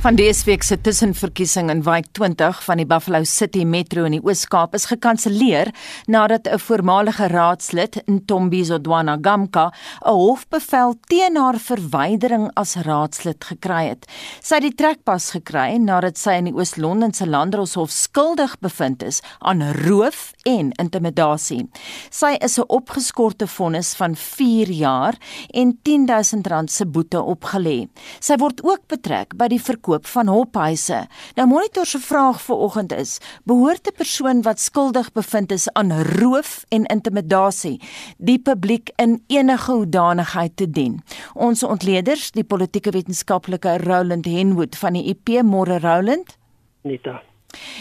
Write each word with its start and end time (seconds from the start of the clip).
Van 0.00 0.16
week 0.16 0.62
se 0.62 0.80
tussenverkiesing 0.80 1.68
in 1.70 1.82
Wijk 1.82 2.06
20 2.16 2.62
van 2.64 2.76
die 2.80 2.86
Buffalo 2.86 3.20
City 3.24 3.66
Metro 3.68 4.06
in 4.08 4.14
die 4.14 4.22
Oos-Kaap 4.24 4.72
is 4.74 4.86
gekanselleer 4.88 5.68
nadat 6.06 6.48
'n 6.48 6.58
voormalige 6.58 7.26
raadslid, 7.26 8.00
Ntombizo 8.06 8.78
Dwana 8.80 9.18
Gamka, 9.20 9.72
'n 10.06 10.08
hofbevel 10.08 10.94
teen 11.00 11.36
haar 11.36 11.58
verwydering 11.58 12.50
as 12.54 12.74
raadslid 12.74 13.44
gekry 13.44 13.88
het. 13.88 14.06
Sy 14.42 14.54
het 14.54 14.62
die 14.62 14.74
trekpas 14.74 15.30
gekry 15.30 15.76
nadat 15.76 16.18
sy 16.18 16.30
in 16.30 16.44
die 16.44 16.54
Oos-London 16.54 17.12
se 17.12 17.26
Landdroshof 17.26 17.90
skuldig 17.90 18.58
bevind 18.58 19.02
is 19.02 19.20
aan 19.38 19.72
roof 19.72 20.32
en 20.42 20.72
intimidasie. 20.72 21.68
Sy 22.10 22.36
is 22.40 22.58
'n 22.58 22.64
opgeskorte 22.68 23.46
vonnis 23.46 23.94
van 23.94 24.16
4 24.16 24.70
jaar 24.70 25.14
en 25.50 25.78
R10000 25.82 26.70
se 26.70 26.86
boete 26.86 27.18
opgelê. 27.22 27.88
Sy 28.20 28.36
word 28.36 28.64
ook 28.64 28.86
betrek 28.86 29.36
by 29.36 29.48
die 29.48 29.60
verkoop 29.60 29.89
verkoop 29.90 30.06
van 30.06 30.26
hophuise. 30.26 31.06
Nou 31.34 31.46
monitor 31.48 31.86
se 31.86 31.98
vraag 31.98 32.40
vir 32.42 32.56
oggend 32.56 32.92
is: 32.92 33.18
behoort 33.44 33.88
'n 33.88 33.96
persoon 33.96 34.42
wat 34.42 34.60
skuldig 34.60 35.12
bevind 35.12 35.52
is 35.52 35.72
aan 35.72 35.92
roof 35.92 36.64
en 36.68 36.84
intimidasie 36.84 37.80
die 38.18 38.38
publiek 38.38 38.90
in 38.96 39.22
enige 39.26 39.72
hoedanigheid 39.72 40.56
te 40.56 40.70
dien? 40.70 41.02
Ons 41.34 41.62
ontleeders, 41.62 42.30
die 42.30 42.44
politieke 42.44 42.90
wetenskaplike 42.90 43.78
Roland 43.78 44.26
Henwood 44.26 44.76
van 44.76 44.92
die 44.92 45.04
IP 45.04 45.42
Môre 45.42 45.78
Roland. 45.78 46.36
Nita. 46.82 47.22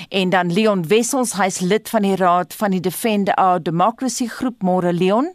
En 0.10 0.30
dan 0.30 0.54
Leon 0.54 0.88
Wessels, 0.88 1.34
hy's 1.34 1.60
lid 1.60 1.90
van 1.90 2.02
die 2.02 2.16
raad 2.16 2.54
van 2.54 2.72
die 2.72 2.80
Defend 2.80 3.30
Our 3.38 3.64
Democracy 3.64 4.28
groep 4.28 4.64
Môre 4.64 4.94
Leon. 4.94 5.34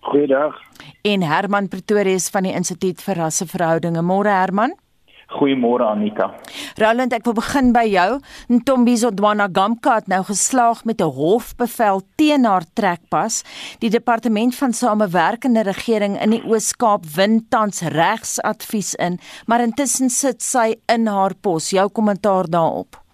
Goeiedag. 0.00 0.60
En 1.02 1.22
Herman 1.22 1.68
Pretorius 1.68 2.28
van 2.28 2.42
die 2.42 2.52
Instituut 2.52 3.02
vir 3.02 3.14
Rasseverhoudinge. 3.14 4.02
Môre 4.02 4.28
Herman. 4.28 4.74
Goeiemôre 5.28 5.86
Anita. 5.88 6.30
Roland, 6.78 7.12
ek 7.12 7.24
wil 7.24 7.36
begin 7.38 7.72
by 7.72 7.84
jou. 7.88 8.20
Ntombizo 8.52 9.10
Dwana 9.14 9.48
Gamka 9.52 9.98
het 10.00 10.08
nou 10.08 10.22
geslaag 10.24 10.84
met 10.84 11.00
'n 11.00 11.10
hofbevel 11.16 12.02
teen 12.16 12.44
haar 12.44 12.64
trekpas. 12.74 13.44
Die 13.80 13.90
departement 13.90 14.54
van 14.54 14.72
samewerkende 14.72 15.62
regering 15.62 16.20
in 16.20 16.30
die 16.30 16.44
Oos-Kaap 16.44 17.04
win 17.16 17.46
tans 17.48 17.82
regsadvies 17.82 18.94
in, 18.94 19.18
maar 19.46 19.60
intussen 19.60 20.10
sit 20.10 20.42
sy 20.42 20.74
in 20.86 21.06
haar 21.06 21.34
pos. 21.40 21.70
Jou 21.70 21.88
kommentaar 21.88 22.50
daarop. 22.50 23.04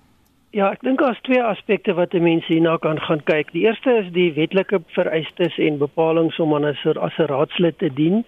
Ja, 0.51 0.73
ek 0.75 0.81
dink 0.83 0.99
daar's 0.99 1.21
twee 1.23 1.43
aspekte 1.43 1.95
wat 1.95 2.13
mense 2.13 2.51
hierna 2.51 2.77
kan 2.83 2.99
gaan 2.99 3.21
kyk. 3.23 3.53
Die 3.53 3.69
eerste 3.69 3.93
is 4.01 4.09
die 4.13 4.33
wetlike 4.35 4.81
vereistes 4.97 5.59
en 5.59 5.79
bepalinge 5.79 6.43
om 6.43 6.55
aan 6.55 6.67
'n 6.67 6.99
as 6.99 7.19
'n 7.19 7.31
raadslid 7.31 7.79
te 7.79 7.91
dien 7.95 8.25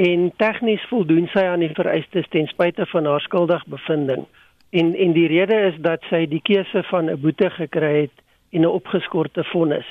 en 0.00 0.30
tegnies 0.40 0.84
voldoen 0.88 1.26
sy 1.28 1.42
aan 1.44 1.60
die 1.60 1.74
vereistes 1.76 2.28
ten 2.32 2.46
spyte 2.48 2.86
van 2.88 3.04
haar 3.04 3.20
skuldig 3.20 3.64
bevinding. 3.68 4.24
En 4.70 4.94
en 4.94 5.12
die 5.12 5.26
rede 5.28 5.58
is 5.70 5.76
dat 5.84 6.06
sy 6.08 6.22
die 6.30 6.40
keuse 6.46 6.82
van 6.88 7.10
'n 7.10 7.20
boete 7.20 7.50
gekry 7.50 7.92
het 8.02 8.16
en 8.52 8.62
'n 8.62 8.76
opgeskorte 8.78 9.44
vonnis. 9.52 9.88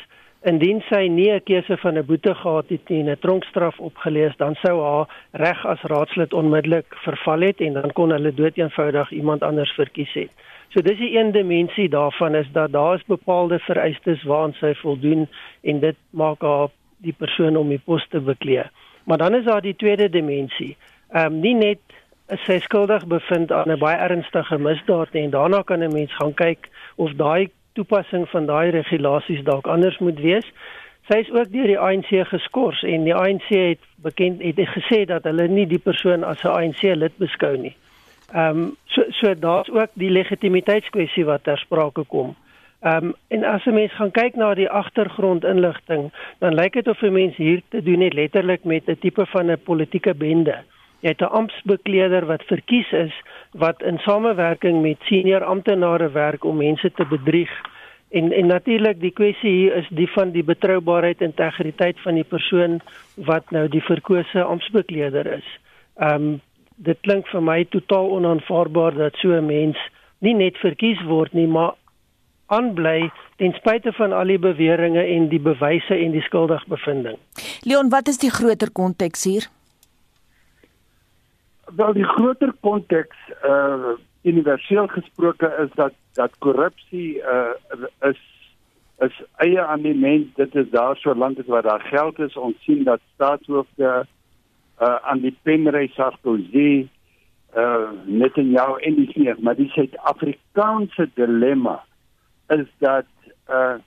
Indien 0.52 0.82
sy 0.90 1.08
nie 1.08 1.32
'n 1.32 1.44
keuse 1.44 1.78
van 1.78 1.98
'n 1.98 2.06
boete 2.06 2.34
gehad 2.36 2.70
het 2.70 2.90
en 2.90 3.10
'n 3.10 3.20
tronkstraf 3.20 3.80
opgelees, 3.80 4.36
dan 4.38 4.56
sou 4.56 4.82
haar 4.82 5.08
reg 5.32 5.66
as 5.66 5.82
raadslid 5.82 6.34
onmiddellik 6.34 6.86
verval 6.90 7.42
het 7.42 7.62
en 7.62 7.74
dan 7.74 7.94
kon 7.94 8.10
hulle 8.12 8.34
doeteenvoudig 8.34 9.12
iemand 9.12 9.44
anders 9.44 9.72
verkies 9.72 10.14
het. 10.14 10.32
So 10.70 10.82
dis 10.82 10.98
die 10.98 11.18
een 11.18 11.32
dimensie 11.32 11.90
daarvan 11.90 12.36
is 12.36 12.52
dat 12.52 12.72
daar 12.72 12.96
is 12.96 13.06
bepaalde 13.06 13.60
vereistes 13.60 14.24
waaraan 14.24 14.54
sy 14.54 14.74
voldoen 14.74 15.28
en 15.62 15.80
dit 15.80 15.96
maak 16.10 16.42
haar 16.42 16.68
die 16.98 17.14
persoon 17.18 17.56
om 17.56 17.70
die 17.70 17.82
pos 17.86 18.08
te 18.08 18.20
beklee. 18.20 18.64
Maar 19.10 19.18
dan 19.18 19.36
is 19.36 19.44
daar 19.46 19.62
die 19.62 19.76
tweede 19.76 20.10
dimensie. 20.10 20.78
Ehm 21.12 21.34
um, 21.34 21.40
nie 21.40 21.56
net 21.56 21.80
is 22.28 22.44
sy 22.46 22.60
skuldig 22.62 23.08
bevind 23.10 23.52
aan 23.52 23.72
'n 23.72 23.80
baie 23.82 23.98
ernstige 23.98 24.58
misdaad 24.58 25.14
nie 25.14 25.24
en 25.24 25.30
daarna 25.30 25.62
kan 25.62 25.84
'n 25.84 25.94
mens 25.94 26.14
gaan 26.16 26.34
kyk 26.34 26.70
of 26.96 27.12
daai 27.14 27.50
toepassing 27.74 28.30
van 28.30 28.46
daai 28.46 28.70
regulasies 28.70 29.44
dalk 29.44 29.68
anders 29.68 29.98
moet 29.98 30.20
wees. 30.20 30.46
Sy 31.08 31.18
is 31.26 31.32
ook 31.32 31.50
deur 31.52 31.68
die 31.68 31.80
ANC 31.80 32.12
geskort 32.28 32.84
en 32.84 33.04
die 33.04 33.16
ANC 33.16 33.50
het 33.50 33.82
bekend 33.96 34.42
het 34.42 34.70
gesê 34.78 35.06
dat 35.06 35.24
hulle 35.24 35.48
nie 35.48 35.68
die 35.68 35.84
persoon 35.90 36.24
as 36.24 36.44
'n 36.44 36.48
ANC 36.48 36.82
lid 36.82 37.18
beskou 37.18 37.58
nie. 37.58 37.76
Ehm 38.34 38.58
um, 38.58 38.76
so 38.86 39.02
so 39.10 39.34
daar's 39.40 39.70
ook 39.70 39.90
die 39.94 40.12
legitimiteitskwessie 40.12 41.26
wat 41.26 41.44
ter 41.44 41.58
sprake 41.58 42.04
kom. 42.04 42.36
Ehm 42.82 43.06
um, 43.06 43.14
en 43.28 43.44
as 43.44 43.66
'n 43.66 43.74
mens 43.74 43.94
gaan 43.96 44.12
kyk 44.12 44.36
na 44.36 44.54
die 44.54 44.70
agtergrondinligting, 44.70 46.12
dan 46.40 46.54
lyk 46.54 46.74
dit 46.74 46.88
of 46.88 47.02
'n 47.02 47.12
mens 47.12 47.36
hier 47.36 47.62
te 47.70 47.84
doen 47.84 48.02
het 48.02 48.14
letterlik 48.14 48.64
met 48.64 48.88
'n 48.88 48.98
tipe 49.00 49.26
van 49.26 49.52
'n 49.52 49.64
politieke 49.64 50.14
bende. 50.16 50.58
Jy 51.00 51.10
het 51.10 51.22
'n 51.22 51.36
amptbekleder 51.40 52.26
wat 52.26 52.44
verkies 52.44 52.92
is 52.92 53.14
wat 53.52 53.82
in 53.82 53.98
samewerking 53.98 54.82
met 54.82 54.98
senior 55.00 55.44
amptenare 55.44 56.12
werk 56.12 56.44
om 56.44 56.58
mense 56.58 56.92
te 56.92 57.06
bedrieg. 57.06 57.52
En 58.10 58.32
en 58.32 58.46
natuurlik 58.46 59.00
die 59.00 59.14
kwessie 59.14 59.52
hier 59.52 59.76
is 59.76 59.88
die 59.90 60.12
van 60.12 60.32
die 60.32 60.44
betroubaarheid 60.44 61.22
en 61.22 61.26
integriteit 61.26 62.00
van 62.00 62.14
die 62.14 62.24
persoon 62.24 62.80
wat 63.16 63.52
nou 63.52 63.68
die 63.68 63.84
verkose 63.84 64.44
amptbekleder 64.44 65.26
is. 65.26 65.60
Ehm 65.98 66.14
um, 66.14 66.42
dit 66.76 66.98
klink 67.02 67.28
vir 67.28 67.44
my 67.44 67.66
totaal 67.66 68.10
onaanvaarbaar 68.10 68.94
dat 68.94 69.16
so 69.16 69.32
'n 69.32 69.46
mens 69.46 69.78
nie 70.20 70.34
net 70.34 70.58
verkies 70.58 71.02
word 71.08 71.34
nie, 71.34 71.48
maar 71.48 71.74
aanbly 72.50 73.12
ten 73.38 73.54
spyte 73.58 73.94
van 73.98 74.14
al 74.14 74.32
die 74.32 74.40
beweringe 74.42 75.04
en 75.06 75.30
die 75.30 75.42
bewyse 75.42 75.96
en 75.96 76.12
die 76.16 76.26
skuldigbevinding. 76.26 77.18
Leon, 77.68 77.90
wat 77.94 78.08
is 78.12 78.20
die 78.22 78.32
groter 78.34 78.72
konteks 78.72 79.24
hier? 79.30 79.48
Wel 81.78 81.94
die 81.94 82.08
groter 82.16 82.54
konteks 82.66 83.18
uh 83.46 83.98
universeel 84.28 84.88
gesproke 84.92 85.48
is 85.64 85.70
dat 85.80 85.94
dat 86.20 86.34
korrupsie 86.44 87.22
uh 87.24 87.56
is 88.10 88.20
is 89.00 89.22
eie 89.40 89.62
aan 89.64 89.82
die 89.82 89.96
mens 89.96 90.28
dit 90.36 90.56
is 90.56 90.68
daar 90.74 90.98
solank 91.00 91.40
as 91.40 91.48
wat 91.48 91.64
daar 91.64 91.86
geld 91.88 92.20
is 92.20 92.36
ons 92.36 92.58
sien 92.68 92.84
dat 92.84 93.00
staatshoofde 93.14 93.92
uh 94.82 94.98
aan 95.12 95.22
die 95.24 95.36
penry 95.44 95.88
Sarkozy 95.96 96.90
uh 97.56 97.92
net 98.06 98.36
in 98.44 98.52
jou 98.52 98.82
en 98.82 99.00
die 99.00 99.08
hier 99.14 99.40
maar 99.40 99.56
die 99.56 99.70
Suid-Afrikaanse 99.78 101.08
dilemma 101.16 101.80
is 102.50 102.68
dat 102.78 103.06
uh 103.50 103.78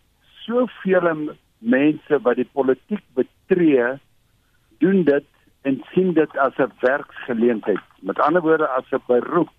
soveel 0.43 1.37
mense 1.59 2.19
wat 2.23 2.37
die 2.37 2.49
politiek 2.53 3.03
betree 3.15 3.93
doen 4.83 5.05
dit 5.07 5.27
en 5.63 5.79
sien 5.93 6.13
dit 6.15 6.39
as 6.39 6.57
'n 6.59 6.73
werksgeleentheid. 6.81 7.85
Met 8.01 8.19
ander 8.19 8.43
woorde 8.43 8.69
as 8.69 8.91
'n 8.91 9.03
beroep 9.07 9.51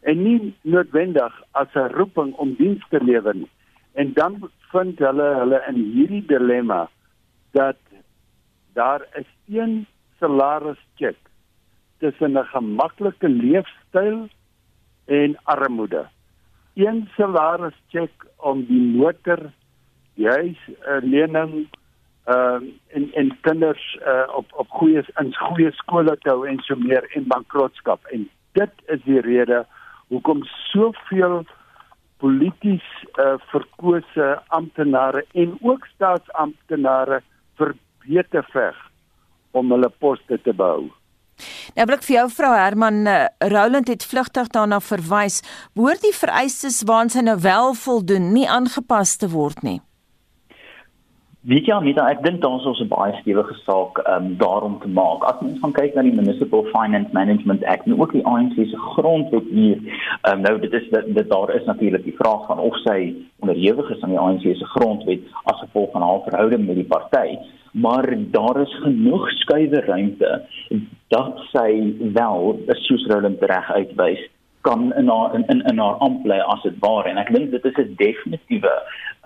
en 0.00 0.22
nie 0.22 0.54
noodwendig 0.62 1.42
as 1.50 1.72
'n 1.74 1.92
roeping 1.96 2.34
om 2.34 2.54
diens 2.54 2.84
te 2.88 3.04
lewer 3.04 3.34
nie. 3.34 3.50
En 3.92 4.12
dan 4.12 4.50
vind 4.72 4.98
hulle 4.98 5.28
hulle 5.40 5.64
in 5.68 5.74
hierdie 5.74 6.26
dilemma 6.26 6.88
dat 7.52 7.76
daar 8.72 9.00
'n 9.14 9.26
een 9.48 9.86
salaris 10.18 10.78
check 10.94 11.16
tussen 11.98 12.38
'n 12.38 12.44
gemaklike 12.44 13.28
leefstyl 13.28 14.28
en 15.04 15.36
armoede 15.44 16.08
een 16.80 17.08
salaris 17.16 17.76
check 17.88 18.24
om 18.36 18.64
die 18.64 18.80
motor, 18.96 19.50
die 20.14 20.28
huis 20.28 20.58
uh, 20.68 20.98
lening 21.02 21.68
ehm 22.24 22.64
uh, 22.64 22.72
en 22.88 23.12
en 23.12 23.30
kinders 23.40 23.98
uh, 24.06 24.26
op 24.36 24.52
op 24.52 24.68
goeie 24.68 25.02
in 25.22 25.34
goeie 25.34 25.70
skole 25.72 26.16
te 26.18 26.28
hou 26.28 26.46
en 26.48 26.58
so 26.66 26.76
meer 26.76 27.06
en 27.16 27.26
bankrotskap 27.26 28.04
en 28.12 28.28
dit 28.52 28.70
is 28.86 29.00
die 29.04 29.20
rede 29.20 29.64
hoekom 30.12 30.44
soveel 30.44 31.44
polities 32.20 32.86
uh, 33.16 33.34
verkose 33.52 34.28
amptenare 34.46 35.24
en 35.32 35.56
ook 35.60 35.86
staatsamptenare 35.94 37.22
verbeter 37.56 38.46
veg 38.52 38.76
om 39.50 39.72
hulle 39.72 39.88
poste 39.98 40.38
te 40.42 40.52
behou. 40.52 40.90
Nou 41.76 41.86
wil 41.86 41.96
ek 41.96 42.06
vir 42.06 42.16
jou 42.16 42.24
vrou 42.34 42.50
Herman 42.56 43.04
uh, 43.06 43.18
Roland 43.52 43.90
het 43.90 44.02
vlugtig 44.06 44.48
daarna 44.54 44.80
verwys, 44.82 45.40
behoort 45.78 46.02
die 46.02 46.16
vereistes 46.16 46.80
waaraan 46.86 47.12
sy 47.14 47.22
nou 47.22 47.36
wel 47.44 47.76
voldoen 47.78 48.32
nie 48.34 48.48
aangepas 48.50 49.14
te 49.20 49.30
word 49.30 49.62
nie. 49.62 49.78
Weet 51.50 51.70
jy 51.70 51.92
dat 51.96 52.04
ek 52.04 52.24
dink 52.26 52.42
daar 52.42 52.58
is 52.58 52.66
ons 52.68 52.80
'n 52.82 52.90
baie 52.90 53.14
stewige 53.20 53.54
saak 53.64 54.02
um, 54.12 54.34
daarom 54.36 54.76
te 54.82 54.88
maak. 54.88 55.22
As 55.24 55.40
mens 55.40 55.60
gaan 55.62 55.72
kyk 55.72 55.94
na 55.94 56.02
die 56.02 56.12
Municipal 56.12 56.66
Finance 56.74 57.08
Management 57.16 57.64
Act 57.64 57.86
en 57.86 57.96
ook 58.00 58.12
die 58.12 58.26
ANC 58.26 58.58
se 58.58 58.76
grondwet 58.96 59.48
hier, 59.48 59.78
um, 60.28 60.42
nou 60.42 60.58
dit 60.60 60.72
is 60.72 60.90
dat, 60.90 61.06
dat 61.14 61.30
daar 61.30 61.54
is 61.54 61.64
natuurlik 61.64 62.04
die 62.04 62.18
vraag 62.18 62.44
van 62.46 62.58
of 62.58 62.76
sy 62.84 63.14
onderhewig 63.40 63.90
is 63.90 64.02
aan 64.02 64.12
die 64.12 64.18
ANC 64.18 64.42
se 64.42 64.68
grondwet 64.76 65.22
as 65.44 65.64
gevolg 65.64 65.90
van 65.92 66.02
haar 66.02 66.20
verhouding 66.28 66.66
met 66.66 66.76
die 66.76 66.90
party 66.92 67.38
maar 67.72 68.16
daar 68.30 68.60
is 68.60 68.74
genoeg 68.82 69.30
skuwe 69.30 69.80
ruimte 69.80 70.42
dat 71.10 71.40
sy 71.52 71.70
wel 72.14 72.60
soos 72.86 73.06
Roland 73.10 73.42
reg 73.52 73.70
uitwys 73.72 74.22
kan 74.60 74.94
in 74.94 75.08
haar 75.08 75.34
in 75.34 75.44
in, 75.46 75.62
in 75.62 75.78
haar 75.78 75.94
ampt 76.04 76.22
bly 76.22 76.38
as 76.38 76.62
dit 76.62 76.78
waar 76.78 77.06
en 77.08 77.16
ek 77.16 77.32
dink 77.34 77.50
dit 77.50 77.64
is 77.64 77.78
'n 77.82 77.94
definitiewe 77.96 78.74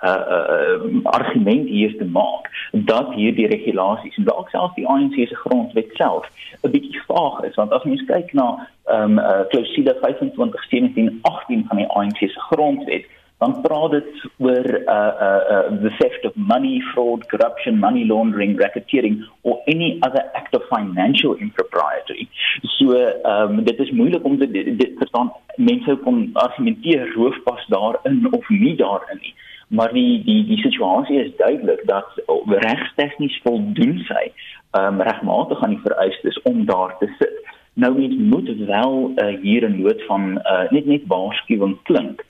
uh, 0.02 0.22
uh 0.36 1.04
argument 1.04 1.68
hier 1.68 1.96
te 1.98 2.04
maak 2.04 2.50
dat 2.72 3.14
hierdie 3.14 3.46
regulasies 3.46 4.16
en 4.16 4.24
dalk 4.24 4.48
selfs 4.48 4.74
die 4.74 4.86
ANC 4.86 5.14
se 5.14 5.40
grondwet 5.44 5.90
self 6.00 6.28
'n 6.62 6.70
bietjie 6.70 7.02
vaag 7.06 7.42
is. 7.42 7.54
Want 7.54 7.72
as 7.72 7.84
mens 7.84 8.04
kyk 8.04 8.32
na 8.32 8.68
ehm 8.84 9.18
um, 9.18 9.18
uh, 9.18 9.44
klousule 9.48 9.96
25 10.00 10.64
17 10.68 11.18
18 11.22 11.64
van 11.68 11.76
die 11.76 11.88
ANC 11.88 12.18
se 12.18 12.40
grondwet 12.50 13.04
dan 13.38 13.60
praat 13.60 13.90
dit 13.90 14.10
oor 14.38 14.66
uh 14.96 15.12
uh 15.26 15.42
uh 15.54 15.66
the 15.82 15.92
theft 15.98 16.24
of 16.24 16.34
money 16.34 16.80
fraud 16.92 17.26
corruption 17.26 17.78
money 17.78 18.04
laundering 18.06 18.58
racketeering 18.60 19.24
or 19.42 19.62
any 19.66 19.98
other 20.06 20.22
act 20.34 20.54
of 20.54 20.62
financial 20.68 21.34
impropriety. 21.34 22.28
So 22.76 22.94
um 23.32 23.64
dit 23.64 23.78
is 23.78 23.90
moeilik 23.90 24.24
om 24.24 24.38
dit 24.38 24.52
dit 24.52 24.92
verstaan 24.98 25.32
mense 25.56 25.96
kon 26.04 26.30
argumenteer 26.32 27.12
roof 27.14 27.42
pas 27.44 27.66
daarin 27.68 28.32
of 28.32 28.48
nie 28.48 28.76
daarin 28.76 29.18
nie. 29.20 29.34
Maar 29.68 29.92
die 29.92 30.22
die 30.24 30.44
die 30.46 30.60
situasie 30.62 31.18
is 31.24 31.36
duidelik 31.36 31.82
dat 31.86 32.22
regstegnies 32.66 33.40
voldoen 33.42 33.98
sy 34.10 34.30
um 34.78 35.00
regmatig 35.00 35.62
aan 35.62 35.74
die 35.74 35.84
vereistes 35.88 36.42
om 36.42 36.64
daar 36.70 36.96
te 36.98 37.10
sit. 37.18 37.42
Nou 37.74 37.90
mens 37.98 38.14
moet 38.30 38.50
wel 38.66 39.12
uh, 39.16 39.40
hier 39.42 39.66
'n 39.68 39.80
noot 39.82 40.02
van 40.06 40.38
uh, 40.38 40.70
net 40.70 40.86
net 40.86 41.02
waarskuwing 41.06 41.76
klink 41.82 42.22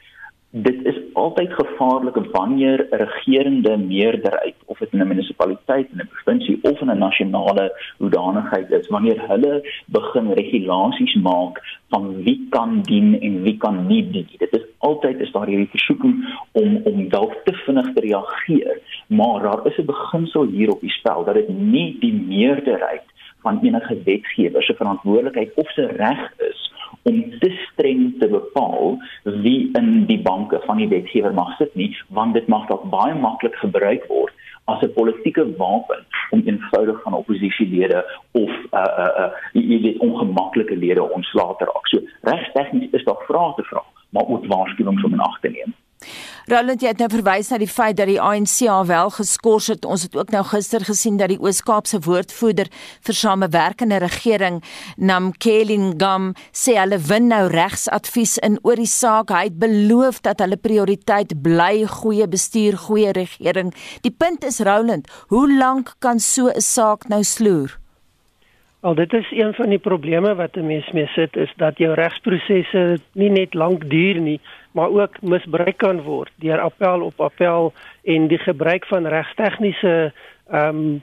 dit 0.57 0.85
is 0.85 0.95
altyd 1.13 1.53
gevaarlik 1.53 2.15
wanneer 2.33 2.87
'n 2.91 2.97
regerende 2.97 3.77
meerderheid 3.77 4.55
of 4.65 4.79
dit 4.79 4.93
'n 4.93 5.07
munisipaliteit 5.07 5.89
in 5.93 6.01
'n 6.01 6.11
provinsie 6.13 6.59
of 6.63 6.81
in 6.81 6.91
'n 6.91 6.99
nasionale 6.99 7.67
hoedanigheid 7.99 8.71
is 8.71 8.89
wanneer 8.89 9.29
hulle 9.29 9.55
begin 9.87 10.33
regulasies 10.33 11.15
maak 11.15 11.81
van 11.89 12.23
wie 12.23 12.47
kan 12.51 12.83
dien 12.83 13.21
en 13.21 13.43
wie 13.43 13.57
kan 13.57 13.87
nie 13.87 14.11
dien. 14.11 14.29
Dit 14.39 14.53
is 14.53 14.65
altyd 14.79 15.21
is 15.21 15.33
daar 15.33 15.47
hierdie 15.47 15.75
versoeking 15.77 16.15
om 16.53 16.81
om 16.85 17.09
dalk 17.09 17.35
te 17.45 17.53
vinnig 17.53 17.93
te 17.93 18.01
reageer 18.01 18.79
maar 19.07 19.43
daar 19.43 19.67
is 19.67 19.79
'n 19.79 19.85
beginsel 19.85 20.45
hier 20.47 20.71
op 20.71 20.81
die 20.81 20.97
spel 21.01 21.25
dat 21.25 21.35
dit 21.35 21.49
nie 21.49 21.97
die 22.01 22.13
meerderheid 22.13 23.07
van 23.43 23.59
enige 23.63 24.03
wetgewer 24.05 24.63
se 24.63 24.75
verantwoordelikheid 24.75 25.55
of 25.55 25.71
se 25.71 25.87
reg 25.87 26.33
is 26.37 26.73
om 27.05 27.21
te 27.39 27.51
streng 27.71 28.19
te 28.19 28.29
bepaal 28.29 28.97
wie 29.45 29.71
in 29.81 30.07
die 30.09 30.21
banke 30.23 30.61
van 30.67 30.81
die 30.81 30.89
wetgewer 30.89 31.35
mag 31.35 31.57
sit 31.61 31.75
nie 31.75 31.91
want 32.09 32.35
dit 32.35 32.49
mag 32.49 32.67
dalk 32.71 32.89
baie 32.93 33.15
maklik 33.15 33.57
gebruik 33.63 34.09
word 34.09 34.33
as 34.65 34.81
'n 34.83 34.93
politieke 34.93 35.45
wapen 35.57 36.07
om 36.31 36.43
eenvoudig 36.45 37.03
van 37.03 37.13
oppositielede 37.13 38.01
of 38.33 38.51
uh 38.73 38.93
uh 39.05 39.13
uh 39.23 39.31
jy 39.53 39.81
weet 39.81 39.99
ongemaklike 39.99 40.77
lede 40.77 41.13
ontslae 41.13 41.55
te 41.59 41.65
raak. 41.65 41.87
So 41.89 42.01
regstegnies 42.21 42.91
is 42.91 43.05
daar 43.05 43.25
vrae 43.29 43.53
te 43.57 43.63
vra, 43.63 43.83
maar 44.11 44.27
ook 44.27 44.47
waarskuwings 44.47 45.05
om 45.05 45.13
in 45.13 45.21
ag 45.21 45.41
te 45.41 45.49
neem. 45.49 45.75
Roland 46.45 46.83
jy 46.85 46.91
het 46.93 46.99
nou 47.01 47.07
verwys 47.09 47.49
na 47.49 47.57
die 47.57 47.71
feit 47.71 47.97
dat 47.97 48.11
die 48.11 48.21
ANC 48.21 48.67
al 48.69 48.85
wel 48.85 49.09
geskort 49.17 49.71
het. 49.73 49.87
Ons 49.89 50.03
het 50.05 50.17
ook 50.17 50.33
nou 50.35 50.43
gister 50.45 50.83
gesien 50.85 51.17
dat 51.17 51.31
die 51.33 51.39
Oos-Kaapse 51.41 52.03
woordvoerder 52.05 52.69
vir 53.07 53.17
samewerkende 53.17 54.03
regering 54.03 54.59
Namkelingam 55.01 56.35
sê 56.53 56.75
hulle 56.77 56.99
win 57.09 57.31
nou 57.33 57.47
regsadvies 57.49 58.37
in 58.45 58.59
oor 58.61 58.77
die 58.77 58.91
saak. 58.91 59.33
Hy 59.33 59.47
het 59.49 59.57
beloof 59.63 60.21
dat 60.27 60.45
hulle 60.45 60.61
prioriteit 60.61 61.33
bly 61.41 61.87
goeie 61.89 62.29
bestuur, 62.29 62.77
goeie 62.77 63.15
regering. 63.17 63.73
Die 64.05 64.13
punt 64.13 64.45
is 64.45 64.61
Roland, 64.61 65.09
hoe 65.33 65.49
lank 65.49 65.95
kan 65.99 66.21
so 66.21 66.53
'n 66.53 66.61
saak 66.61 67.09
nou 67.09 67.23
sloer? 67.25 67.84
Al 68.85 68.95
dit 68.95 69.13
is 69.13 69.31
een 69.33 69.55
van 69.55 69.69
die 69.73 69.79
probleme 69.79 70.35
wat 70.35 70.57
'n 70.57 70.67
mens 70.67 70.91
mee 70.91 71.07
sit 71.07 71.37
is 71.37 71.53
dat 71.57 71.79
jou 71.79 71.95
regsprosesse 71.95 72.99
nie 73.13 73.31
net 73.31 73.55
lank 73.55 73.89
duur 73.91 74.21
nie, 74.21 74.41
maar 74.73 74.91
ook 74.91 75.23
misbruik 75.23 75.77
kan 75.77 76.03
word 76.03 76.33
deur 76.35 76.61
appel 76.61 77.01
op 77.01 77.21
appel 77.21 77.73
en 78.03 78.27
die 78.29 78.39
gebruik 78.39 78.87
van 78.87 79.07
regstegniese 79.07 80.13
ehm 80.51 80.69
um, 80.69 81.03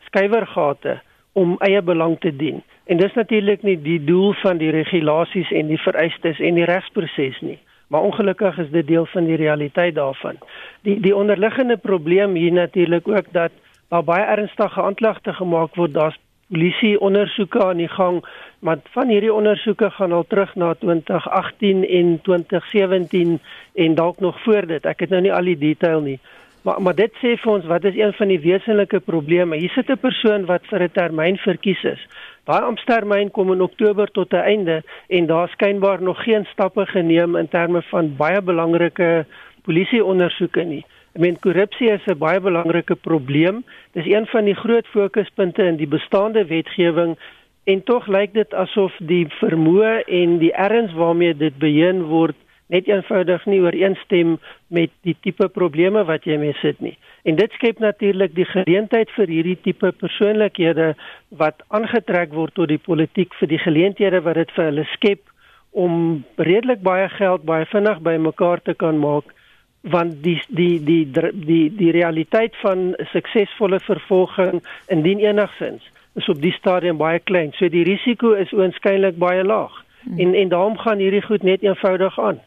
skuiwergate 0.00 1.00
om 1.32 1.56
eie 1.58 1.82
belang 1.82 2.20
te 2.20 2.36
dien. 2.36 2.62
En 2.84 2.96
dis 2.96 3.14
natuurlik 3.14 3.62
nie 3.62 3.82
die 3.82 4.04
doel 4.04 4.32
van 4.32 4.56
die 4.56 4.70
regulasies 4.70 5.50
en 5.50 5.66
die 5.66 5.80
vereistes 5.80 6.40
en 6.40 6.54
die 6.54 6.64
regsproses 6.64 7.40
nie. 7.40 7.58
Maar 7.86 8.00
ongelukkig 8.00 8.58
is 8.58 8.70
dit 8.70 8.86
deel 8.86 9.06
van 9.06 9.24
die 9.24 9.36
realiteit 9.36 9.94
daarvan. 9.94 10.38
Die 10.82 11.00
die 11.00 11.16
onderliggende 11.16 11.76
probleem 11.76 12.34
hier 12.34 12.52
natuurlik 12.52 13.08
ook 13.08 13.32
dat 13.32 13.50
daar 13.88 14.04
baie 14.04 14.24
ernstige 14.24 14.82
aanklagte 14.82 15.32
gemaak 15.32 15.74
word. 15.74 15.94
Daar's 15.94 16.18
polisie 16.50 16.98
ondersoeke 17.00 17.62
aan 17.64 17.80
die 17.80 17.88
gang, 17.88 18.20
maar 18.60 18.78
van 18.94 19.08
hierdie 19.08 19.32
ondersoeke 19.32 19.90
gaan 19.90 20.12
al 20.12 20.26
terug 20.28 20.54
na 20.54 20.74
2018 20.74 21.86
en 21.88 22.18
2017 22.22 23.38
en 23.74 23.94
dalk 23.94 24.20
nog 24.20 24.42
voor 24.42 24.66
dit. 24.66 24.84
Ek 24.84 25.00
het 25.00 25.10
nou 25.14 25.22
nie 25.22 25.32
al 25.32 25.48
die 25.52 25.58
detail 25.58 26.00
nie. 26.00 26.18
Maar 26.62 26.82
maar 26.82 26.94
dit 26.94 27.12
sê 27.22 27.36
vir 27.40 27.52
ons 27.52 27.66
wat 27.66 27.84
is 27.88 27.96
een 27.96 28.12
van 28.12 28.28
die 28.28 28.40
wesenlike 28.40 29.00
probleme. 29.00 29.56
Hier 29.56 29.72
sit 29.72 29.88
'n 29.88 29.98
persoon 29.98 30.44
wat 30.44 30.66
vir 30.70 30.82
'n 30.82 30.92
termyn 30.92 31.36
verkies 31.36 31.82
is. 31.84 32.02
Daai 32.44 32.62
amptetermyn 32.66 33.30
kom 33.30 33.52
in 33.52 33.62
Oktober 33.62 34.10
tot 34.10 34.32
'n 34.32 34.44
einde 34.52 34.82
en 35.08 35.26
daar 35.26 35.48
skynbaar 35.48 36.02
nog 36.02 36.22
geen 36.22 36.44
stappe 36.52 36.86
geneem 36.86 37.36
in 37.36 37.48
terme 37.48 37.82
van 37.82 38.16
baie 38.16 38.42
belangrike 38.42 39.26
polisie 39.62 40.04
ondersoeke 40.04 40.62
nie. 40.62 40.84
Ek 41.10 41.22
meen 41.22 41.38
korrupsie 41.42 41.90
is 41.90 42.06
'n 42.06 42.18
baie 42.18 42.40
belangrike 42.40 42.94
probleem. 42.94 43.64
Dis 43.92 44.06
een 44.06 44.26
van 44.26 44.44
die 44.44 44.54
groot 44.54 44.86
fokuspunte 44.86 45.62
in 45.62 45.76
die 45.76 45.90
bestaande 45.90 46.44
wetgewing 46.46 47.16
en 47.64 47.82
tog 47.82 48.06
lyk 48.06 48.32
dit 48.32 48.54
asof 48.54 48.94
die 48.98 49.26
vermoë 49.40 50.04
en 50.06 50.38
die 50.38 50.52
erns 50.52 50.92
waarmee 50.92 51.34
dit 51.34 51.58
beheen 51.58 52.02
word 52.02 52.36
net 52.70 52.86
eenvoudig 52.86 53.46
nie 53.46 53.60
ooreenstem 53.60 54.38
met 54.68 54.90
die 55.02 55.16
tipe 55.20 55.48
probleme 55.48 56.04
wat 56.04 56.24
jy 56.24 56.38
mee 56.38 56.54
sit 56.62 56.78
nie. 56.80 56.96
En 57.24 57.34
dit 57.36 57.52
skep 57.58 57.78
natuurlik 57.82 58.34
die 58.34 58.46
geleentheid 58.46 59.10
vir 59.16 59.26
hierdie 59.26 59.58
tipe 59.64 59.90
persoonlikhede 59.92 60.94
wat 61.42 61.62
aangetrek 61.68 62.32
word 62.32 62.54
tot 62.54 62.68
die 62.68 62.78
politiek 62.78 63.34
vir 63.40 63.48
die 63.48 63.58
geleenthede 63.58 64.22
wat 64.22 64.38
dit 64.38 64.54
vir 64.54 64.64
hulle 64.70 64.86
skep 64.94 65.26
om 65.70 66.22
redelik 66.36 66.82
baie 66.86 67.08
geld 67.18 67.42
baie 67.42 67.66
vinnig 67.66 67.98
bymekaar 68.06 68.62
te 68.62 68.74
kan 68.74 68.98
maak 68.98 69.34
want 69.80 70.22
die 70.22 70.42
die 70.48 70.82
die 70.84 71.10
die 71.10 71.76
die, 71.76 71.90
realiteit 71.90 72.56
van 72.56 72.94
suksesvolle 73.12 73.80
vervolging 73.80 74.62
indien 74.86 75.18
enigsins 75.18 75.82
is 76.14 76.28
op 76.28 76.40
die 76.42 76.52
stadium 76.52 76.98
baie 76.98 77.18
klein. 77.18 77.52
So 77.56 77.68
die 77.68 77.84
risiko 77.86 78.32
is 78.32 78.52
oënskynlik 78.52 79.16
baie 79.18 79.44
laag. 79.44 79.72
Hmm. 80.02 80.18
En 80.18 80.34
en 80.34 80.48
daarom 80.48 80.78
gaan 80.78 80.98
hierdie 80.98 81.22
goed 81.22 81.42
net 81.42 81.62
eenvoudig 81.62 82.18
aan. 82.20 82.40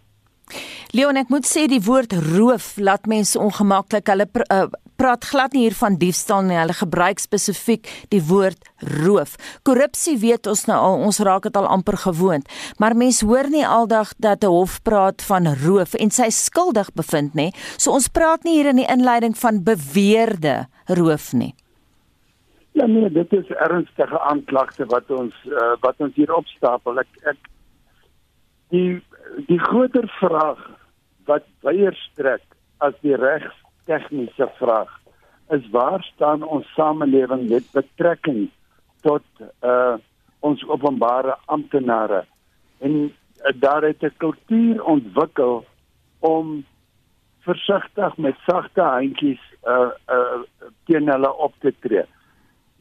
Leon, 0.94 1.18
ek 1.18 1.32
moet 1.34 1.48
sê 1.50 1.64
die 1.66 1.82
woord 1.82 2.12
roof 2.36 2.76
laat 2.78 3.08
mense 3.10 3.40
ongemaklik. 3.42 4.06
Hulle 4.12 4.28
pr 4.30 4.44
uh, 4.54 4.68
praat 5.02 5.24
glad 5.26 5.56
nie 5.58 5.64
hier 5.64 5.74
van 5.74 5.96
diefstal 5.98 6.44
nie. 6.46 6.54
Hulle 6.54 6.76
gebruik 6.78 7.18
spesifiek 7.18 7.90
die 8.14 8.20
woord 8.28 8.62
roof. 9.02 9.34
Korrupsie 9.66 10.20
weet 10.22 10.46
ons 10.52 10.68
nou 10.70 10.78
al, 10.78 11.02
ons 11.08 11.18
raak 11.26 11.48
dit 11.48 11.58
al 11.58 11.66
amper 11.66 11.98
gewoond. 12.04 12.46
Maar 12.78 12.94
mense 12.94 13.26
hoor 13.26 13.50
nie 13.50 13.64
aldag 13.66 14.12
dat 14.22 14.46
'n 14.46 14.54
hof 14.54 14.76
praat 14.86 15.26
van 15.26 15.50
roof 15.66 15.96
en 15.98 16.14
sy 16.14 16.30
skuldig 16.30 16.94
bevind 16.94 17.34
nê. 17.34 17.50
So 17.82 17.90
ons 17.92 18.08
praat 18.08 18.44
nie 18.44 18.62
hier 18.62 18.70
in 18.70 18.78
die 18.78 18.92
inleiding 18.94 19.34
van 19.34 19.64
beweerde 19.64 20.68
roof 20.86 21.34
nie. 21.34 21.56
Ja 22.74 22.86
nee, 22.86 23.10
dit 23.10 23.34
is 23.34 23.50
ernstige 23.50 24.22
aanklagte 24.22 24.86
wat 24.86 25.10
ons 25.10 25.34
uh, 25.46 25.74
wat 25.82 25.96
ons 25.98 26.14
hier 26.16 26.34
opstapel. 26.34 27.00
Ek 27.00 27.10
ek 27.26 27.38
die 28.70 29.02
die 29.50 29.60
groter 29.60 30.06
vraag 30.22 30.62
wat 31.26 31.46
weier 31.62 31.96
strek 32.12 32.44
as 32.78 32.94
die 33.02 33.16
regs 33.16 33.56
tegniese 33.86 34.50
vraag 34.60 34.92
is 35.56 35.70
waar 35.72 36.04
staan 36.04 36.44
ons 36.44 36.68
samelewing 36.76 37.50
met 37.50 37.70
betrekking 37.74 38.50
tot 39.02 39.26
uh 39.62 39.96
ons 40.44 40.64
openbare 40.68 41.38
amptenare 41.56 42.26
en 42.84 42.96
uh, 43.04 43.52
daar 43.56 43.84
het 43.88 44.04
'n 44.04 44.18
kultuur 44.18 44.84
ontwikkel 44.84 45.66
om 46.20 46.66
versigtig 47.40 48.18
met 48.18 48.36
sagte 48.48 48.82
handjies 48.82 49.44
uh 49.68 49.92
uh 50.16 50.42
teen 50.86 51.08
hulle 51.08 51.32
op 51.38 51.54
te 51.60 51.74
tree. 51.80 52.06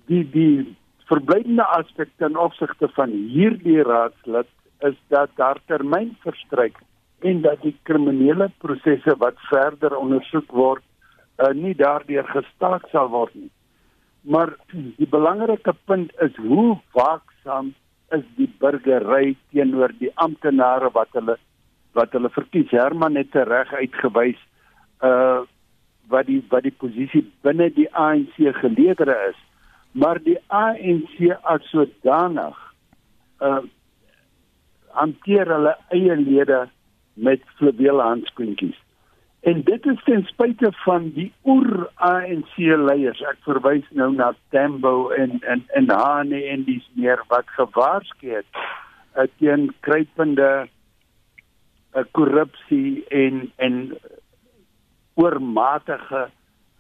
Die 0.07 0.25
die 0.31 0.77
verblydende 1.11 1.65
aspek 1.65 2.09
ten 2.17 2.37
opsigte 2.37 2.89
van 2.89 3.11
hierdie 3.11 3.83
raadslid 3.83 4.49
is 4.79 4.97
dat 5.09 5.31
daar 5.35 5.59
termyn 5.67 6.17
verstryk 6.23 6.79
en 7.23 7.43
dat 7.43 7.63
die 7.63 7.75
kriminele 7.89 8.51
prosesse 8.63 9.15
wat 9.19 9.39
verder 9.51 9.97
ondersoek 9.97 10.51
word 10.53 10.83
uh, 11.39 11.53
nie 11.55 11.75
daardeur 11.79 12.27
gestaak 12.31 12.89
sal 12.93 13.11
word 13.13 13.35
nie. 13.35 13.51
Maar 14.23 14.55
die 14.73 15.09
belangrike 15.11 15.75
punt 15.87 16.13
is 16.23 16.35
hoe 16.39 16.77
waaksaam 16.95 17.73
is 18.15 18.25
die 18.37 18.49
burgery 18.61 19.35
teenoor 19.51 19.95
die 19.99 20.13
amptenare 20.15 20.93
wat 20.95 21.11
hulle 21.19 21.39
wat 21.97 22.15
hulle 22.17 22.31
verkies. 22.33 22.71
Herman 22.73 23.19
het 23.21 23.35
reg 23.35 23.73
uitgewys 23.73 24.41
uh 25.03 25.43
wat 26.13 26.27
die 26.27 26.41
wat 26.51 26.67
die 26.67 26.75
posisie 26.75 27.23
binne 27.47 27.71
die 27.73 27.89
ANC 27.97 28.37
geleedere 28.59 29.15
is. 29.31 29.39
Maar 29.93 30.19
die 30.23 30.39
ANC 30.49 31.17
as 31.43 31.65
sodanig 31.71 32.59
uh 33.41 33.63
hanteer 34.93 35.49
hulle 35.49 35.75
eie 35.97 36.17
lede 36.21 36.67
met 37.15 37.41
fluwele 37.59 38.03
handskoentjies 38.03 38.79
En 39.43 39.63
dit 39.63 39.87
is 39.87 40.03
ten 40.05 40.23
spyte 40.25 40.69
van 40.85 41.09
die 41.17 41.33
oer 41.45 41.89
ANC 41.95 42.53
leiers. 42.63 43.19
Ek 43.27 43.41
verwys 43.43 43.89
nou 43.99 44.13
na 44.15 44.29
Tambo 44.55 45.11
en 45.19 45.41
en 45.51 45.65
en 45.75 45.91
Hane 45.91 46.45
en 46.53 46.63
dis 46.69 46.85
meer 46.95 47.19
wat 47.33 47.51
gewaarsku 47.57 48.37
het 48.37 48.47
uh, 48.61 49.27
teen 49.43 49.73
kruipende 49.83 50.51
uh, 50.63 52.05
korrupsie 52.15 53.03
en 53.11 53.43
en 53.67 53.81
oormatige 55.19 56.23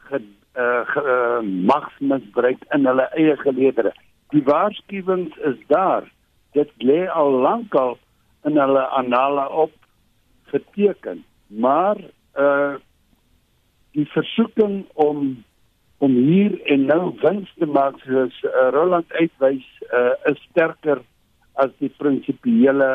ge, 0.06 0.22
uh, 0.22 0.86
ge, 0.94 1.02
uh, 1.02 1.42
magsmisbruik 1.72 2.62
in 2.78 2.86
hulle 2.86 3.10
eie 3.18 3.34
geleedere. 3.42 3.90
Die 4.30 4.46
waarskuwings 4.46 5.34
is 5.50 5.58
daar. 5.66 6.06
Dit 6.54 6.70
lê 6.78 7.08
al 7.10 7.42
lankal 7.42 7.98
in 8.46 8.54
hulle 8.54 8.86
anale 9.02 9.50
op 9.66 9.74
geteken. 10.52 11.24
Maar 11.46 12.00
uh 12.38 12.74
die 13.92 14.08
versoeking 14.08 14.86
om 14.94 15.42
om 16.00 16.14
hier 16.16 16.54
en 16.72 16.86
nou 16.88 17.12
wins 17.20 17.50
te 17.60 17.66
maak 17.68 17.98
soos 18.02 18.38
uh, 18.48 18.70
Roland 18.72 19.12
uitwys 19.12 19.66
uh 19.92 20.14
is 20.30 20.40
sterker 20.48 21.02
as 21.60 21.74
die 21.78 21.92
prinsipiële 22.00 22.90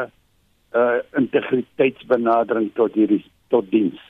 uh 0.73 0.97
integriteitsbenadering 1.21 2.71
tot 2.75 2.97
hierdie 2.97 3.21
tot 3.53 3.69
diens. 3.71 4.01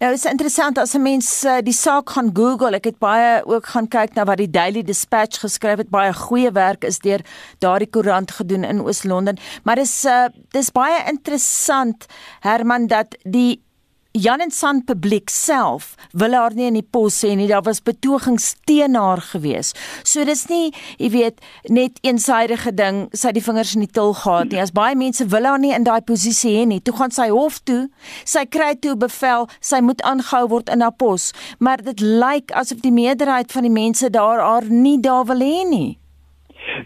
Nou 0.00 0.14
is 0.16 0.22
interessant 0.24 0.78
as 0.80 0.94
'n 0.96 1.02
mens 1.02 1.44
uh, 1.44 1.58
die 1.60 1.76
saak 1.76 2.10
gaan 2.10 2.30
Google. 2.32 2.76
Ek 2.76 2.86
het 2.88 2.98
baie 2.98 3.44
ook 3.44 3.66
gaan 3.66 3.88
kyk 3.88 4.14
na 4.16 4.24
wat 4.24 4.38
die 4.40 4.50
Daily 4.50 4.82
Dispatch 4.82 5.40
geskryf 5.40 5.76
het. 5.76 5.90
Baie 5.92 6.12
goeie 6.12 6.52
werk 6.52 6.84
is 6.88 6.98
deur 7.04 7.20
daardie 7.58 7.90
koerant 7.90 8.30
gedoen 8.30 8.64
in 8.64 8.80
Oos-London. 8.80 9.36
Maar 9.62 9.76
dis 9.76 10.04
uh, 10.04 10.32
dis 10.56 10.72
baie 10.72 11.04
interessant 11.04 12.06
Herman 12.40 12.86
dat 12.86 13.12
die 13.28 13.60
Jan 14.12 14.40
en 14.40 14.50
San 14.50 14.84
publiek 14.84 15.30
self 15.30 15.94
wil 16.18 16.32
haar 16.34 16.54
nie 16.58 16.64
in 16.66 16.74
die 16.74 16.82
pos 16.82 17.20
hê 17.22 17.36
nie. 17.38 17.46
Daar 17.46 17.62
was 17.62 17.78
betogings 17.78 18.56
teen 18.66 18.96
haar 18.98 19.22
gewees. 19.22 19.70
So 20.02 20.24
dis 20.26 20.48
nie, 20.50 20.72
jy 20.98 21.12
weet, 21.14 21.38
net 21.70 22.00
eensidedige 22.02 22.72
ding, 22.74 23.04
sy 23.14 23.30
die 23.36 23.44
vingers 23.44 23.76
in 23.78 23.84
die 23.86 23.92
til 23.94 24.10
gehad 24.18 24.50
nie. 24.50 24.58
As 24.58 24.74
baie 24.74 24.98
mense 24.98 25.28
wil 25.30 25.46
haar 25.46 25.62
nie 25.62 25.70
in 25.76 25.86
daai 25.86 26.02
posisie 26.02 26.56
hê 26.58 26.66
nie. 26.66 26.80
Toe 26.82 26.96
gaan 26.98 27.14
sy 27.14 27.28
hof 27.30 27.62
toe. 27.62 27.84
Sy 28.26 28.48
kry 28.50 28.72
toe 28.82 28.96
bevel 28.98 29.46
sy 29.62 29.78
moet 29.78 30.02
aangehou 30.02 30.48
word 30.56 30.74
in 30.74 30.82
haar 30.82 30.98
pos. 30.98 31.30
Maar 31.62 31.86
dit 31.92 32.02
lyk 32.02 32.50
asof 32.58 32.82
die 32.82 32.94
meerderheid 32.94 33.54
van 33.54 33.68
die 33.68 33.74
mense 33.78 34.10
daar 34.10 34.42
haar 34.42 34.66
nie 34.66 34.98
daar 34.98 35.30
wil 35.30 35.46
hê 35.46 35.62
nie. 35.70 35.99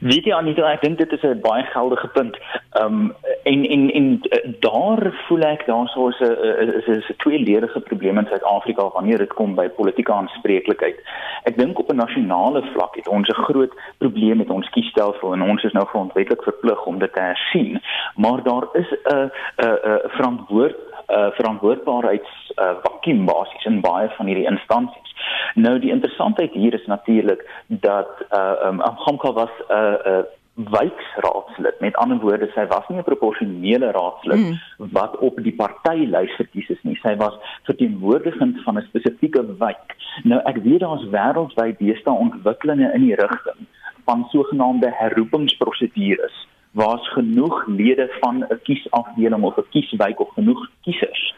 Weet 0.04 0.26
jy 0.28 0.34
Anita, 0.37 0.66
ek 0.68 0.82
dink 0.84 0.99
dit 1.00 1.12
is 1.16 1.23
'n 1.25 1.40
baie 1.40 1.64
geldige 1.73 2.08
punt. 2.12 2.37
Ehm 2.76 2.84
um, 2.84 3.14
en 3.42 3.61
en 3.75 3.84
en 3.99 4.08
uh, 4.20 4.52
daar 4.61 5.00
voel 5.26 5.44
ek 5.49 5.64
daar 5.66 5.88
sou 5.88 6.11
is 6.11 6.20
'n 6.20 6.92
is 6.92 7.08
'n 7.08 7.16
tweeledige 7.25 7.80
probleem 7.80 8.18
in 8.18 8.26
Suid-Afrika 8.26 8.88
wanneer 8.88 9.18
dit 9.18 9.32
kom 9.32 9.54
by 9.54 9.68
politieke 9.68 10.12
aanspreeklikheid. 10.12 10.99
Ek 11.44 11.56
dink 11.56 11.78
op 11.78 11.88
'n 11.90 11.96
nasionale 11.96 12.62
vlak 12.75 12.96
het 12.96 13.08
ons 13.08 13.28
'n 13.28 13.42
groot 13.49 13.73
probleem 13.99 14.37
met 14.37 14.50
ons 14.50 14.70
kiesstelsel 14.70 15.32
en 15.32 15.42
ons 15.42 15.64
is 15.64 15.73
nou 15.73 15.87
grondwetlik 15.87 16.42
verplig 16.42 16.84
om 16.84 16.99
dit 16.99 17.12
te 17.12 17.20
hersien. 17.20 17.80
Maar 18.16 18.42
daar 18.42 18.64
is 18.73 18.90
'n 18.90 19.30
'n 19.56 19.78
'n 19.84 20.00
verantwoord 20.08 20.76
uh, 21.08 21.30
verantwoordbaarheids 21.38 22.52
uh, 22.56 22.70
vakuum 22.82 23.25
basies 23.26 23.64
in 23.64 23.80
baie 23.80 24.08
van 24.16 24.26
hierdie 24.26 24.49
instansies. 24.50 25.12
Nou 25.54 25.78
die 25.78 25.90
interessantheid 25.90 26.52
hier 26.52 26.75
is 26.75 26.87
natuurlik 26.87 27.44
dat 27.68 28.25
uh 28.30 28.68
um 28.68 28.80
Hamka 28.80 29.32
was 29.32 29.52
'n 29.68 29.73
uh, 29.73 30.12
uh, 30.12 30.25
wijkraadslid. 30.54 31.80
Met 31.80 31.96
ander 31.96 32.18
woorde, 32.18 32.50
sy 32.54 32.66
was 32.66 32.88
nie 32.88 32.99
'n 32.99 33.04
proporsionele 33.04 33.90
raadslid 33.90 34.38
mm. 34.38 34.58
wat 34.92 35.18
op 35.18 35.37
die 35.42 35.54
partylys 35.54 36.37
verkies 36.37 36.68
is 36.68 36.82
nie. 36.82 36.96
Sy 37.02 37.16
was 37.16 37.34
verteenwoordigend 37.62 38.62
van 38.62 38.78
'n 38.78 38.87
spesifieke 38.88 39.56
wijk. 39.58 39.96
Nou 40.23 40.40
ek 40.44 40.56
weet 40.56 40.80
daar's 40.80 41.08
wêreldwyd 41.11 41.78
deesdae 41.78 42.14
ontwikkelinge 42.14 42.92
in 42.92 43.00
die 43.00 43.14
rigting 43.14 43.66
van 44.04 44.26
sogenaamde 44.30 44.92
herroepingsprosedures 44.94 46.46
waar's 46.75 47.09
genoeg 47.12 47.66
lede 47.66 48.07
van 48.21 48.37
'n 48.38 48.61
kiesafdeling 48.62 49.43
of 49.43 49.57
'n 49.57 49.71
kieswijk 49.71 50.21
of 50.21 50.31
genoeg 50.35 50.71
kiesers 50.83 51.35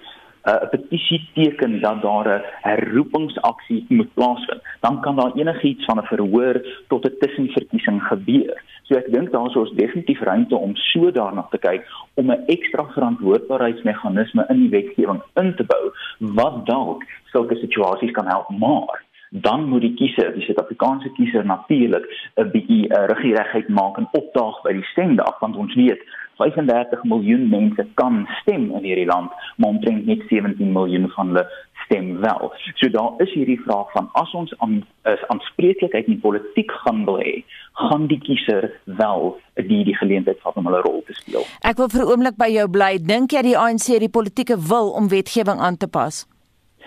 'n 0.46 0.68
petisie 0.70 1.28
teken 1.34 1.80
dat 1.80 2.02
daar 2.02 2.28
'n 2.28 2.44
herroepingsaksie 2.60 3.84
moet 3.88 4.14
plaasvind, 4.14 4.62
dan 4.80 5.00
kan 5.00 5.16
daar 5.16 5.32
enigiets 5.34 5.84
van 5.84 5.98
'n 5.98 6.06
verhoor 6.12 6.56
tot 6.88 7.04
'n 7.04 7.16
tussenverkiesing 7.18 8.02
gebeur. 8.02 8.62
So 8.82 8.94
ek 8.94 9.12
dink 9.12 9.30
daar 9.30 9.46
is 9.46 9.56
ons 9.56 9.72
definitief 9.74 10.20
ruimte 10.20 10.56
om 10.56 10.76
so 10.76 11.10
daarna 11.10 11.46
te 11.50 11.58
kyk 11.58 11.82
om 12.14 12.30
'n 12.30 12.44
ekstra 12.46 12.84
verantwoordbaarheidsmeganisme 12.84 14.44
in 14.48 14.58
die 14.60 14.70
wetgewing 14.70 15.22
in 15.34 15.54
te 15.54 15.64
bou 15.64 15.84
wat 16.18 16.66
dalk 16.66 17.02
sulke 17.24 17.56
situasies 17.56 18.10
kan 18.10 18.26
help 18.26 18.48
maar 18.48 19.05
dan 19.40 19.68
moet 19.68 19.80
die 19.80 19.94
kiezer, 19.94 20.32
die 20.34 20.42
Suid-Afrikaanse 20.42 21.10
kiezer 21.16 21.44
natuurlik 21.44 22.06
'n 22.34 22.50
bietjie 22.50 22.88
uh, 22.88 23.04
regieregheid 23.12 23.68
maak 23.68 23.96
en 23.96 24.08
opdaag 24.12 24.62
by 24.62 24.72
die 24.72 24.88
stemdag 24.92 25.38
want 25.40 25.56
ons 25.56 25.74
weet 25.74 26.02
35 26.36 27.04
miljoen 27.04 27.48
mense 27.48 27.86
kan 27.94 28.28
stem 28.40 28.70
in 28.70 28.84
hierdie 28.84 29.06
land, 29.06 29.30
maar 29.56 29.68
omtrent 29.68 30.06
net 30.06 30.22
17 30.28 30.72
miljoen 30.72 31.08
van 31.08 31.26
hulle 31.26 31.46
stem 31.84 32.20
wel. 32.20 32.52
So 32.74 32.90
daar 32.90 33.12
is 33.16 33.32
hierdie 33.32 33.60
vraag 33.60 33.92
van 33.92 34.08
as 34.12 34.32
ons 34.34 34.58
aan 34.58 34.84
is 35.02 35.26
aanspreeklikheid 35.26 36.06
in 36.06 36.20
politiek 36.20 36.70
gaan 36.70 37.04
wil 37.04 37.18
hê, 37.18 37.44
gaan 37.72 38.06
die 38.06 38.18
kiezer 38.18 38.70
wel 38.84 39.36
die 39.54 39.84
die 39.84 39.96
geleentheid 39.96 40.40
vat 40.40 40.56
om 40.56 40.66
hulle 40.66 40.80
rol 40.80 41.02
te 41.06 41.14
speel. 41.14 41.44
Ek 41.60 41.76
wil 41.76 41.88
vir 41.88 42.02
'n 42.04 42.10
oomblik 42.10 42.36
by 42.36 42.50
jou 42.52 42.68
bly. 42.68 42.98
Dink 42.98 43.32
jy 43.32 43.42
die 43.42 43.58
ANC 43.58 43.86
het 43.86 44.00
die 44.00 44.16
politieke 44.18 44.56
wil 44.58 44.90
om 44.90 45.08
wetgewing 45.08 45.60
aan 45.60 45.76
te 45.76 45.88
pas? 45.88 46.26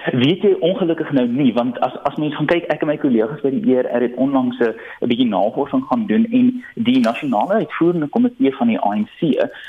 Weet 0.05 0.43
jy 0.45 0.53
ongelukkig 0.63 1.09
nou 1.11 1.25
nie 1.27 1.51
want 1.53 1.79
as 1.83 1.95
as 2.07 2.15
mens 2.15 2.35
gaan 2.37 2.47
kyk 2.47 2.69
ek 2.71 2.83
en 2.85 2.87
my 2.87 2.95
kollegas 3.01 3.41
by 3.43 3.51
die 3.51 3.73
ER 3.75 3.89
het 3.91 4.15
onlangs 4.15 4.59
'n 4.63 5.09
bietjie 5.11 5.27
navorsing 5.27 5.83
gaan 5.89 6.05
doen 6.07 6.25
en 6.39 6.63
die 6.75 6.99
nasionale 6.99 7.59
uitvoerende 7.63 8.07
komitee 8.07 8.55
van 8.55 8.71
die 8.71 8.79
ANC 8.79 9.19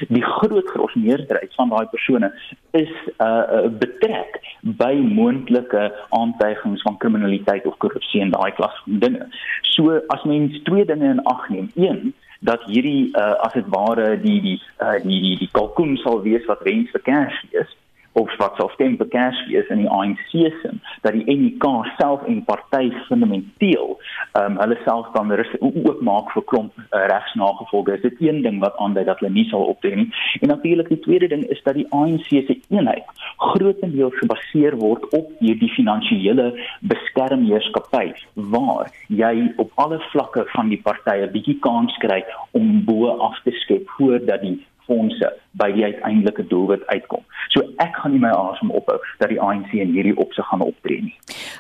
die 0.09 0.23
groot 0.23 0.69
gros 0.71 0.95
meerderheid 0.95 1.55
van 1.55 1.75
daai 1.75 1.87
persone 1.91 2.31
is 2.71 2.95
uh 3.19 3.67
betrek 3.83 4.39
by 4.63 4.95
moontlike 4.95 5.93
aantuigings 6.11 6.83
van 6.83 6.99
kriminaliteit 6.99 7.67
of 7.67 7.77
korrupsie 7.77 8.21
en 8.21 8.31
daai 8.31 8.53
klas 8.53 8.83
van 8.85 8.99
dinge. 8.99 9.27
So 9.75 10.01
as 10.07 10.23
mens 10.25 10.63
twee 10.63 10.85
dinge 10.85 11.11
in 11.11 11.23
ag 11.23 11.49
neem, 11.49 11.71
een 11.75 12.15
dat 12.41 12.63
hierdie 12.71 13.11
uh 13.19 13.35
as 13.43 13.53
dit 13.53 13.69
ware 13.69 14.21
die 14.21 14.41
die 14.41 14.59
uh 14.79 14.97
die 15.03 15.21
die, 15.21 15.37
die 15.39 15.53
kalkoen 15.53 15.97
sal 15.97 16.23
wees 16.23 16.47
wat 16.47 16.63
wens 16.63 16.91
vir 16.91 17.01
Kersfees 17.01 17.77
of 18.13 18.31
wat 18.39 18.57
sou 18.59 18.69
stem 18.75 18.97
vir 18.99 19.09
Kersfees 19.13 19.69
in 19.71 19.85
die 19.85 19.91
ANC 19.91 20.31
se 20.33 20.73
dat 21.05 21.15
die 21.15 21.25
NK 21.31 21.67
self 21.99 22.25
en 22.27 22.43
party 22.45 22.91
fundamenteel 23.09 23.97
ehm 24.39 24.53
um, 24.53 24.59
hulle 24.63 24.79
self 24.85 25.11
dan 25.15 25.33
ook 25.61 26.01
maak 26.01 26.33
vir 26.35 26.45
klomp 26.53 26.73
uh, 26.79 27.07
regsnagevolge. 27.13 27.95
Is 27.95 28.03
dit 28.03 28.21
een 28.21 28.43
ding 28.43 28.59
wat 28.65 28.77
aandui 28.77 29.05
dat 29.05 29.19
hulle 29.21 29.33
nie 29.33 29.47
sal 29.51 29.63
optree 29.73 29.97
nie. 29.97 30.09
En 30.41 30.49
natuurlik 30.49 30.89
die 30.89 31.01
tweede 31.07 31.29
ding 31.29 31.45
is 31.55 31.63
dat 31.63 31.75
die 31.75 31.87
ANC 31.91 32.29
se 32.29 32.59
eenheid 32.69 33.07
grootendeels 33.37 34.19
gebaseer 34.19 34.77
word 34.77 35.07
op 35.17 35.31
hierdie 35.39 35.71
finansiële 35.77 36.51
beskermheerskappy 36.93 38.07
waar 38.35 38.91
jy 39.09 39.53
op 39.57 39.73
alle 39.75 40.01
vlakke 40.11 40.45
van 40.55 40.69
die 40.69 40.81
partye 40.83 41.31
bietjie 41.31 41.59
kans 41.67 41.97
kry 42.05 42.23
om 42.51 42.85
bo 42.85 43.15
af 43.29 43.39
te 43.45 43.55
skep 43.63 43.89
voordat 43.97 44.43
die 44.43 44.59
fondse 44.87 45.33
by 45.59 45.71
die 45.75 45.85
uiteindelike 45.85 46.47
doelwit 46.51 46.85
uitkom. 46.87 47.25
So 47.51 47.65
ek 47.83 47.97
gaan 47.99 48.15
nie 48.15 48.23
my 48.23 48.31
asem 48.31 48.71
ophou 48.75 48.99
dat 49.19 49.33
die 49.33 49.41
ANC 49.43 49.73
in 49.75 49.91
hierdie 49.95 50.15
opsig 50.23 50.47
gaan 50.47 50.63
optree 50.63 51.01
nie. 51.09 51.15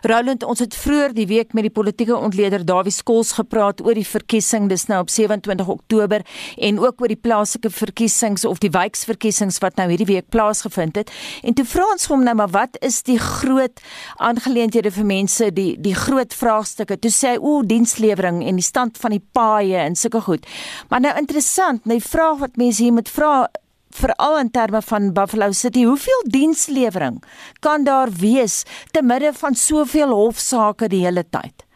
Roland, 0.06 0.44
ons 0.46 0.62
het 0.62 0.76
vroeër 0.78 1.14
die 1.16 1.26
week 1.30 1.54
met 1.56 1.66
die 1.66 1.74
politieke 1.74 2.16
ontleder 2.16 2.62
Dawie 2.66 2.94
Skols 2.94 3.32
gepraat 3.38 3.82
oor 3.82 3.98
die 3.98 4.06
verkiesing 4.06 4.68
dis 4.70 4.86
nou 4.90 5.00
op 5.02 5.10
27 5.10 5.68
Oktober 5.68 6.22
en 6.56 6.78
ook 6.78 7.02
oor 7.02 7.10
die 7.10 7.18
plaaslike 7.18 7.72
verkiesings 7.74 8.46
of 8.46 8.62
die 8.62 8.70
wijksverkiesings 8.74 9.58
wat 9.64 9.80
nou 9.80 9.88
hierdie 9.90 10.08
week 10.12 10.30
plaasgevind 10.30 11.00
het. 11.00 11.10
En 11.42 11.56
toe 11.58 11.66
vra 11.66 11.88
ons 11.90 12.06
hom 12.12 12.22
nou 12.24 12.36
maar 12.38 12.54
wat 12.54 12.78
is 12.86 13.02
die 13.06 13.18
groot 13.18 13.82
aangeleenthede 14.22 14.92
vir 14.94 15.06
mense, 15.06 15.50
die 15.56 15.74
die 15.80 15.96
groot 15.96 16.34
vraagstukke. 16.34 17.00
Toe 17.00 17.12
sê 17.14 17.34
hy 17.34 17.40
o, 17.40 17.60
dienslewering 17.66 18.44
en 18.46 18.60
die 18.60 18.66
stand 18.66 18.98
van 19.02 19.16
die 19.16 19.22
paaie 19.34 19.82
en 19.82 19.98
sulke 19.98 20.22
goed. 20.24 20.46
Maar 20.90 21.02
nou 21.08 21.16
interessant, 21.18 21.86
my 21.86 21.98
vraag 22.00 22.38
wat 22.44 22.60
mense 22.60 22.82
hier 22.82 22.94
moet 22.94 23.10
vra 23.10 23.48
veral 23.94 24.38
in 24.38 24.50
terme 24.50 24.82
van 24.82 25.12
Buffalo 25.12 25.50
City, 25.52 25.84
hoeveel 25.84 26.22
dienslewering 26.30 27.22
kan 27.60 27.84
daar 27.84 28.08
wees 28.20 28.64
te 28.90 29.02
midde 29.02 29.32
van 29.32 29.54
soveel 29.54 30.14
hofsaake 30.14 30.88
die 30.88 31.04
hele 31.04 31.24
tyd? 31.30 31.66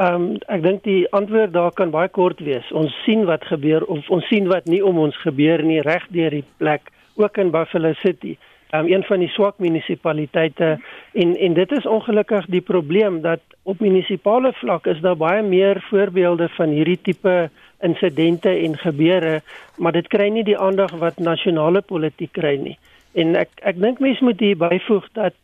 Ehm 0.00 0.14
um, 0.14 0.36
ek 0.48 0.62
dink 0.64 0.84
die 0.88 1.02
antwoord 1.12 1.52
daar 1.52 1.74
kan 1.76 1.90
baie 1.92 2.08
kort 2.08 2.38
wees. 2.40 2.64
Ons 2.72 2.94
sien 3.04 3.26
wat 3.28 3.42
gebeur 3.44 3.84
of 3.84 4.06
ons 4.08 4.24
sien 4.32 4.46
wat 4.48 4.64
nie 4.64 4.80
om 4.80 4.96
ons 4.98 5.16
gebeur 5.20 5.60
nie 5.60 5.82
reg 5.84 6.06
deur 6.14 6.32
die 6.32 6.46
plek, 6.62 6.88
ook 7.20 7.36
in 7.36 7.52
Buffalo 7.52 7.92
City. 8.00 8.38
Um, 8.72 8.86
een 8.88 9.04
van 9.04 9.20
die 9.20 9.28
swak 9.34 9.58
munisipaliteite 9.60 10.78
en 11.12 11.34
en 11.36 11.54
dit 11.58 11.72
is 11.76 11.86
ongelukkig 11.86 12.48
die 12.54 12.64
probleem 12.64 13.20
dat 13.20 13.42
op 13.68 13.82
munisipale 13.84 14.54
vlak 14.62 14.86
is 14.86 15.02
daar 15.04 15.18
baie 15.20 15.42
meer 15.42 15.82
voorbeelde 15.90 16.48
van 16.56 16.72
hierdie 16.72 17.00
tipe 17.02 17.50
insidente 17.82 18.50
en 18.50 18.78
gebeure, 18.78 19.40
maar 19.76 19.92
dit 19.92 20.08
kry 20.08 20.28
nie 20.28 20.44
die 20.44 20.58
aandag 20.58 20.92
wat 21.00 21.18
nasionale 21.18 21.80
politiek 21.80 22.32
kry 22.32 22.56
nie. 22.56 22.78
En 23.12 23.36
ek 23.36 23.50
ek 23.66 23.80
dink 23.80 24.00
mense 24.00 24.24
moet 24.24 24.40
hier 24.40 24.56
byvoeg 24.56 25.06
dat 25.18 25.34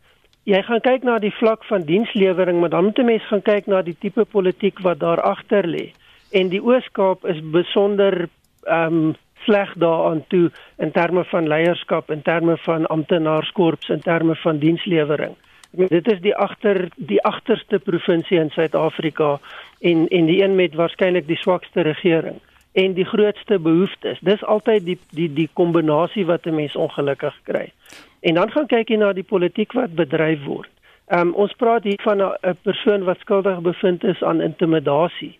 jy 0.46 0.62
gaan 0.62 0.80
kyk 0.80 1.02
na 1.02 1.18
die 1.18 1.34
vlak 1.34 1.64
van 1.66 1.86
dienslewering, 1.88 2.60
maar 2.60 2.70
dan 2.70 2.84
moet 2.84 2.98
'n 2.98 3.04
mens 3.04 3.26
gaan 3.26 3.42
kyk 3.42 3.66
na 3.66 3.82
die 3.82 3.96
tipe 3.98 4.24
politiek 4.24 4.78
wat 4.80 4.98
daar 4.98 5.20
agter 5.20 5.66
lê. 5.66 5.92
En 6.30 6.48
die 6.48 6.62
Oos-Kaap 6.62 7.26
is 7.26 7.40
besonder 7.50 8.28
ehm 8.66 8.94
um, 8.94 9.14
sleg 9.46 9.74
daaraan 9.78 10.24
toe 10.26 10.50
in 10.76 10.90
terme 10.90 11.24
van 11.24 11.48
leierskap, 11.48 12.10
in 12.10 12.22
terme 12.22 12.56
van 12.56 12.86
amptenaarskorps, 12.86 13.88
in 13.88 14.00
terme 14.00 14.34
van 14.34 14.58
dienslewering. 14.58 15.36
Ek 15.72 15.78
meen 15.78 15.92
dit 15.92 16.08
is 16.12 16.20
die 16.24 16.34
agter 16.34 16.88
die 16.96 17.22
agterste 17.22 17.78
provinsie 17.78 18.38
in 18.40 18.50
Suid-Afrika 18.50 19.36
en 19.80 20.08
en 20.08 20.26
die 20.26 20.42
een 20.42 20.54
met 20.54 20.74
waarskynlik 20.74 21.26
die 21.26 21.36
swakste 21.36 21.80
regering 21.80 22.40
en 22.76 22.92
die 22.92 23.04
grootste 23.04 23.58
behoeftes. 23.58 24.18
Dis 24.20 24.44
altyd 24.44 24.84
die 24.84 24.98
die 25.16 25.28
die 25.32 25.48
kombinasie 25.52 26.26
wat 26.26 26.46
'n 26.46 26.54
mens 26.54 26.76
ongelukkig 26.76 27.36
kry. 27.42 27.72
En 28.20 28.34
dan 28.34 28.50
gaan 28.50 28.66
kyk 28.66 28.88
jy 28.88 28.96
na 28.96 29.12
die 29.12 29.30
politiek 29.34 29.72
wat 29.72 29.94
bedryf 29.94 30.44
word. 30.44 30.70
Ehm 31.06 31.20
um, 31.20 31.34
ons 31.34 31.52
praat 31.52 31.84
hier 31.84 32.00
van 32.02 32.22
'n 32.22 32.56
persoon 32.62 33.04
wat 33.04 33.18
skuldig 33.18 33.60
bevind 33.60 34.04
is 34.04 34.22
aan 34.22 34.40
intimidasie. 34.40 35.38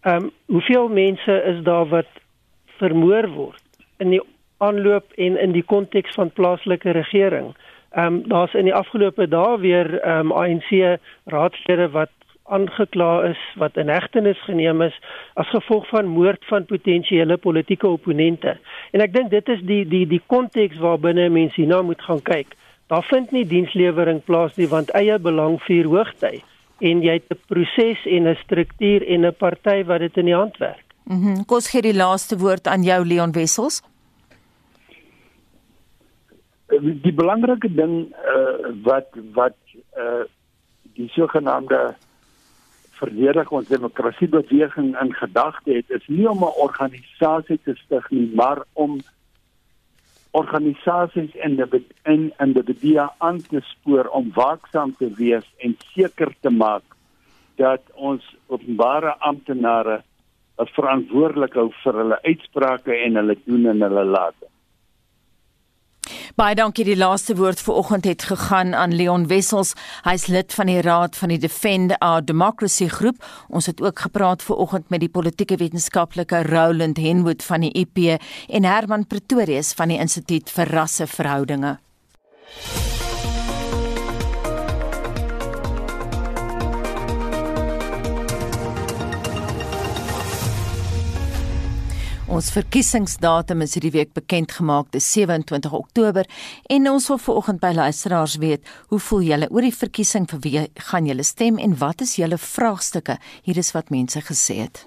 Ehm 0.00 0.22
um, 0.22 0.30
hoeveel 0.46 0.88
mense 0.88 1.42
is 1.42 1.62
daar 1.62 1.88
wat 1.88 2.10
vermoor 2.78 3.28
word 3.28 3.62
in 3.98 4.10
die 4.10 4.22
aanloop 4.56 5.12
en 5.12 5.40
in 5.40 5.52
die 5.52 5.64
konteks 5.64 6.14
van 6.14 6.30
plaaslike 6.30 6.90
regering? 6.90 7.54
Ehm 7.90 8.06
um, 8.06 8.28
daar's 8.28 8.54
in 8.54 8.64
die 8.64 8.74
afgelope 8.74 9.28
dae 9.28 9.58
weer 9.58 10.00
ehm 10.00 10.18
um, 10.18 10.32
ANC 10.32 10.98
raadslede 11.24 11.88
wat 11.90 12.10
aangekla 12.48 13.10
is 13.30 13.40
wat 13.56 13.76
in 13.76 13.88
hegtenis 13.88 14.38
geneem 14.44 14.82
is 14.82 14.94
as 15.34 15.48
gevolg 15.50 15.88
van 15.88 16.06
moord 16.06 16.44
van 16.50 16.64
potensiële 16.64 17.36
politieke 17.36 17.88
opponente. 17.88 18.56
En 18.92 19.00
ek 19.00 19.12
dink 19.12 19.30
dit 19.30 19.48
is 19.48 19.62
die 19.66 19.84
die 19.88 20.06
die 20.06 20.22
konteks 20.26 20.78
waarbinne 20.82 21.28
mense 21.28 21.60
hierna 21.60 21.82
moet 21.82 22.02
gaan 22.02 22.22
kyk. 22.22 22.54
Daar 22.86 23.06
vind 23.10 23.32
nie 23.34 23.46
dienslewering 23.46 24.22
plaas 24.24 24.56
nie 24.56 24.68
want 24.70 24.92
eie 24.94 25.18
belang 25.18 25.58
vier 25.66 25.88
hoogty 25.90 26.38
en 26.80 27.02
jy 27.02 27.18
het 27.18 27.30
'n 27.30 27.40
proses 27.48 28.06
en 28.06 28.28
'n 28.28 28.38
struktuur 28.44 29.02
en 29.06 29.26
'n 29.26 29.34
party 29.34 29.84
wat 29.84 30.00
dit 30.00 30.16
in 30.16 30.24
die 30.24 30.34
hand 30.34 30.56
werk. 30.56 30.84
Mhm. 31.04 31.28
Mm 31.28 31.44
Kos 31.44 31.70
gee 31.70 31.82
die 31.82 31.94
laaste 31.94 32.38
woord 32.38 32.66
aan 32.66 32.82
jou 32.82 33.04
Leon 33.04 33.32
Wessels. 33.32 33.82
Die 37.02 37.12
belangrike 37.12 37.74
ding 37.74 38.14
uh, 38.34 38.70
wat 38.82 39.06
wat 39.32 39.56
uh, 39.96 40.26
die 40.94 41.08
sogenaamde 41.08 41.94
verdedig 43.00 43.52
ons 43.52 43.68
demokrasiebeweging 43.68 44.94
in 45.00 45.12
gedagte 45.14 45.76
het 45.78 45.90
is 45.90 46.06
nie 46.08 46.28
om 46.30 46.44
'n 46.44 46.58
organisasie 46.66 47.58
te 47.64 47.74
stig 47.74 48.10
nie 48.10 48.30
maar 48.34 48.62
om 48.72 49.00
organisasies 50.30 51.36
en 51.36 51.56
in 52.04 52.32
in 52.38 52.52
die 52.52 52.78
dia 52.80 53.12
aan 53.18 53.40
te 53.40 53.60
spoor 53.60 54.08
om 54.18 54.32
waaksaam 54.34 54.96
te 54.98 55.08
wees 55.16 55.46
en 55.58 55.76
seker 55.94 56.34
te 56.40 56.50
maak 56.50 56.84
dat 57.56 57.82
ons 57.94 58.36
openbare 58.46 59.14
amptenare 59.18 60.02
verantwoordelik 60.56 61.54
hou 61.54 61.70
vir 61.82 61.98
hulle 62.00 62.18
uitsprake 62.24 62.92
en 63.06 63.16
hulle 63.20 63.36
doen 63.44 63.66
en 63.72 63.82
hulle 63.86 64.04
late. 64.04 64.48
Baie 66.36 66.52
dankie. 66.52 66.84
Die 66.84 66.98
laaste 67.00 67.32
woord 67.38 67.62
vir 67.64 67.76
oggend 67.80 68.04
het 68.04 68.26
gegaan 68.28 68.74
aan 68.76 68.92
Leon 68.92 69.22
Wessels. 69.30 69.70
Hy's 70.04 70.26
lid 70.28 70.52
van 70.52 70.68
die 70.68 70.82
Raad 70.84 71.16
van 71.16 71.32
die 71.32 71.38
Defend 71.40 71.94
Our 72.04 72.20
Democracy 72.20 72.90
groep. 72.92 73.24
Ons 73.48 73.70
het 73.72 73.80
ook 73.80 74.04
gepraat 74.04 74.44
ver 74.44 74.60
oggend 74.60 74.92
met 74.92 75.00
die 75.00 75.08
politieke 75.08 75.56
wetenskaplike 75.56 76.42
Roland 76.50 77.00
Henwood 77.00 77.40
van 77.40 77.64
die 77.64 77.72
IP 77.72 78.20
en 78.52 78.68
Herman 78.68 79.08
Pretorius 79.08 79.72
van 79.80 79.88
die 79.88 79.96
Instituut 79.96 80.52
vir 80.52 80.76
Rasseverhoudinge. 80.76 81.78
Ons 92.26 92.48
verkiesingsdatum 92.50 93.60
is 93.62 93.76
hierdie 93.76 93.92
week 93.94 94.08
bekend 94.16 94.50
gemaak, 94.56 94.88
dis 94.90 95.06
27 95.14 95.70
Oktober 95.78 96.26
en 96.74 96.88
ons 96.90 97.04
wil 97.12 97.20
vanoggend 97.22 97.60
by 97.62 97.68
luisteraars 97.76 98.32
weet, 98.42 98.64
hoe 98.90 98.98
voel 98.98 99.20
julle 99.28 99.46
oor 99.54 99.62
die 99.62 99.70
verkiesing 99.70 100.24
vir 100.32 100.40
wie 100.42 100.62
gaan 100.88 101.06
julle 101.06 101.22
stem 101.22 101.60
en 101.62 101.76
wat 101.78 102.00
is 102.02 102.16
julle 102.18 102.34
vraagstukke? 102.42 103.14
Hier 103.46 103.60
is 103.62 103.70
wat 103.76 103.92
mense 103.94 104.18
gesê 104.26 104.56
het. 104.64 104.80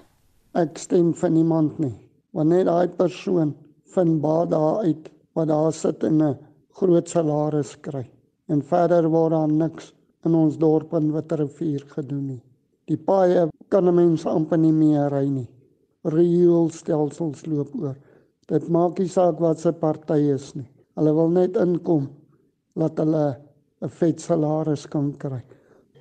Ek 0.52 0.76
stem 0.82 1.14
vir 1.16 1.32
niemand 1.32 1.78
nie. 1.80 1.94
Wanneer 2.36 2.66
daai 2.68 2.92
persoon 2.98 3.54
van 3.94 4.18
baie 4.20 4.50
daar 4.52 4.84
uit 4.84 5.08
wat 5.32 5.48
daar 5.48 5.72
sit 5.72 6.04
in 6.04 6.20
'n 6.20 6.36
groot 6.76 7.08
salaris 7.08 7.72
kry 7.80 8.04
en 8.52 8.60
verder 8.60 9.08
word 9.08 9.32
daar 9.32 9.48
niks 9.48 9.94
in 10.26 10.34
ons 10.34 10.58
dorp 10.58 10.92
en 10.92 11.08
Witrifuur 11.16 11.88
gedoen 11.88 12.26
nie. 12.26 12.42
Die 12.84 13.00
paaie 13.00 13.48
kan 13.70 13.94
mense 13.94 14.28
amper 14.28 14.58
nie 14.58 14.76
meer 14.76 15.08
ry 15.08 15.24
nie 15.24 15.48
rioolstelsels 16.04 17.46
loop 17.46 17.74
oor. 17.80 17.96
Dit 18.48 18.68
maak 18.68 18.98
nie 18.98 19.08
saak 19.08 19.40
wat 19.40 19.60
se 19.60 19.72
party 19.72 20.32
is 20.34 20.54
nie. 20.54 20.68
Hulle 20.96 21.12
wil 21.14 21.30
net 21.34 21.56
inkom 21.56 22.08
laat 22.80 22.98
hulle 22.98 23.36
'n 23.82 23.88
vet 23.88 24.20
salaris 24.20 24.86
kan 24.86 25.12
kry. 25.18 25.42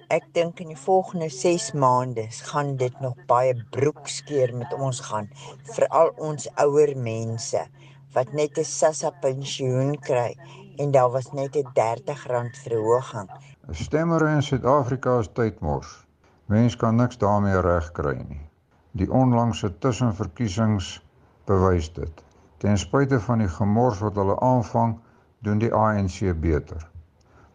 Ek 0.09 0.23
dink 0.33 0.59
in 0.59 0.69
die 0.73 0.81
volgende 0.85 1.29
6 1.29 1.73
maande 1.73 2.25
gaan 2.51 2.75
dit 2.77 2.95
nog 3.01 3.15
baie 3.27 3.53
broekskeer 3.71 4.55
met 4.55 4.73
ons 4.73 4.99
gaan, 4.99 5.29
veral 5.75 6.09
ons 6.17 6.47
ouer 6.57 6.95
mense 6.97 7.61
wat 8.15 8.33
net 8.33 8.57
'n 8.57 8.63
sassa 8.65 9.11
pensioen 9.21 9.95
kry 10.09 10.35
en 10.79 10.91
daar 10.91 11.11
was 11.11 11.31
net 11.33 11.55
'n 11.55 11.71
R30 11.75 12.55
verhoging. 12.63 13.29
'n 13.67 13.73
Stemmer 13.73 14.27
in 14.27 14.41
Suid-Afrika 14.41 15.19
is 15.19 15.29
tydmors. 15.33 16.05
Mense 16.45 16.77
kan 16.77 16.95
niks 16.95 17.17
daarmee 17.17 17.61
regkry 17.61 18.17
nie. 18.29 18.48
Die 18.99 19.07
onlangse 19.07 19.69
tussenverkiesings 19.79 20.99
bewys 21.47 21.87
dit. 21.95 22.23
Ten 22.59 22.77
spyte 22.77 23.19
van 23.23 23.39
die 23.39 23.47
gemors 23.47 24.01
wat 24.03 24.19
hulle 24.19 24.35
aanvang, 24.43 24.97
doen 25.39 25.61
die 25.63 25.71
ANC 25.73 26.19
beter. 26.41 26.83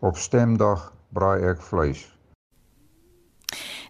Op 0.00 0.16
stemdag 0.16 0.92
braai 1.12 1.44
ek 1.52 1.60
vleis. 1.60 2.13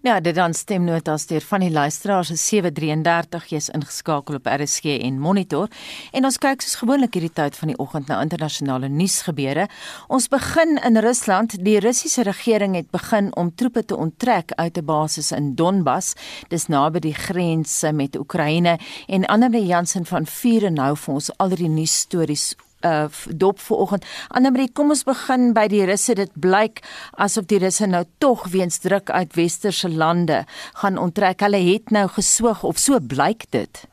Ja, 0.04 0.18
dit 0.20 0.34
dan 0.36 0.52
stemnotas 0.52 1.24
deur 1.26 1.40
van 1.40 1.62
die 1.64 1.70
luisteraars 1.72 2.28
se 2.28 2.34
733 2.36 3.46
jy's 3.48 3.70
ingeskakel 3.72 4.36
op 4.36 4.48
RSG 4.52 4.98
en 5.00 5.16
Monitor 5.16 5.70
en 6.12 6.28
ons 6.28 6.36
kyk 6.36 6.60
soos 6.60 6.74
gewoonlik 6.82 7.16
hierdie 7.16 7.32
tyd 7.32 7.56
van 7.56 7.72
die 7.72 7.76
oggend 7.80 8.10
na 8.12 8.18
internasionale 8.20 8.90
nuusgebeure. 8.92 9.64
Ons 10.12 10.26
begin 10.28 10.76
in 10.84 11.00
Rusland. 11.00 11.56
Die 11.64 11.78
Russiese 11.80 12.26
regering 12.28 12.76
het 12.76 12.90
begin 12.92 13.30
om 13.32 13.54
troepe 13.56 13.86
te 13.88 13.96
onttrek 13.96 14.52
uit 14.60 14.76
'n 14.76 14.84
basis 14.84 15.32
in 15.32 15.54
Donbas. 15.54 16.12
Dis 16.52 16.68
naby 16.68 17.00
die 17.00 17.14
grense 17.14 17.92
met 17.92 18.18
Oekraïne 18.18 18.78
en 19.08 19.24
Annelie 19.24 19.66
Jansen 19.66 20.04
van 20.04 20.26
Vuren 20.26 20.74
nou 20.74 20.96
vir 20.96 21.14
ons 21.14 21.30
al 21.38 21.48
die 21.48 21.68
nuusstories 21.68 22.54
uh 22.84 23.08
dop 23.28 23.60
vanoggend. 23.60 24.04
Annemarie, 24.28 24.70
kom 24.72 24.92
ons 24.94 25.04
begin 25.08 25.52
by 25.56 25.66
die 25.72 25.84
Russe. 25.88 26.14
Dit 26.14 26.34
blyk 26.34 26.82
asof 27.16 27.48
die 27.50 27.58
Russe 27.62 27.88
nou 27.88 28.04
tog 28.18 28.46
weens 28.52 28.78
druk 28.84 29.10
uit 29.10 29.34
westerse 29.36 29.88
lande 29.88 30.44
gaan 30.82 31.00
onttrek. 31.00 31.40
Hulle 31.40 31.62
het 31.72 31.90
nou 31.90 32.06
geswoeg 32.08 32.64
of 32.64 32.78
so 32.78 33.00
blyk 33.00 33.48
dit. 33.50 33.86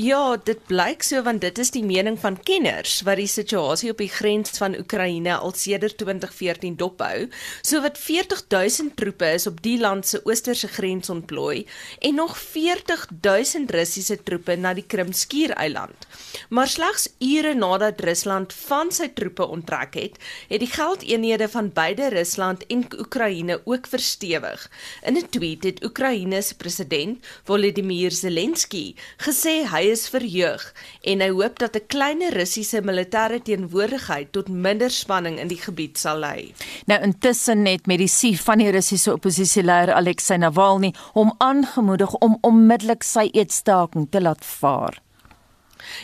Ja, 0.00 0.36
dit 0.36 0.60
blyk 0.68 1.02
so 1.06 1.22
want 1.22 1.42
dit 1.44 1.58
is 1.58 1.70
die 1.74 1.84
mening 1.84 2.16
van 2.20 2.38
kenners 2.46 3.00
wat 3.06 3.20
die 3.20 3.28
situasie 3.30 3.90
op 3.92 4.00
die 4.00 4.10
grens 4.10 4.56
van 4.60 4.76
Oekraïne 4.78 5.36
al 5.36 5.52
sedert 5.56 5.98
2014 6.00 6.76
dophou. 6.80 7.28
So 7.62 7.82
wat 7.84 7.98
40000 7.98 8.96
troepe 8.96 9.32
is 9.36 9.46
op 9.50 9.60
die 9.64 9.76
land 9.80 10.06
se 10.06 10.20
oosterse 10.24 10.68
grens 10.68 11.10
ontplooi 11.10 11.66
en 11.98 12.14
nog 12.14 12.36
40000 12.38 13.70
Russiese 13.70 14.18
troepe 14.22 14.56
na 14.56 14.74
die 14.74 14.86
Krimskiereiland. 14.86 16.08
Maar 16.48 16.68
slegs 16.68 17.08
ure 17.18 17.54
nadat 17.54 18.00
Rusland 18.00 18.54
van 18.66 18.92
sy 18.92 19.10
troepe 19.14 19.46
onttrek 19.46 19.94
het, 19.98 20.18
het 20.48 20.62
die 20.62 20.70
geldeenhede 20.70 21.48
van 21.48 21.72
beide 21.74 22.08
Rusland 22.14 22.66
en 22.66 22.86
Oekraïne 22.98 23.60
ook 23.64 23.86
verstewig. 23.86 24.68
In 25.06 25.16
'n 25.16 25.28
tweet 25.30 25.64
het 25.64 25.84
Oekraïne 25.84 26.42
se 26.42 26.54
president 26.56 27.18
Volodymyr 27.44 28.10
Zelensky 28.10 28.94
gesê 29.18 29.49
hy 29.70 29.82
is 29.92 30.06
verheug 30.12 30.64
en 31.12 31.22
hy 31.24 31.28
hoop 31.34 31.58
dat 31.62 31.76
'n 31.76 31.86
kleiner 31.86 32.32
Russiese 32.36 32.80
militêre 32.82 33.42
teenwoordigheid 33.42 34.32
tot 34.32 34.48
minder 34.48 34.90
spanning 34.90 35.38
in 35.38 35.48
die 35.48 35.60
gebied 35.60 35.98
sal 35.98 36.18
lei. 36.18 36.54
Nou 36.86 37.00
intussen 37.02 37.62
die 38.00 38.08
sief 38.08 38.44
van 38.44 38.58
die 38.58 38.70
Russiese 38.70 39.12
oppositieleier 39.12 39.94
Alexei 39.94 40.38
Navalny 40.38 40.94
hom 41.12 41.34
aangemoedig 41.38 42.14
om 42.14 42.38
onmiddellik 42.40 43.02
sy 43.02 43.28
eetstaking 43.32 44.10
te 44.10 44.20
laat 44.20 44.44
vaar. 44.44 45.00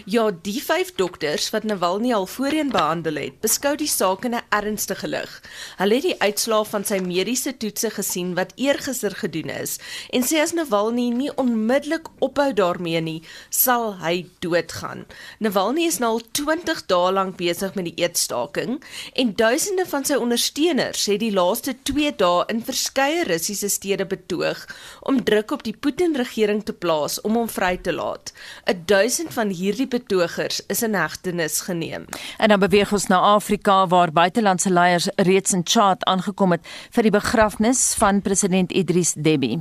Ja, 0.05 0.31
die 0.31 0.61
vyf 0.62 0.94
dokters 0.94 1.51
wat 1.51 1.64
Navalny 1.64 2.12
al 2.14 2.27
voorheen 2.27 2.70
behandel 2.70 3.16
het, 3.20 3.40
beskou 3.40 3.77
die 3.77 3.88
saak 3.88 4.25
in 4.25 4.35
'n 4.35 4.42
ernstige 4.51 5.09
lig. 5.09 5.42
Hulle 5.77 5.94
het 5.94 6.03
die 6.03 6.20
uitslae 6.20 6.64
van 6.64 6.85
sy 6.85 6.99
mediese 6.99 7.57
toetse 7.57 7.90
gesien 7.90 8.35
wat 8.35 8.53
eergister 8.57 9.14
gedoen 9.14 9.51
is 9.51 9.79
en 10.11 10.22
sê 10.22 10.40
as 10.42 10.53
Navalny 10.53 11.09
nie 11.11 11.31
onmiddellik 11.37 12.09
ophou 12.18 12.53
daarmee 12.53 13.01
nie, 13.01 13.22
sal 13.51 13.96
hy 13.99 14.27
doodgaan. 14.38 15.07
Navalny 15.38 15.87
is 15.87 15.99
nou 15.99 16.11
al 16.11 16.22
20 16.33 16.87
dae 16.87 17.12
lank 17.12 17.37
besig 17.37 17.75
met 17.75 17.85
die 17.85 18.05
eetstaking 18.05 18.83
en 19.12 19.35
duisende 19.35 19.87
van 19.87 20.05
sy 20.05 20.14
ondersteuners 20.14 21.07
het 21.07 21.20
die 21.20 21.33
laaste 21.33 21.75
2 21.83 22.12
dae 22.16 22.44
in 22.53 22.62
verskeie 22.64 23.25
Russiese 23.25 23.68
stede 23.68 24.07
betoog 24.07 24.66
om 25.01 25.25
druk 25.25 25.51
op 25.51 25.62
die 25.62 25.77
Putin-regering 25.77 26.64
te 26.64 26.72
plaas 26.72 27.20
om 27.20 27.37
hom 27.38 27.49
vry 27.49 27.77
te 27.77 27.92
laat. 27.92 28.33
'n 28.66 28.83
Duisend 28.87 29.33
van 29.33 29.51
hierdie 29.77 29.99
betogers 29.99 30.62
is 30.73 30.83
in 30.83 30.95
hegtenis 30.95 31.61
geneem. 31.61 32.07
En 32.39 32.49
dan 32.49 32.61
beweeg 32.61 32.93
ons 32.93 33.07
na 33.07 33.21
Afrika 33.35 33.87
waar 33.87 34.12
buitelandse 34.12 34.71
leiers 34.71 35.09
reeds 35.17 35.53
in 35.53 35.62
Tchad 35.62 36.05
aangekom 36.05 36.57
het 36.57 36.65
vir 36.91 37.03
die 37.03 37.12
begrafnis 37.12 37.93
van 38.01 38.23
president 38.23 38.73
Idris 38.73 39.12
Deby. 39.17 39.59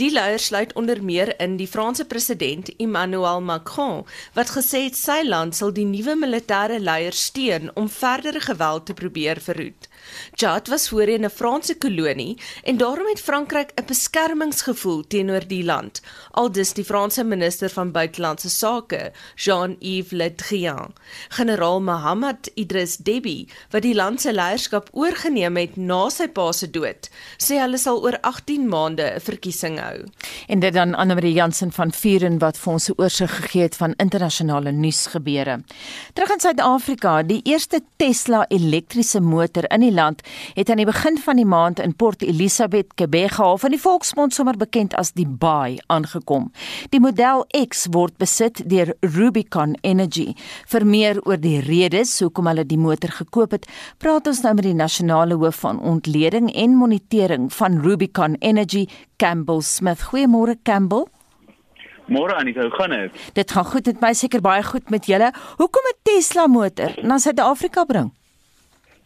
Die 0.00 0.08
leiers 0.12 0.46
sluit 0.48 0.72
onder 0.72 1.02
meer 1.04 1.34
in 1.40 1.58
die 1.60 1.68
Franse 1.68 2.04
president 2.04 2.72
Emmanuel 2.76 3.40
Macron 3.40 4.06
wat 4.34 4.54
gesê 4.56 4.86
het 4.86 4.96
sy 4.96 5.20
land 5.24 5.56
sal 5.56 5.74
die 5.76 5.84
nuwe 5.84 6.16
militêre 6.16 6.80
leiers 6.80 7.26
steun 7.28 7.68
om 7.76 7.88
verdere 7.88 8.40
geweld 8.40 8.86
te 8.86 8.94
probeer 8.94 9.40
verhoed. 9.40 9.89
Chad 10.34 10.68
was 10.68 10.88
voorheen 10.88 11.24
'n 11.24 11.30
Franse 11.30 11.74
kolonie 11.74 12.38
en 12.64 12.76
daarom 12.76 13.06
het 13.08 13.20
Frankryk 13.20 13.70
'n 13.74 13.86
beskermingsgevoel 13.86 15.06
teenoor 15.06 15.46
die 15.46 15.64
land, 15.64 16.00
aldus 16.30 16.72
die 16.72 16.84
Franse 16.84 17.24
minister 17.24 17.68
van 17.68 17.92
buitelandse 17.92 18.50
sake, 18.50 19.12
Jean-Yves 19.36 20.10
Le 20.10 20.34
Drian. 20.34 20.92
Generaal 21.28 21.80
Mohammed 21.80 22.50
Idriss 22.54 22.96
Deby, 22.96 23.48
wat 23.70 23.82
die 23.82 23.94
land 23.94 24.20
se 24.20 24.32
leierskap 24.32 24.88
oorgeneem 24.92 25.56
het 25.56 25.76
na 25.76 26.08
sy 26.10 26.28
pa 26.28 26.52
se 26.52 26.70
dood, 26.70 27.08
sê 27.38 27.58
hulle 27.60 27.78
sal 27.78 28.02
oor 28.02 28.18
18 28.20 28.68
maande 28.68 29.14
'n 29.14 29.20
verkiesing 29.20 29.78
hou. 29.78 30.04
En 30.48 30.60
dit 30.60 30.72
dan 30.74 30.94
Anne-Marie 30.94 31.32
Jansen 31.32 31.72
van 31.72 31.92
Vuren 31.92 32.38
wat 32.38 32.58
vir 32.58 32.72
ons 32.72 32.88
'n 32.88 32.94
oorsig 32.96 33.36
gegee 33.36 33.62
het 33.62 33.76
van 33.76 33.94
internasionale 33.96 34.72
nuusgebeure. 34.72 35.60
Terug 36.12 36.30
in 36.30 36.40
Suid-Afrika, 36.40 37.22
die 37.22 37.40
eerste 37.44 37.80
Tesla 37.96 38.44
elektriese 38.48 39.20
motor 39.20 39.64
in 39.68 39.80
die 39.80 39.92
land 40.00 40.22
het 40.56 40.70
aan 40.72 40.80
die 40.80 40.88
begin 40.88 41.18
van 41.20 41.40
die 41.40 41.48
maand 41.48 41.80
in 41.84 41.94
Port 41.96 42.22
Elizabeth, 42.24 42.94
Kebega, 42.96 43.52
van 43.60 43.74
die 43.74 43.80
volksmond 43.80 44.34
sommer 44.34 44.56
bekend 44.60 44.96
as 44.98 45.12
die 45.16 45.26
Baai 45.28 45.78
aangekom. 45.92 46.48
Die 46.94 47.02
model 47.02 47.44
X 47.60 47.86
word 47.94 48.16
besit 48.20 48.62
deur 48.70 48.94
Rubicon 49.04 49.76
Energy. 49.86 50.30
Vir 50.72 50.86
meer 50.86 51.20
oor 51.26 51.40
die 51.40 51.58
redes 51.66 52.16
hoekom 52.24 52.48
hulle 52.50 52.66
die 52.66 52.80
motor 52.80 53.12
gekoop 53.20 53.56
het, 53.56 53.68
praat 54.00 54.28
ons 54.30 54.42
nou 54.46 54.56
met 54.58 54.68
die 54.68 54.76
nasionale 54.76 55.38
hoof 55.40 55.62
van 55.64 55.80
ontleding 55.80 56.50
en 56.54 56.76
monitering 56.80 57.48
van 57.52 57.80
Rubicon 57.84 58.36
Energy, 58.40 58.86
Campbell 59.20 59.64
Smith. 59.66 60.08
Goeiemôre 60.10 60.56
Campbell. 60.64 61.08
Môre 62.10 62.34
Anita, 62.34 62.64
hoe 62.66 62.74
gaan 62.74 62.90
dit? 62.90 63.18
Dit 63.36 63.52
gaan 63.54 63.64
goed, 63.64 63.84
dit 63.86 64.00
my 64.02 64.10
seker 64.18 64.42
baie 64.42 64.62
goed 64.66 64.88
met 64.90 65.06
julle. 65.06 65.30
Hoekom 65.60 65.84
'n 65.90 65.98
Tesla 66.02 66.46
motor 66.46 66.90
na 67.02 67.18
Suid-Afrika 67.18 67.84
bring? 67.84 68.10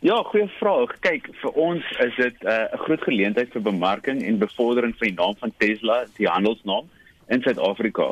Ja, 0.04 0.18
goeie 0.22 0.44
vraag. 0.58 0.90
Kyk, 1.00 1.30
vir 1.40 1.54
ons 1.56 1.84
is 2.04 2.16
dit 2.18 2.42
uh, 2.44 2.52
'n 2.52 2.74
uh, 2.76 2.80
groot 2.84 3.04
geleentheid 3.06 3.54
vir 3.54 3.62
bemarking 3.64 4.18
en 4.20 4.36
bevordering 4.38 4.92
van 4.98 5.08
die 5.08 5.16
naam 5.16 5.36
van 5.40 5.52
Tesla, 5.56 5.94
die 6.18 6.28
handelsnaam 6.28 6.90
in 7.32 7.40
Suid-Afrika. 7.40 8.10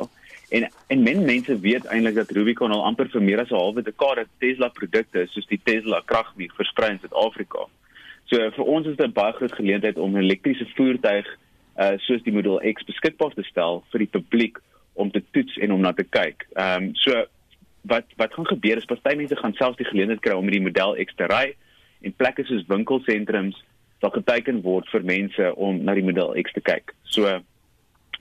En 0.49 0.65
en 0.87 1.03
men 1.03 1.21
mense 1.25 1.59
weet 1.59 1.85
eintlik 1.85 2.15
dat 2.15 2.31
Rubicon 2.33 2.73
al 2.73 2.81
amper 2.83 3.11
vir 3.13 3.21
meer 3.21 3.43
as 3.43 3.51
'n 3.51 3.61
halwe 3.61 3.83
dekade 3.85 4.25
Tesla 4.39 4.71
produkte 4.73 5.27
soos 5.29 5.45
die 5.45 5.59
Tesla 5.63 6.01
kragwieg 6.05 6.55
versprei 6.55 6.89
in 6.89 6.99
Suid-Afrika. 6.99 7.69
So 8.25 8.51
vir 8.57 8.65
ons 8.65 8.87
is 8.87 8.97
dit 8.97 9.05
'n 9.05 9.13
baie 9.13 9.33
groot 9.33 9.53
geleentheid 9.53 9.97
om 9.97 10.17
'n 10.17 10.23
elektriese 10.25 10.65
voertuig 10.75 11.27
uh 11.77 11.97
soos 11.97 12.23
die 12.23 12.33
Model 12.33 12.59
X 12.73 12.83
beskikbaar 12.83 13.33
te 13.33 13.43
stel 13.43 13.83
vir 13.91 13.99
die 13.99 14.13
publiek 14.17 14.57
om 14.93 15.11
te 15.11 15.21
toets 15.31 15.57
en 15.57 15.71
om 15.71 15.81
na 15.81 15.93
te 15.93 16.03
kyk. 16.09 16.47
Ehm 16.57 16.83
um, 16.83 16.95
so 16.95 17.25
wat 17.81 18.05
wat 18.17 18.33
gaan 18.33 18.47
gebeur 18.47 18.77
is 18.77 18.85
party 18.85 19.15
mense 19.15 19.35
gaan 19.35 19.53
selfs 19.53 19.77
die 19.77 19.91
geleentheid 19.91 20.21
kry 20.21 20.33
om 20.33 20.45
met 20.45 20.53
die 20.53 20.67
Model 20.69 20.97
X 20.97 21.13
te 21.15 21.29
ry 21.29 21.53
en 22.03 22.15
plekke 22.19 22.45
soos 22.47 22.67
winkelsentrums 22.69 23.57
sal 24.03 24.13
geteken 24.13 24.61
word 24.65 24.87
vir 24.91 25.05
mense 25.07 25.49
om 25.55 25.79
na 25.83 25.95
die 25.95 26.05
model 26.05 26.35
X 26.39 26.55
te 26.55 26.63
kyk. 26.63 26.91
So 27.07 27.29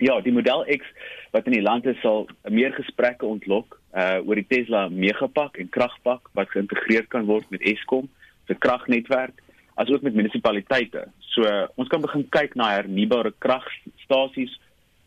ja, 0.02 0.18
die 0.24 0.34
model 0.34 0.64
X 0.70 0.86
wat 1.34 1.48
in 1.48 1.56
die 1.56 1.64
land 1.64 1.86
is 1.90 1.98
sal 2.02 2.28
meer 2.50 2.74
gesprekke 2.76 3.26
ontlok 3.26 3.78
uh 3.92 4.20
oor 4.24 4.38
die 4.38 4.48
Tesla 4.48 4.86
Megapak 4.88 5.58
en 5.60 5.70
kragpak 5.72 6.30
wat 6.38 6.52
geïntegreer 6.54 7.08
kan 7.12 7.26
word 7.28 7.48
met 7.52 7.64
Eskom 7.74 8.08
se 8.48 8.54
kragnetwerk 8.54 9.42
asook 9.80 10.02
met 10.02 10.14
munisipaliteite. 10.14 11.06
So 11.32 11.46
uh, 11.48 11.66
ons 11.80 11.88
kan 11.88 12.02
begin 12.04 12.26
kyk 12.32 12.56
na 12.60 12.74
hernubare 12.74 13.32
kragstasies 13.40 14.54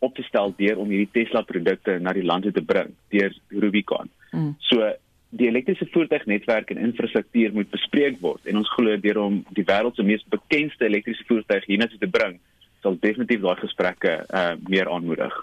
op 0.04 0.14
te 0.16 0.24
stel 0.26 0.52
deur 0.58 0.80
om 0.82 0.90
hierdie 0.92 1.10
Tesla 1.14 1.42
produkte 1.46 1.96
na 2.02 2.12
die 2.16 2.26
land 2.26 2.48
te 2.52 2.62
bring 2.62 2.92
deur 3.14 3.34
Rubicon. 3.54 4.10
Mm. 4.32 4.54
So 4.68 4.90
die 5.36 5.48
elektriese 5.48 5.86
voertuignetwerk 5.92 6.70
en 6.70 6.82
infrastruktuur 6.88 7.52
moet 7.52 7.70
bespreek 7.70 8.20
word 8.20 8.46
en 8.46 8.60
ons 8.62 8.74
glo 8.74 8.96
deur 9.00 9.22
om 9.22 9.40
die 9.56 9.64
wêreld 9.64 9.96
se 9.96 10.04
mees 10.06 10.24
bekende 10.32 10.86
elektriese 10.88 11.24
voertuig 11.28 11.66
hiernatoe 11.70 11.98
te 12.02 12.10
bring 12.18 12.38
sal 12.82 12.96
definitief 13.02 13.42
daai 13.42 13.56
gesprekke 13.60 14.14
uh 14.40 14.54
meer 14.68 14.90
aanmoedig. 14.92 15.34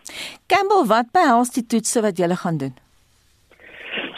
Campbell, 0.47 0.88
wat 0.88 1.12
behels 1.15 1.51
die 1.58 1.65
toetse 1.65 2.01
wat 2.06 2.17
julle 2.21 2.38
gaan 2.39 2.58
doen? 2.62 2.75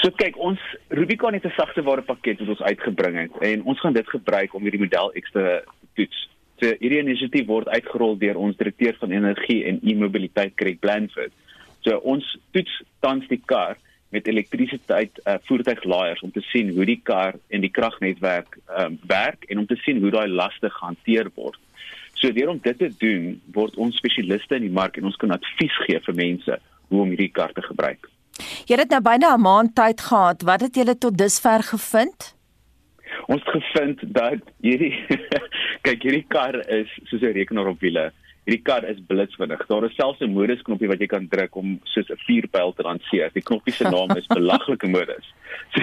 So 0.03 0.11
kyk, 0.13 0.38
ons 0.38 0.61
Rubicon 0.93 1.33
het 1.33 1.45
'n 1.45 1.55
sagte 1.57 1.81
ware 1.81 2.01
pakket 2.01 2.39
wat 2.39 2.49
ons 2.49 2.61
uitgebring 2.61 3.17
het 3.17 3.35
en 3.41 3.63
ons 3.63 3.79
gaan 3.79 3.93
dit 3.93 4.09
gebruik 4.09 4.53
om 4.53 4.61
hierdie 4.61 4.83
model 4.85 5.11
ekstra 5.13 5.61
toets. 5.95 6.29
So 6.59 6.67
hierdie 6.79 6.99
inisiatief 6.99 7.47
word 7.47 7.67
uitgerol 7.67 8.17
deur 8.17 8.38
ons 8.38 8.57
direkteur 8.57 8.95
van 8.99 9.11
energie 9.11 9.65
en 9.65 9.79
e-mobiliteit 9.83 10.55
Craig 10.55 10.79
Blanford. 10.79 11.31
So 11.81 11.97
ons 11.97 12.38
toets 12.51 12.83
tans 12.99 13.27
die 13.27 13.41
kar 13.45 13.77
met 14.09 14.27
elektrisiteit 14.27 15.19
uh, 15.25 15.35
voertuiglaaiers 15.47 16.21
om 16.21 16.31
te 16.31 16.41
sien 16.51 16.69
hoe 16.75 16.85
die 16.85 16.99
kar 17.03 17.35
en 17.49 17.61
die 17.61 17.71
kragnetwerk 17.71 18.57
um, 18.79 18.99
werk 19.07 19.43
en 19.49 19.63
om 19.63 19.65
te 19.65 19.77
sien 19.83 20.01
hoe 20.01 20.11
daai 20.13 20.27
laste 20.27 20.69
gehanteer 20.69 21.31
word. 21.35 21.59
So 22.13 22.31
deur 22.31 22.53
om 22.53 22.59
dit 22.63 22.77
te 22.79 22.91
doen, 23.01 23.41
word 23.53 23.75
ons 23.75 23.97
spesialiste 23.97 24.55
in 24.55 24.67
die 24.69 24.75
mark 24.77 24.97
en 24.97 25.09
ons 25.09 25.19
kan 25.19 25.35
advies 25.35 25.75
gee 25.85 25.99
vir 25.99 26.15
mense 26.15 26.59
hoe 26.87 27.01
om 27.01 27.11
hierdie 27.11 27.33
kar 27.33 27.51
te 27.55 27.65
gebruik. 27.65 28.07
Jy 28.67 28.77
het 28.79 28.91
nou 28.91 29.01
byna 29.01 29.35
'n 29.35 29.41
maand 29.41 29.75
tyd 29.75 30.01
gehad. 30.01 30.41
Wat 30.43 30.61
het 30.61 30.75
julle 30.75 30.97
tot 30.97 31.17
dusver 31.17 31.63
gevind? 31.63 32.35
Ons 33.27 33.41
het 33.45 33.51
gevind 33.61 33.99
dat 34.13 34.41
hierdie 34.61 34.95
kyk 35.87 36.03
hierdie 36.03 36.25
kar 36.27 36.55
is 36.69 36.89
soos 37.03 37.21
'n 37.21 37.35
rekenaar 37.35 37.67
op 37.67 37.79
wiele 37.79 38.11
hierdie 38.45 38.63
kar 38.63 38.86
is 38.86 39.01
blitsvinnig. 39.10 39.65
Daar 39.67 39.86
is 39.88 39.95
selfs 39.97 40.21
'n 40.21 40.34
modusknopie 40.34 40.88
wat 40.88 40.99
jy 40.99 41.08
kan 41.08 41.27
druk 41.27 41.55
om 41.55 41.79
soos 41.84 42.10
'n 42.10 42.21
vuurpyl 42.27 42.73
te 42.73 42.84
lanseer. 42.84 43.31
Die 43.34 43.41
knoppie 43.41 43.73
se 43.73 43.84
naam 43.84 44.15
is 44.17 44.27
belaglike 44.38 44.88
modus. 44.88 45.25
So, 45.75 45.81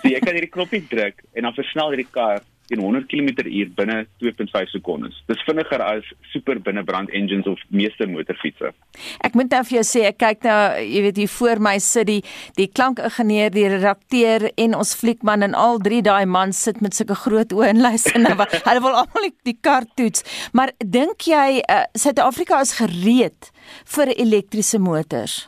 so 0.00 0.08
jy 0.08 0.18
kan 0.20 0.34
hierdie 0.34 0.50
knoppie 0.50 0.82
druk 0.88 1.22
en 1.34 1.42
dan 1.42 1.54
versnel 1.54 1.90
hierdie 1.90 2.10
kar 2.10 2.42
teen 2.68 2.80
100 2.80 3.06
km/h 3.10 3.74
binne 3.76 3.98
2.5 4.22 4.72
sekondes. 4.72 5.16
Dis 5.28 5.42
vinniger 5.46 5.82
as 5.84 6.06
super 6.32 6.58
binnebrand 6.64 7.12
engines 7.12 7.46
of 7.50 7.60
meeste 7.68 8.06
motorfietsse. 8.08 8.72
Ek 9.26 9.36
moet 9.36 9.52
nou 9.52 9.62
vir 9.68 9.78
jou 9.78 9.84
sê 9.88 10.04
ek 10.08 10.18
kyk 10.22 10.46
nou, 10.48 10.58
jy 10.80 11.04
weet 11.06 11.20
hier 11.20 11.32
voor 11.36 11.62
my 11.68 11.74
sit 11.82 12.08
die 12.08 12.20
die 12.58 12.68
klankingenieur, 12.70 13.52
die 13.54 13.68
redakteur 13.76 14.48
en 14.56 14.76
ons 14.78 14.94
fliekman 14.98 15.46
en 15.46 15.56
al 15.58 15.80
drie 15.84 16.02
daai 16.04 16.24
mans 16.26 16.64
sit 16.68 16.80
met 16.84 16.96
sulke 16.96 17.18
groot 17.24 17.52
oë 17.52 17.72
en 17.74 17.82
luister 17.88 18.20
nou. 18.22 18.36
Hulle 18.36 18.84
wil 18.84 19.00
almal 19.02 19.30
die 19.48 19.58
kar 19.60 19.88
toets. 19.98 20.24
Maar 20.56 20.72
dink 20.78 21.28
jy 21.28 21.60
uh, 21.62 21.84
Suid-Afrika 21.98 22.62
is 22.64 22.76
gereed 22.80 23.50
vir 23.96 24.14
elektriese 24.16 24.80
motors? 24.80 25.44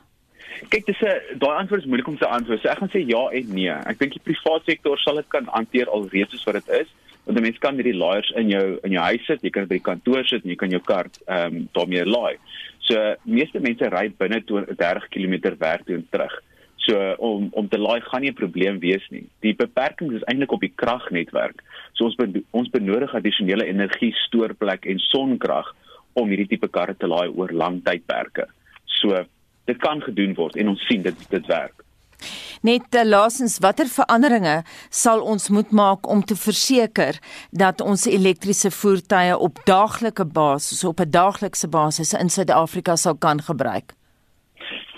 Kyk, 0.72 0.86
dis 0.88 1.00
'n 1.04 1.38
daai 1.40 1.56
antwoord 1.60 1.82
is 1.84 1.88
moeilik 1.88 2.08
om 2.08 2.16
te 2.16 2.26
antwoord. 2.26 2.60
So 2.60 2.68
ek 2.68 2.78
gaan 2.80 2.92
sê 2.92 3.00
ja 3.04 3.28
en 3.32 3.50
nee. 3.52 3.72
Ek 3.72 3.98
dink 3.98 4.12
die 4.16 4.24
private 4.24 4.64
sektor 4.72 4.98
sal 4.98 5.20
dit 5.20 5.28
kan 5.28 5.48
hanteer 5.52 5.88
alreeds 5.88 6.32
soos 6.32 6.44
wat 6.48 6.60
dit 6.60 6.80
is 6.80 6.88
want 7.26 7.38
'n 7.38 7.42
mens 7.42 7.58
kan 7.58 7.74
hierdie 7.74 7.96
laaiers 7.96 8.30
in 8.30 8.48
jou 8.48 8.78
in 8.82 8.92
jou 8.92 9.02
huis 9.02 9.24
sit, 9.26 9.42
jy 9.42 9.50
kan 9.50 9.62
dit 9.62 9.68
by 9.68 9.78
die 9.80 9.90
kantoor 9.90 10.24
sit 10.24 10.44
en 10.44 10.50
jy 10.50 10.56
kan 10.56 10.70
jou 10.70 10.80
kar 10.80 11.06
ehm 11.26 11.56
um, 11.56 11.68
daarmee 11.72 12.04
laai. 12.04 12.36
So 12.86 13.16
meeste 13.24 13.60
mense 13.60 13.88
ry 13.90 14.08
binne 14.18 14.42
30 14.44 15.08
km 15.10 15.56
werk 15.58 15.84
toe 15.86 15.96
en 15.96 16.06
terug. 16.10 16.34
So 16.86 17.14
om 17.18 17.48
om 17.52 17.68
te 17.68 17.78
laai 17.78 18.00
gaan 18.00 18.22
nie 18.22 18.30
'n 18.30 18.40
probleem 18.42 18.78
wees 18.78 19.02
nie. 19.10 19.26
Die 19.40 19.54
beperking 19.54 20.12
is 20.12 20.22
eintlik 20.24 20.52
op 20.52 20.60
die 20.60 20.72
kragnetwerk. 20.74 21.62
So 21.92 22.04
ons 22.04 22.14
be, 22.14 22.42
ons 22.52 22.70
benodig 22.70 23.14
addisionele 23.14 23.66
energie 23.66 24.12
stoorplek 24.26 24.86
en 24.86 24.98
sonkrag 24.98 25.74
om 26.12 26.28
hierdie 26.28 26.48
tipe 26.48 26.68
karre 26.68 26.94
te 26.94 27.06
laai 27.06 27.28
oor 27.28 27.52
lang 27.52 27.82
tydperke. 27.82 28.46
So 28.84 29.26
dit 29.66 29.78
kan 29.78 30.00
gedoen 30.00 30.34
word 30.34 30.56
en 30.56 30.68
ons 30.68 30.86
sien 30.86 31.02
dit 31.02 31.30
dit 31.30 31.46
werk. 31.46 31.85
Net 32.62 32.94
uh, 32.94 33.04
laasens 33.04 33.58
watter 33.58 33.88
veranderinge 33.90 34.62
sal 34.90 35.20
ons 35.20 35.48
moet 35.48 35.70
maak 35.70 36.08
om 36.08 36.22
te 36.24 36.36
verseker 36.36 37.18
dat 37.50 37.80
ons 37.80 38.06
elektriese 38.06 38.70
voertuie 38.70 39.36
op 39.36 39.60
daaglike 39.64 40.24
basis 40.24 40.84
op 40.84 41.00
'n 41.00 41.10
daaglikse 41.10 41.68
basis 41.68 42.12
in 42.12 42.28
Suid-Afrika 42.30 42.96
sal 42.96 43.16
kan 43.16 43.42
gebruik? 43.42 43.92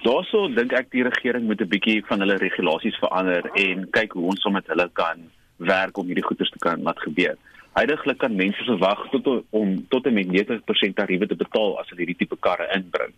Daarso 0.02 0.48
dink 0.54 0.72
ek 0.72 0.90
die 0.90 1.02
regering 1.02 1.46
moet 1.46 1.60
'n 1.60 1.68
bietjie 1.68 2.04
van 2.06 2.20
hulle 2.20 2.36
regulasies 2.36 2.98
verander 2.98 3.42
en 3.54 3.90
kyk 3.90 4.12
hoe 4.12 4.30
ons 4.30 4.40
sommer 4.40 4.62
met 4.62 4.70
hulle 4.70 4.90
kan 4.92 5.18
werk 5.56 5.98
om 5.98 6.06
hierdie 6.06 6.24
goederes 6.24 6.50
te 6.50 6.58
kan 6.58 6.82
laat 6.82 7.00
gebeur. 7.00 7.36
Heidiglik 7.78 8.18
kan 8.18 8.34
mense 8.34 8.64
verwag 8.66 9.04
tot 9.12 9.28
om 9.54 9.74
tot 9.92 10.06
en 10.10 10.16
met 10.16 10.26
90% 10.26 10.96
tariewe 10.98 11.28
te 11.30 11.36
betaal 11.38 11.76
as 11.78 11.86
hulle 11.92 12.02
hierdie 12.02 12.16
tipe 12.24 12.34
karre 12.42 12.66
inbring. 12.74 13.12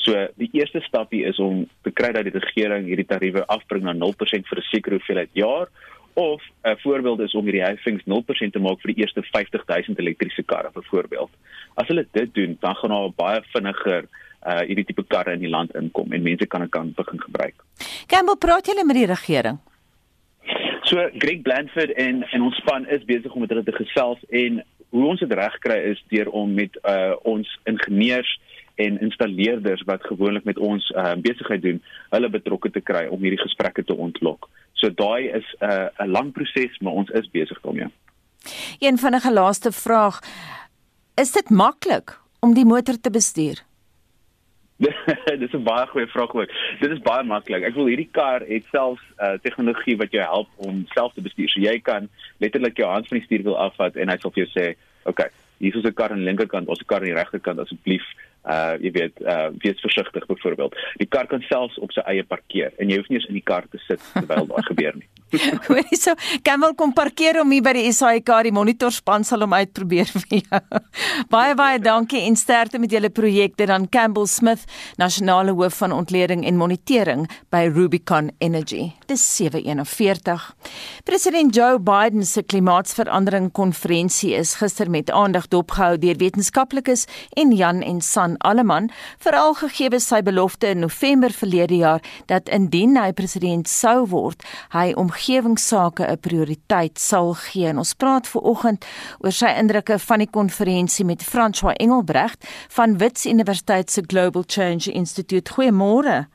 So 0.00 0.22
die 0.40 0.48
eerste 0.56 0.80
stapie 0.86 1.26
is 1.28 1.40
om 1.42 1.66
te 1.84 1.92
kry 1.92 2.14
dat 2.16 2.24
die 2.24 2.32
regering 2.32 2.88
hierdie 2.88 3.08
tariewe 3.10 3.44
afbring 3.52 3.84
na 3.84 3.92
0% 3.92 4.48
vir 4.48 4.62
'n 4.62 4.68
sekere 4.70 4.96
hoeveelheid 4.96 5.32
jaar 5.34 5.68
of 6.14 6.40
'n 6.64 6.80
voorbeeld 6.84 7.20
is 7.20 7.34
om 7.34 7.44
hierdie 7.44 7.66
heffings 7.66 8.06
0% 8.06 8.52
te 8.52 8.58
maak 8.58 8.80
vir 8.80 8.94
die 8.94 9.02
eerste 9.04 9.22
50000 9.22 9.98
elektriese 9.98 10.42
karre 10.42 10.70
byvoorbeeld. 10.72 11.30
As 11.74 11.88
hulle 11.88 12.06
dit 12.12 12.34
doen, 12.34 12.56
dan 12.60 12.74
gaan 12.74 12.90
daar 12.90 13.12
baie 13.16 13.42
vinniger 13.52 14.08
uh 14.46 14.60
hierdie 14.60 14.84
tipe 14.84 15.04
karre 15.04 15.32
in 15.32 15.40
die 15.40 15.50
land 15.50 15.74
inkom 15.74 16.12
en 16.12 16.22
mense 16.22 16.46
kan 16.46 16.60
dit 16.60 16.70
kan 16.70 16.92
begin 16.96 17.20
gebruik. 17.20 17.54
Campbell, 18.06 18.36
praat 18.36 18.66
julle 18.66 18.84
met 18.84 18.96
die 18.96 19.06
regering? 19.06 19.58
So 20.86 21.08
Greg 21.18 21.42
Blandford 21.42 21.90
en 21.98 22.22
en 22.30 22.42
ons 22.46 22.56
span 22.56 22.84
is 22.86 23.04
besig 23.04 23.32
om 23.34 23.42
met 23.42 23.50
hulle 23.50 23.64
te 23.66 23.74
gesels 23.74 24.20
en 24.30 24.60
hoe 24.94 25.06
ons 25.10 25.22
dit 25.22 25.32
regkry 25.34 25.78
is 25.90 26.02
deur 26.12 26.28
om 26.30 26.52
met 26.54 26.78
uh 26.86 27.16
ons 27.26 27.48
ingenieurs 27.66 28.30
en 28.78 29.00
installeerders 29.02 29.82
wat 29.88 30.06
gewoonlik 30.06 30.46
met 30.46 30.60
ons 30.62 30.86
uh 30.94 31.16
besigheid 31.24 31.64
doen, 31.64 31.82
hulle 32.14 32.30
betrokke 32.30 32.70
te 32.70 32.84
kry 32.90 33.06
om 33.10 33.26
hierdie 33.26 33.42
gesprekke 33.42 33.82
te 33.82 33.98
ontlok. 34.06 34.46
So 34.78 34.94
daai 34.94 35.26
is 35.40 35.48
'n 35.58 35.66
uh, 35.66 36.06
'n 36.06 36.10
lang 36.10 36.32
proses, 36.32 36.78
maar 36.78 36.92
ons 36.92 37.10
is 37.10 37.30
besig 37.30 37.60
daarmee. 37.60 37.90
Een 38.78 38.98
vinnige 38.98 39.32
laaste 39.32 39.72
vraag. 39.72 40.20
Is 41.14 41.32
dit 41.32 41.50
maklik 41.50 42.20
om 42.40 42.54
die 42.54 42.66
motor 42.66 43.00
te 43.00 43.10
bestuur? 43.10 43.58
Dis 44.76 45.52
'n 45.56 45.64
baie 45.64 45.86
goeie 45.86 46.06
vraag 46.06 46.34
ook. 46.34 46.52
Dit 46.80 46.90
is 46.90 47.00
baie 47.04 47.24
maklik. 47.24 47.64
Ek 47.64 47.74
wil 47.74 47.88
hierdie 47.88 48.10
kar 48.12 48.44
het 48.44 48.64
selfs 48.70 49.02
uh, 49.18 49.38
tegnologie 49.42 49.96
wat 49.96 50.12
jou 50.12 50.22
help 50.22 50.48
om 50.56 50.84
self 50.92 51.14
te 51.14 51.24
bestuur. 51.24 51.48
So 51.48 51.60
jy 51.60 51.80
kan 51.80 52.08
letterlik 52.44 52.76
jou 52.76 52.90
hand 52.90 53.08
van 53.08 53.18
die 53.18 53.26
stuurwiel 53.26 53.56
afvat 53.56 53.96
en 53.96 54.12
hy 54.12 54.18
sal 54.20 54.30
vir 54.30 54.44
jou 54.44 54.52
sê, 54.52 54.66
"Oké, 55.04 55.10
okay, 55.10 55.30
hier 55.58 55.76
is 55.76 55.84
'n 55.84 55.94
kar 55.94 56.10
aan 56.10 56.20
die 56.20 56.28
linkerkant, 56.28 56.68
ons 56.68 56.82
kar 56.86 57.00
aan 57.00 57.12
die 57.12 57.20
regterkant, 57.20 57.58
asseblief 57.58 58.04
uh 58.46 58.76
jy 58.78 58.92
weet 58.94 59.20
uh 59.26 59.50
wees 59.58 59.80
versigtig 59.80 60.26
byvoorbeeld. 60.26 60.76
Die 61.02 61.08
kar 61.08 61.26
kan 61.26 61.42
selfs 61.48 61.78
op 61.78 61.92
sy 61.92 62.00
eie 62.06 62.24
parkeer 62.24 62.72
en 62.78 62.88
jy 62.90 63.00
hoef 63.00 63.08
nie 63.08 63.18
eens 63.18 63.28
in 63.28 63.40
die 63.40 63.48
kar 63.52 63.66
te 63.70 63.78
sit 63.88 64.02
terwyl 64.12 64.46
daar 64.46 64.66
gebeur 64.72 64.94
nie. 64.94 65.08
Hoorie 65.66 65.96
so, 65.98 66.14
Kamal 66.46 66.74
kom 66.78 66.92
parkeer 66.94 67.40
om 67.40 67.50
hier 67.50 67.64
by 67.64 67.72
die 67.74 67.90
SAIK 67.90 68.30
die 68.46 68.52
monitorspan 68.54 69.24
sal 69.26 69.42
hom 69.42 69.56
uitprobeer 69.56 70.10
vir 70.12 70.36
jou. 70.38 70.60
baie 71.34 71.56
baie 71.58 71.80
dankie 71.82 72.22
en 72.28 72.36
sterkte 72.38 72.78
met 72.78 72.92
julle 72.94 73.10
projekte 73.10 73.66
dan 73.66 73.88
Campbell 73.90 74.28
Smith, 74.30 74.62
nasionale 75.02 75.54
hoof 75.56 75.80
van 75.82 75.94
ontleding 75.96 76.44
en 76.46 76.58
monitering 76.60 77.24
by 77.50 77.64
Rubicon 77.66 78.30
Energy. 78.38 78.92
Dis 79.10 79.24
741. 79.34 80.46
President 81.08 81.54
Joe 81.54 81.80
Biden 81.82 82.26
se 82.26 82.44
klimaatsverandering 82.46 83.50
konferensie 83.56 84.32
is 84.38 84.54
gister 84.60 84.90
met 84.90 85.10
aandag 85.10 85.50
dopgehou 85.50 85.96
deur 85.98 86.20
wetenskaplikes 86.22 87.06
en 87.34 87.54
Jan 87.56 87.82
en 87.82 88.00
San 88.00 88.38
Alleman, 88.46 88.92
veral 89.18 89.56
gegee 89.58 89.90
sy 90.02 90.20
belofte 90.22 90.70
in 90.74 90.82
November 90.84 91.32
verlede 91.32 91.78
jaar 91.80 92.02
dat 92.30 92.50
indien 92.52 92.96
hy 92.98 93.10
president 93.16 93.68
sou 93.70 94.04
word, 94.10 94.42
hy 94.74 94.92
om 94.94 95.10
omgewingsake 95.16 96.04
'n 96.04 96.18
prioriteit 96.20 96.98
sal 96.98 97.34
gee. 97.34 97.66
En 97.66 97.78
ons 97.78 97.94
praat 97.94 98.28
ver 98.28 98.40
oggend 98.40 98.86
oor 99.18 99.32
sy 99.32 99.46
indrukke 99.46 99.98
van 99.98 100.18
die 100.18 100.30
konferensie 100.30 101.04
met 101.04 101.22
François 101.22 101.74
Engelbrecht 101.76 102.46
van 102.68 102.98
Wits 102.98 103.26
Universiteit 103.26 103.90
se 103.90 104.02
Global 104.06 104.42
Change 104.46 104.92
Institute. 104.92 105.52
Goeiemôre. 105.52 106.26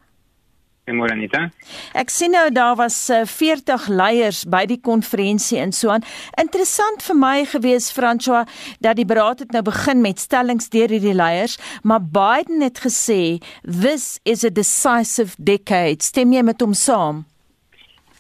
Goeiemôre 0.86 1.12
Anita. 1.12 1.52
Ek 1.94 2.10
sien 2.10 2.32
nou 2.32 2.52
daar 2.52 2.76
was 2.76 3.10
40 3.26 3.82
eh, 3.82 3.90
leiers 3.90 4.46
by 4.46 4.66
die 4.66 4.80
konferensie 4.82 5.58
in 5.58 5.72
Suwan. 5.72 6.04
Interessant 6.42 7.04
vir 7.04 7.16
my 7.16 7.46
gewees 7.46 7.92
François 7.92 8.48
dat 8.80 8.96
die 8.96 9.06
beraad 9.06 9.40
het 9.40 9.52
nou 9.52 9.62
begin 9.62 10.02
met 10.02 10.20
stellings 10.20 10.70
deur 10.70 10.90
hierdie 10.90 11.14
leiers, 11.14 11.58
maar 11.84 12.02
Biden 12.02 12.62
het 12.62 12.80
gesê 12.80 13.42
this 13.64 14.20
is 14.24 14.44
a 14.44 14.50
decisive 14.50 15.36
decade. 15.38 16.02
Stem 16.04 16.34
jy 16.34 16.42
met 16.42 16.62
hom 16.62 16.74
saam? 16.74 17.31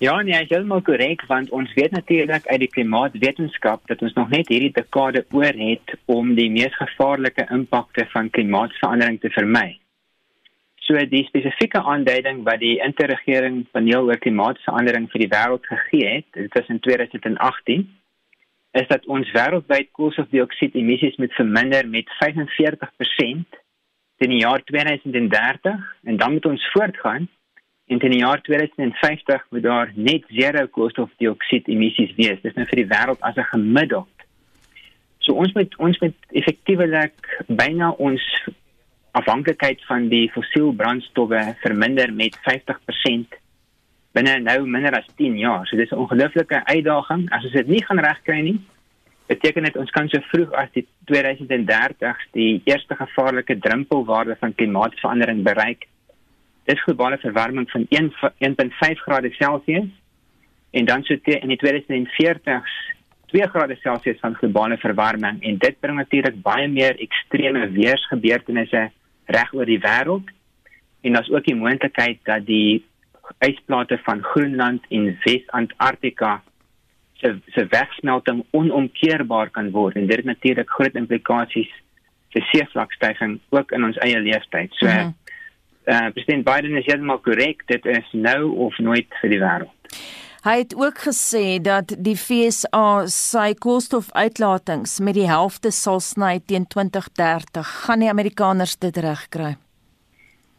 Ja, 0.01 0.15
nee, 0.25 0.33
hy 0.33 0.47
is 0.47 0.49
heeltemal 0.49 0.79
korrek 0.81 1.21
want 1.29 1.51
ons 1.53 1.69
weet 1.77 1.91
natuurlik 1.93 2.47
uit 2.47 2.63
die 2.63 2.69
klimaatwetenskap 2.73 3.83
dat 3.85 3.99
ons 4.01 4.15
nog 4.17 4.31
net 4.33 4.47
hierdie 4.49 4.71
dekade 4.73 5.21
oor 5.29 5.57
het 5.59 5.91
om 6.09 6.31
die 6.39 6.47
mees 6.49 6.73
gevaarlike 6.73 7.43
impakte 7.53 8.07
van 8.09 8.31
klimaatsverandering 8.33 9.19
te 9.21 9.29
vermy. 9.35 9.67
So 10.87 10.97
die 11.11 11.21
spesifieke 11.27 11.83
aanduiding 11.93 12.39
wat 12.47 12.63
die 12.63 12.79
interregering 12.81 13.59
paneel 13.77 14.09
oor 14.09 14.17
klimaatsverandering 14.23 15.05
vir 15.11 15.21
die 15.21 15.27
wêreld 15.35 15.69
gegee 15.69 16.07
het, 16.15 16.25
dit 16.33 16.57
was 16.57 16.71
in 16.73 16.79
2018, 16.87 17.83
is 18.81 18.87
dat 18.89 19.05
ons 19.05 19.29
wêreldwyd 19.35 19.91
koolstofdioksied 19.99 20.79
emissies 20.81 21.19
moet 21.21 21.37
verminder 21.37 21.85
met 21.85 22.09
45% 22.23 23.61
teen 24.17 24.33
die 24.33 24.41
jaar 24.41 24.65
2030 24.65 25.85
en 26.09 26.17
dan 26.17 26.39
moet 26.39 26.49
ons 26.55 26.65
voortgaan 26.73 27.29
en 27.91 27.99
teen 27.99 28.13
die 28.15 28.23
jaar 28.23 28.39
2050 28.41 29.45
moet 29.49 29.63
daar 29.63 29.91
net 29.95 30.23
zero 30.31 30.63
koolstofdioksied 30.67 31.67
emissies 31.67 32.13
wees. 32.15 32.39
Dis 32.43 32.55
nou 32.55 32.65
vir 32.69 32.83
die 32.83 32.89
wêreld 32.93 33.19
as 33.27 33.35
'n 33.35 33.51
gemiddeld. 33.51 34.25
So 35.19 35.33
ons 35.33 35.53
moet 35.53 35.75
ons 35.77 35.99
moet 35.99 36.15
effektiewelik 36.31 37.45
byna 37.47 37.91
ons 37.91 38.23
afhanklikheid 39.11 39.83
van 39.85 40.07
die 40.07 40.31
fossiel 40.31 40.71
brandstowwe 40.73 41.55
verminder 41.61 42.13
met 42.13 42.37
50% 42.47 43.35
binne 44.15 44.39
nou 44.39 44.65
minder 44.65 44.95
as 44.95 45.07
10 45.17 45.37
jaar. 45.37 45.67
So 45.67 45.77
dis 45.77 45.91
'n 45.91 46.03
ongelooflike 46.03 46.65
uitdaging. 46.65 47.29
As 47.31 47.43
ons 47.43 47.53
dit 47.53 47.67
nie 47.67 47.83
gaan 47.83 47.99
regkry 47.99 48.39
nie, 48.41 48.59
beteken 49.27 49.63
dit 49.63 49.77
ons 49.77 49.91
kan 49.91 50.09
so 50.09 50.19
vroeg 50.31 50.51
as 50.53 50.71
die 50.71 50.87
2030 51.05 52.17
die 52.31 52.61
eerste 52.63 52.95
gevaarlike 52.95 53.59
drempelwaarde 53.59 54.35
van 54.39 54.55
klimaatsverandering 54.55 55.43
bereik 55.43 55.87
dis 56.69 56.83
globale 56.83 57.17
verwarming 57.17 57.69
van 57.71 57.85
1.5 57.89 59.03
grade 59.05 59.31
Celsius 59.31 59.89
en 60.71 60.85
dan 60.85 61.03
so 61.03 61.17
te, 61.23 61.39
in 61.39 61.47
die 61.47 61.59
2040s 61.59 62.75
2 63.31 63.47
grade 63.47 63.75
Celsius 63.81 64.19
van 64.19 64.35
globale 64.35 64.77
verwarming 64.77 65.41
en 65.43 65.57
dit 65.57 65.79
bring 65.79 65.97
natuurlik 65.97 66.41
baie 66.41 66.67
meer 66.67 66.99
ekstreme 66.99 67.67
weersgebeurtenisse 67.73 68.89
reg 69.25 69.53
oor 69.53 69.65
die 69.65 69.81
wêreld 69.81 70.29
en 71.01 71.17
daar's 71.17 71.31
ook 71.31 71.47
die 71.47 71.57
moontlikheid 71.57 72.19
dat 72.29 72.45
die 72.45 72.83
ysplate 73.39 73.97
van 74.05 74.23
Groenland 74.23 74.85
en 74.89 75.13
Wes-Antarktika 75.23 76.41
se 77.21 77.37
se 77.53 77.65
wegsmelting 77.69 78.43
onomkeerbaar 78.51 79.49
kan 79.49 79.71
word 79.71 79.95
en 79.95 80.07
dit 80.09 80.21
het 80.21 80.25
natuurlik 80.25 80.69
groot 80.69 80.95
implikasies 80.95 81.71
vir 82.31 82.45
seevlakstygings 82.51 83.41
ook 83.49 83.71
in 83.75 83.83
ons 83.83 83.97
eie 84.05 84.19
leeftyd. 84.19 84.73
So 84.73 84.85
mm 84.85 84.91
-hmm 84.91 85.20
uh, 85.85 86.09
president 86.15 86.45
Biden 86.45 86.77
is 86.77 86.87
heeltemal 86.89 87.21
korrek, 87.25 87.63
dit 87.71 87.85
is 87.85 88.11
nou 88.11 88.51
of 88.67 88.77
nooit 88.79 89.07
vir 89.21 89.33
die 89.33 89.39
wêreld. 89.41 89.97
Hy 90.41 90.55
het 90.63 90.71
ook 90.73 90.97
gesê 91.05 91.59
dat 91.61 91.91
die 92.01 92.15
FSA 92.17 93.05
sy 93.13 93.51
koolstofuitlatings 93.61 94.95
met 95.05 95.13
die 95.13 95.27
helfte 95.29 95.69
sal 95.69 96.01
sny 96.01 96.39
teen 96.49 96.65
2030. 96.65 97.75
Gaan 97.85 98.01
die 98.01 98.09
Amerikaners 98.09 98.73
dit 98.81 98.97
regkry? 99.05 99.51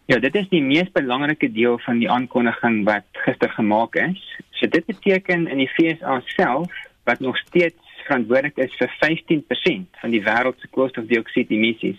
Ja, 0.06 0.20
dit 0.22 0.34
is 0.38 0.46
die 0.52 0.62
mees 0.62 0.90
belangrike 0.94 1.50
deel 1.50 1.80
van 1.82 1.98
die 1.98 2.10
aankondiging 2.10 2.84
wat 2.86 3.06
gister 3.24 3.50
gemaak 3.56 3.98
is. 3.98 4.22
So 4.58 4.70
dit 4.70 4.86
beteken 4.86 5.48
in 5.50 5.64
die 5.64 5.70
FSA 5.74 6.20
self 6.30 6.78
wat 7.10 7.18
nog 7.18 7.38
steeds 7.42 7.92
verantwoordelik 8.06 8.62
is 8.62 8.74
vir 8.78 8.90
15% 9.02 10.00
van 10.02 10.14
die 10.14 10.22
wêreld 10.22 10.62
se 10.62 10.70
koolstofdioksied 10.74 11.50
emissies, 11.54 11.98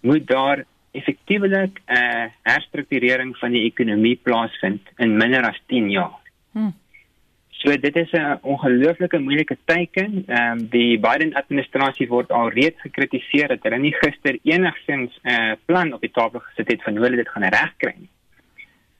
moet 0.00 0.24
daar 0.28 0.64
effektiewelik 0.98 1.80
'n 1.86 1.96
uh, 2.00 2.26
herstrukturering 2.42 3.36
van 3.36 3.54
die 3.56 3.64
ekonomie 3.70 4.18
plaasvind 4.22 4.82
in 4.96 5.16
minder 5.16 5.48
as 5.48 5.60
10 5.66 5.90
jaar. 5.90 6.18
Hmm. 6.52 6.74
So 7.58 7.76
dit 7.76 7.96
is 7.96 8.10
'n 8.12 8.38
ongelooflike 8.42 9.18
moeilike 9.18 9.56
teiken. 9.64 10.22
Ehm 10.26 10.58
um, 10.58 10.68
die 10.70 10.98
Biden 10.98 11.34
administrasie 11.34 12.08
word 12.08 12.30
al 12.30 12.50
reeds 12.50 12.80
gekritiseer 12.80 13.48
dat 13.48 13.62
hulle 13.62 13.78
nie 13.78 13.94
gister 13.94 14.38
enigsins 14.42 15.18
'n 15.22 15.28
uh, 15.28 15.52
plan 15.64 15.92
op 15.92 16.00
die 16.00 16.10
tafel 16.10 16.40
gesit 16.40 16.68
het 16.68 16.82
van 16.82 16.96
hoe 16.96 17.04
hulle 17.04 17.16
dit 17.16 17.28
gaan 17.28 17.42
regkry 17.42 17.94
nie. 17.96 18.08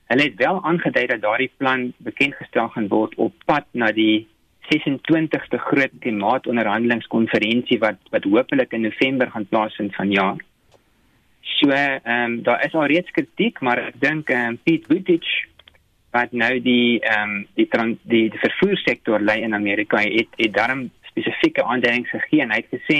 Hulle 0.09 0.23
het 0.23 0.35
wel 0.35 0.63
aangedui 0.63 1.05
dat 1.05 1.21
daardie 1.21 1.51
plan 1.57 1.93
bekend 1.97 2.35
gestel 2.35 2.67
gaan 2.67 2.87
word 2.87 3.15
op 3.15 3.33
pad 3.45 3.65
na 3.71 3.91
die 3.91 4.27
26ste 4.75 5.57
groot 5.57 5.93
klimaatonderhandelingskonferensie 5.99 7.79
wat 7.79 7.97
wat 8.09 8.23
hopelik 8.23 8.73
in 8.73 8.81
November 8.81 9.31
gaan 9.31 9.47
plaasvind 9.47 9.95
vanjaar. 9.95 10.37
So 11.41 11.69
ehm 11.69 12.01
um, 12.05 12.43
daar 12.43 12.65
is 12.65 12.73
al 12.73 12.85
reeds 12.85 13.11
kritiek, 13.11 13.59
maar 13.59 13.77
ek 13.87 13.99
dink 14.01 14.29
ehm 14.29 14.55
um, 14.55 14.59
Pete 14.63 14.87
Buttigieg 14.87 15.47
wat 16.11 16.31
nou 16.31 16.59
die 16.65 16.99
ehm 16.99 17.29
um, 17.29 17.47
die, 17.55 17.67
die 18.03 18.29
die 18.29 18.41
vervoersektor 18.41 19.21
lei 19.21 19.41
in 19.41 19.53
Amerika 19.53 20.01
het 20.01 20.33
het 20.37 20.53
daarom 20.53 20.89
spesifieke 21.11 21.63
aanduidings 21.63 22.09
gegee 22.09 22.41
en 22.41 22.51
hy 22.51 22.61
het 22.63 22.73
gesê 22.73 22.99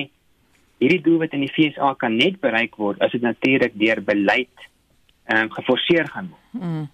hierdie 0.79 1.01
doel 1.03 1.23
wat 1.23 1.33
in 1.35 1.43
die 1.45 1.51
FSA 1.53 1.93
kan 1.99 2.15
net 2.17 2.39
bereik 2.41 2.77
word 2.77 3.01
as 3.01 3.11
dit 3.11 3.25
natuurlik 3.25 3.75
deur 3.79 4.01
beleid 4.01 4.67
ehm 5.25 5.47
um, 5.47 5.51
geforseer 5.57 6.07
gaan 6.13 6.31
word. 6.33 6.63
Mm. 6.63 6.87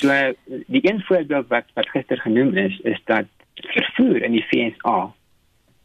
So 0.00 0.08
die 0.48 0.84
een 0.86 1.02
voorbeeld 1.08 1.48
wat 1.48 1.72
wat 1.74 1.88
gister 1.94 2.20
genoem 2.20 2.56
is 2.56 2.78
is 2.84 3.00
dat 3.04 3.28
vervoer 3.54 4.22
in 4.22 4.38
die 4.38 4.46
FSA 4.48 5.12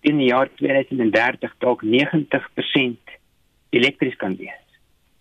in 0.05 0.21
die 0.21 0.29
jaar 0.29 0.49
2030 0.59 1.55
dalk 1.59 1.81
90% 1.83 3.15
elektries 3.69 4.15
kan 4.15 4.35
wees. 4.37 4.64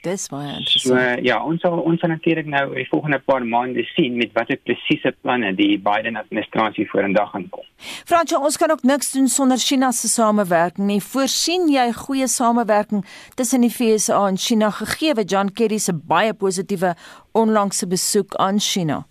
Dis 0.05 0.27
baie 0.29 0.51
So 0.51 0.59
interessant. 0.59 1.25
ja, 1.25 1.39
ons 1.41 1.63
sal 1.65 1.79
ons 1.81 2.01
sal 2.01 2.11
natuurlik 2.13 2.49
nou 2.53 2.65
in 2.75 2.83
die 2.83 2.89
volgende 2.91 3.19
paar 3.25 3.45
maande 3.49 3.85
sien 3.95 4.19
met 4.21 4.35
watter 4.37 4.59
presiese 4.61 5.15
planne 5.25 5.55
die 5.57 5.79
Biden 5.81 6.19
administrasie 6.21 6.85
vorendag 6.91 7.31
gaan 7.33 7.47
kom. 7.55 7.65
Fransjo, 8.05 8.43
ons 8.45 8.59
kan 8.61 8.75
ook 8.75 8.85
niks 8.85 9.15
doen 9.15 9.29
sonder 9.33 9.59
China 9.59 9.93
se 9.93 10.11
samewerking 10.13 10.87
nie. 10.91 11.01
Voorsien 11.01 11.71
jy 11.73 11.87
goeie 11.97 12.29
samewerking 12.29 13.05
tussen 13.39 13.65
die 13.65 13.73
FSA 13.73 14.21
en 14.29 14.37
China 14.37 14.71
gegee 14.77 15.17
wat 15.17 15.31
John 15.33 15.53
Kerry 15.57 15.81
se 15.81 15.97
baie 15.97 16.35
positiewe 16.35 16.93
onlangse 17.33 17.89
besoek 17.89 18.37
aan 18.37 18.61
China? 18.61 19.05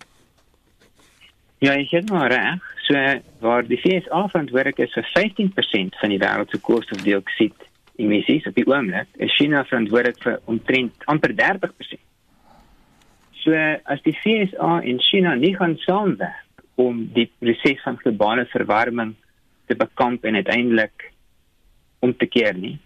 Ja, 1.58 1.74
jy 1.74 1.88
het 1.90 2.10
maar 2.10 2.30
reg. 2.30 2.70
So 2.86 3.00
waar 3.40 3.66
die 3.66 3.80
FSA 3.80 4.26
verantwoordelik 4.28 4.78
is 4.84 4.94
vir 4.94 5.06
15% 5.18 6.00
van 6.00 6.12
die 6.12 6.22
wêreld 6.22 6.50
se 6.52 6.60
koolstofdioksied 6.60 7.70
emissies 8.00 8.46
op 8.46 8.56
die 8.58 8.66
oomblik, 8.66 9.08
is 9.22 9.34
China 9.36 9.64
verantwoordelik 9.68 10.22
vir 10.22 10.40
omtrent 10.50 11.06
amper 11.10 11.34
30%. 11.38 12.00
So 13.44 13.52
as 13.92 14.00
die 14.06 14.16
FSA 14.16 14.80
en 14.82 15.02
China 15.04 15.34
nie 15.36 15.52
gaan 15.56 15.76
saamwerk 15.84 16.64
om 16.80 17.04
die 17.14 17.28
proses 17.38 17.82
van 17.84 18.00
globale 18.00 18.46
verwarming 18.50 19.14
te 19.68 19.76
bekamp 19.76 20.24
en 20.24 20.40
uiteindelik 20.40 21.10
om 22.04 22.12
te 22.16 22.26
keer 22.26 22.56
nie, 22.56 22.78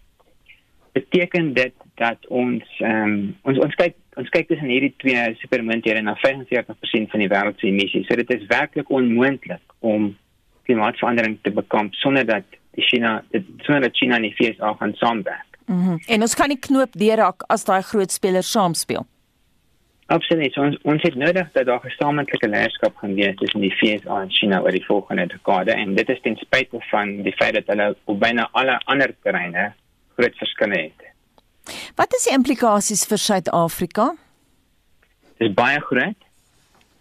beteken 0.93 1.53
dit 1.55 1.75
dat 1.99 2.27
ons 2.29 2.65
ehm 2.83 3.33
ons 3.49 3.59
ons 3.65 3.75
kyk 3.81 3.97
ons 4.19 4.31
kyk 4.35 4.49
tussen 4.51 4.71
hierdie 4.71 4.95
twee 4.99 5.25
supermunthede 5.39 6.03
na 6.03 6.17
45% 6.19 7.13
van 7.13 7.23
die 7.23 7.31
wêreld 7.31 7.61
se 7.61 7.69
emissies. 7.71 8.07
So 8.09 8.19
dit 8.19 8.31
is 8.35 8.49
werklik 8.51 8.91
onmoontlik 8.91 9.63
om 9.79 10.11
klimaatsverandering 10.67 11.39
te 11.43 11.55
bekamp 11.55 11.95
sonder 12.03 12.27
dat 12.27 12.59
die 12.79 12.87
China 12.87 13.19
dit 13.35 13.47
sonder 13.67 13.89
dat 13.89 13.97
China 13.99 14.17
en 14.17 14.27
die 14.29 14.35
VS 14.39 14.59
gaan 14.81 14.97
saamwerk. 15.03 15.61
Mhm. 15.67 15.79
Mm 15.79 16.01
en 16.07 16.27
ons 16.27 16.35
kan 16.35 16.49
nie 16.49 16.59
knoop 16.59 16.93
deurhak 16.97 17.45
as 17.49 17.65
daai 17.69 17.83
groot 17.83 18.13
spelers 18.13 18.51
saamspeel. 18.51 19.07
Absoluut. 20.09 20.55
So, 20.57 20.65
ons 20.65 20.77
ons 20.89 21.03
het 21.05 21.17
nodig 21.21 21.51
dat 21.53 21.67
daar 21.69 21.83
gesamentlike 21.85 22.49
leierskap 22.49 22.97
gaan 22.97 23.15
wees 23.19 23.35
tussen 23.37 23.61
die 23.61 23.75
VS 23.77 24.07
en 24.09 24.31
China 24.33 24.63
oor 24.65 24.73
die 24.73 24.85
volgende 24.87 25.27
dekade 25.29 25.75
en 25.77 25.93
dit 25.99 26.09
is 26.15 26.23
ten 26.25 26.39
spyte 26.41 26.81
van 26.91 27.19
die 27.27 27.35
feit 27.37 27.59
dat 27.59 27.69
hulle 27.69 27.91
op 28.05 28.21
byna 28.23 28.49
alle 28.53 28.79
ander 28.87 29.13
terreine 29.23 29.73
groot 30.17 30.41
verskille 30.41 30.81
het. 30.87 31.05
Wat 32.01 32.15
is 32.17 32.25
die 32.25 32.33
implikasies 32.33 33.05
vir 33.11 33.21
Suid-Afrika? 33.21 34.09
Dit 35.37 35.51
is 35.51 35.55
baie 35.55 35.81
groot. 35.91 36.28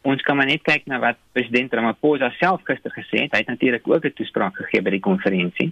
Ons 0.02 0.22
kan 0.22 0.38
maar 0.38 0.46
net 0.46 0.62
kyk 0.62 0.86
na 0.86 1.00
wat 1.00 1.18
president 1.32 1.74
Ramaphosa 1.74 2.30
self 2.38 2.62
gister 2.64 2.92
gesê 2.92 3.26
het. 3.26 3.32
Hy 3.32 3.44
het 3.44 3.48
natuurlik 3.48 3.88
ook 3.88 4.06
'n 4.06 4.14
toespraak 4.14 4.56
gegee 4.56 4.82
by 4.82 4.90
die 4.90 5.08
konferensie. 5.10 5.72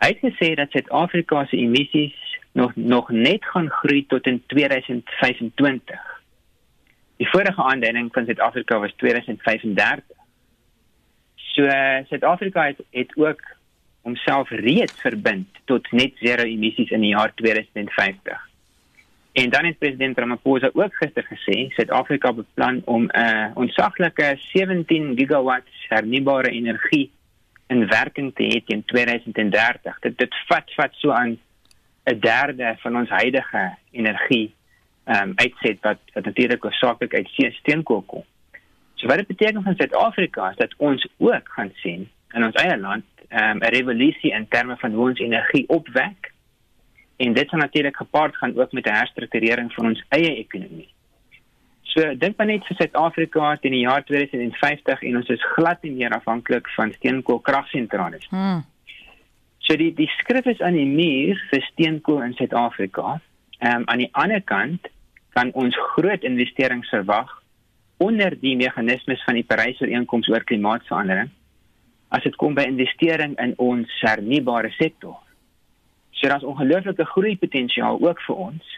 Hy 0.00 0.08
het 0.12 0.20
gesê 0.20 0.54
dat 0.54 0.70
Suid-Afrika 0.70 1.46
se 1.46 1.56
emissies 1.56 2.14
nog 2.52 2.72
nog 2.76 3.10
net 3.10 3.44
gaan 3.44 3.70
groei 3.70 4.06
tot 4.06 4.26
in 4.26 4.42
2025. 4.46 6.00
Die 7.16 7.28
vorige 7.28 7.62
aanduiding 7.62 8.12
van 8.12 8.24
Suid-Afrika 8.24 8.78
was 8.78 8.92
2035. 8.96 10.04
So 11.34 11.62
Suid-Afrika 12.08 12.66
het, 12.66 12.80
het 12.90 13.16
ook 13.16 13.40
homself 14.00 14.50
reeds 14.50 15.00
verbind 15.00 15.48
tot 15.64 15.92
net 15.92 16.12
zero 16.14 16.42
emissies 16.42 16.90
in 16.90 17.00
die 17.00 17.14
jaar 17.14 17.32
2050. 17.34 18.48
En 19.36 19.50
dan 19.50 19.64
het 19.64 19.78
president 19.78 20.18
Ramaphosa 20.18 20.70
ook 20.72 20.94
gister 20.94 21.24
gesê 21.28 21.68
Suid-Afrika 21.68 22.32
beplan 22.32 22.82
om 22.84 23.02
'n 23.04 23.18
uh, 23.18 23.50
onsaglike 23.54 24.36
17 24.38 25.12
gigawatts 25.16 25.84
hernubare 25.88 26.50
energie 26.50 27.10
in 27.66 27.86
werking 27.86 28.34
te 28.34 28.42
hê 28.42 28.64
teen 28.64 28.84
2030. 28.84 29.98
Dit 30.00 30.18
dit 30.18 30.34
vat 30.46 30.72
vat 30.74 30.92
so 30.94 31.10
aan 31.10 31.38
'n 32.04 32.18
derde 32.20 32.74
van 32.78 32.96
ons 32.96 33.08
huidige 33.08 33.76
energie 33.90 34.54
ehm 35.04 35.28
um, 35.28 35.32
uitset 35.34 35.78
wat 35.80 35.98
wat 36.12 36.24
natuurlik 36.24 36.62
hoofsaaklik 36.62 37.14
uit 37.14 37.54
steenkool 37.54 38.02
kom. 38.02 38.24
So 38.94 39.06
wat 39.06 39.16
dit 39.16 39.26
beteken 39.26 39.62
vir 39.62 39.74
Suid-Afrika 39.76 40.50
is 40.50 40.56
dat 40.56 40.74
ons 40.76 41.08
ook 41.16 41.48
gaan 41.48 41.72
sien 41.74 42.08
in 42.32 42.44
ons 42.44 42.54
eie 42.54 42.78
land 42.78 43.04
um, 43.30 43.58
'n 43.58 43.74
revolusie 43.78 44.32
in 44.32 44.48
terme 44.48 44.76
van 44.76 44.92
hoe 44.92 45.08
ons 45.08 45.20
energie 45.20 45.68
opwek 45.68 46.32
en 47.16 47.32
dit 47.32 47.48
sal 47.48 47.58
natuurlik 47.58 47.96
gepaard 47.96 48.36
gaan 48.36 48.58
ook 48.58 48.72
met 48.72 48.86
'n 48.86 48.98
herstrukturering 49.00 49.72
van 49.72 49.86
ons 49.86 50.04
eie 50.08 50.36
ekonomie. 50.36 50.88
So 51.82 52.16
dink 52.18 52.36
maar 52.36 52.46
net 52.46 52.66
vir 52.66 52.76
Suid-Afrika 52.76 53.56
teen 53.56 53.72
die 53.72 53.86
jaar 53.86 54.04
2050 54.04 55.02
en 55.02 55.16
ons 55.16 55.28
is 55.28 55.44
glad 55.54 55.82
nie 55.82 55.92
meer 55.92 56.10
afhanklik 56.10 56.68
van 56.68 56.92
steenkoolkragsentrale. 56.92 58.18
Hmm. 58.28 58.64
So 59.58 59.76
die 59.76 59.94
die 59.94 60.10
skrif 60.18 60.44
is 60.46 60.60
aan 60.60 60.76
die 60.76 60.86
muur 60.86 61.40
vir 61.50 61.62
steenkool 61.72 62.22
in 62.22 62.34
Suid-Afrika. 62.34 63.20
Ehm 63.58 63.76
um, 63.76 63.88
aan 63.88 63.98
die 64.04 64.12
ander 64.12 64.42
kant 64.42 64.88
kan 65.32 65.52
ons 65.52 65.76
groot 65.94 66.22
investerings 66.22 66.88
verwag 66.88 67.32
onder 67.96 68.36
die 68.40 68.56
meganismes 68.56 69.24
van 69.24 69.34
die 69.34 69.44
Parys-ooreenkoms 69.44 70.28
oor 70.28 70.44
klimaatsverandering 70.44 71.30
as 72.08 72.22
dit 72.22 72.36
kom 72.36 72.54
by 72.54 72.66
investering 72.68 73.34
in 73.42 73.54
ons 73.62 73.92
hernubare 74.04 74.70
sektor. 74.76 75.16
So 76.16 76.28
daar's 76.28 76.46
ongelooflike 76.48 77.04
groeipotensiaal 77.04 78.00
ook 78.00 78.20
vir 78.26 78.36
ons. 78.48 78.76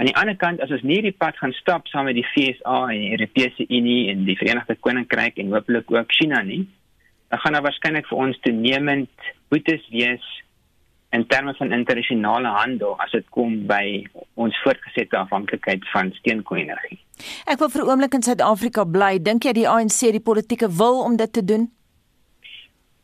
Aan 0.00 0.08
die 0.08 0.16
ander 0.16 0.36
kant 0.40 0.62
as 0.64 0.70
ons 0.72 0.84
nie 0.86 1.00
die 1.04 1.12
pad 1.12 1.36
gaan 1.36 1.52
stap 1.58 1.88
saam 1.90 2.06
met 2.08 2.16
die 2.16 2.24
FSA 2.24 2.76
en 2.88 3.00
die 3.02 3.10
Europese 3.16 3.66
Unie 3.68 4.08
en 4.12 4.22
die 4.24 4.36
Verenigde 4.38 4.78
Koninkryk 4.80 5.40
en 5.42 5.50
hopelik 5.52 5.90
ook 5.92 6.14
China 6.16 6.40
nie, 6.46 6.62
dan 7.28 7.42
gaan 7.42 7.58
daar 7.58 7.66
waarskynlik 7.66 8.06
vir 8.08 8.22
ons 8.24 8.38
toenemend 8.46 9.26
boetes 9.52 9.82
wees 9.90 10.24
in 11.10 11.26
terme 11.26 11.54
van 11.58 11.72
internasionale 11.74 12.48
handel 12.54 12.94
as 13.02 13.10
dit 13.10 13.26
kom 13.34 13.66
by 13.66 13.84
ons 14.38 14.56
voortgesette 14.62 15.16
afhanklikheid 15.18 15.84
van 15.90 16.12
steenkool-energie. 16.20 17.00
Ek 17.50 17.58
wil 17.58 17.68
vir 17.68 17.82
'n 17.82 17.90
oomblik 17.90 18.14
in 18.14 18.22
Suid-Afrika 18.22 18.84
bly. 18.84 19.18
Dink 19.18 19.44
jy 19.44 19.52
die 19.52 19.68
ANC 19.68 20.00
die 20.12 20.26
politieke 20.30 20.70
wil 20.70 21.02
om 21.02 21.16
dit 21.16 21.32
te 21.32 21.44
doen? 21.44 21.68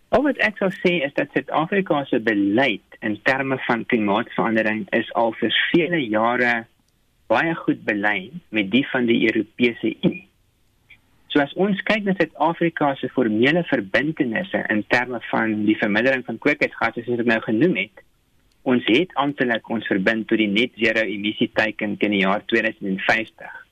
Al 0.09 0.23
wat 0.23 0.39
ek 0.39 0.57
sou 0.57 0.71
sê 0.71 1.03
is 1.05 1.15
dat 1.15 1.29
Suid-Afrika 1.35 2.05
se 2.05 2.21
beleid 2.21 2.86
in 3.01 3.19
terme 3.23 3.59
van 3.67 3.85
klimaatsverandering 3.87 4.87
is 4.97 5.13
al 5.15 5.35
vir 5.41 5.53
vele 5.73 6.01
jare 6.07 6.55
baie 7.27 7.55
goed 7.55 7.83
belyn 7.85 8.41
met 8.55 8.71
die 8.71 8.85
van 8.93 9.07
die 9.07 9.19
Europese 9.27 9.93
Unie. 10.01 10.25
So 11.29 11.43
as 11.43 11.53
ons 11.61 11.83
kyk 11.89 12.07
na 12.07 12.15
Suid-Afrika 12.17 12.95
se 12.97 13.11
formele 13.13 13.65
verbintenisse 13.69 14.63
in 14.73 14.85
terme 14.89 15.21
van 15.31 15.65
die 15.67 15.77
vermindering 15.77 16.25
van 16.25 16.39
kweekhuisgasse 16.39 17.05
soos 17.05 17.21
ek 17.25 17.29
nou 17.33 17.41
genoem 17.45 17.77
het, 17.83 18.03
ons 18.67 18.87
het 18.91 19.13
amptelik 19.15 19.69
ons 19.71 19.87
verbind 19.87 20.27
tot 20.31 20.41
die 20.43 20.51
net 20.51 20.75
zero 20.81 21.05
emissie 21.05 21.51
teiken 21.55 21.99
teen 22.01 22.17
die 22.17 22.25
jaar 22.25 22.43
2050 22.51 23.63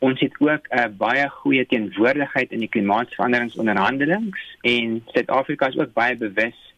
ons 0.00 0.20
het 0.20 0.34
ook 0.40 0.64
'n 0.68 0.78
uh, 0.78 0.88
baie 0.96 1.28
goeie 1.28 1.66
teenwoordigheid 1.66 2.52
in 2.52 2.58
die 2.58 2.68
klimaatsveranderingsonderhandelinge 2.68 4.32
en 4.60 5.02
Suid-Afrika 5.12 5.68
is 5.68 5.78
ook 5.78 5.92
baie 5.92 6.16
bewus 6.16 6.69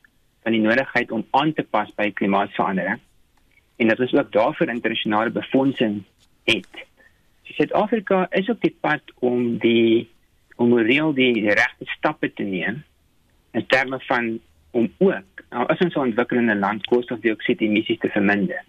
van 0.43 0.53
die 0.57 0.63
nodigheid 0.63 1.11
om 1.11 1.25
aan 1.31 1.53
te 1.53 1.63
pas 1.63 1.91
by 1.99 2.11
klimaatsverandering 2.19 3.01
en 3.77 3.89
dat 3.89 4.01
ons 4.01 4.15
ook 4.15 4.33
daarvoor 4.33 4.71
internasionale 4.71 5.31
befondsing 5.31 6.03
het. 6.45 6.83
So 7.43 7.55
Suid-Afrika 7.59 8.27
is 8.31 8.49
op 8.49 8.61
die 8.63 8.75
pad 8.81 9.15
om 9.19 9.59
die 9.63 10.09
om 10.61 10.69
moreel 10.69 11.15
die, 11.17 11.33
die 11.33 11.55
regte 11.57 11.89
stappe 11.97 12.29
te 12.33 12.45
neem 12.47 12.83
in 13.57 13.67
terme 13.67 13.99
van 14.07 14.37
om 14.71 14.87
ook 14.99 15.43
nou, 15.51 15.65
as 15.73 15.81
ons 15.85 15.97
ontwikkelende 15.99 16.55
land 16.57 16.87
koolstofdioksied 16.87 17.65
emissies 17.65 17.99
te 18.01 18.11
verminder. 18.13 18.63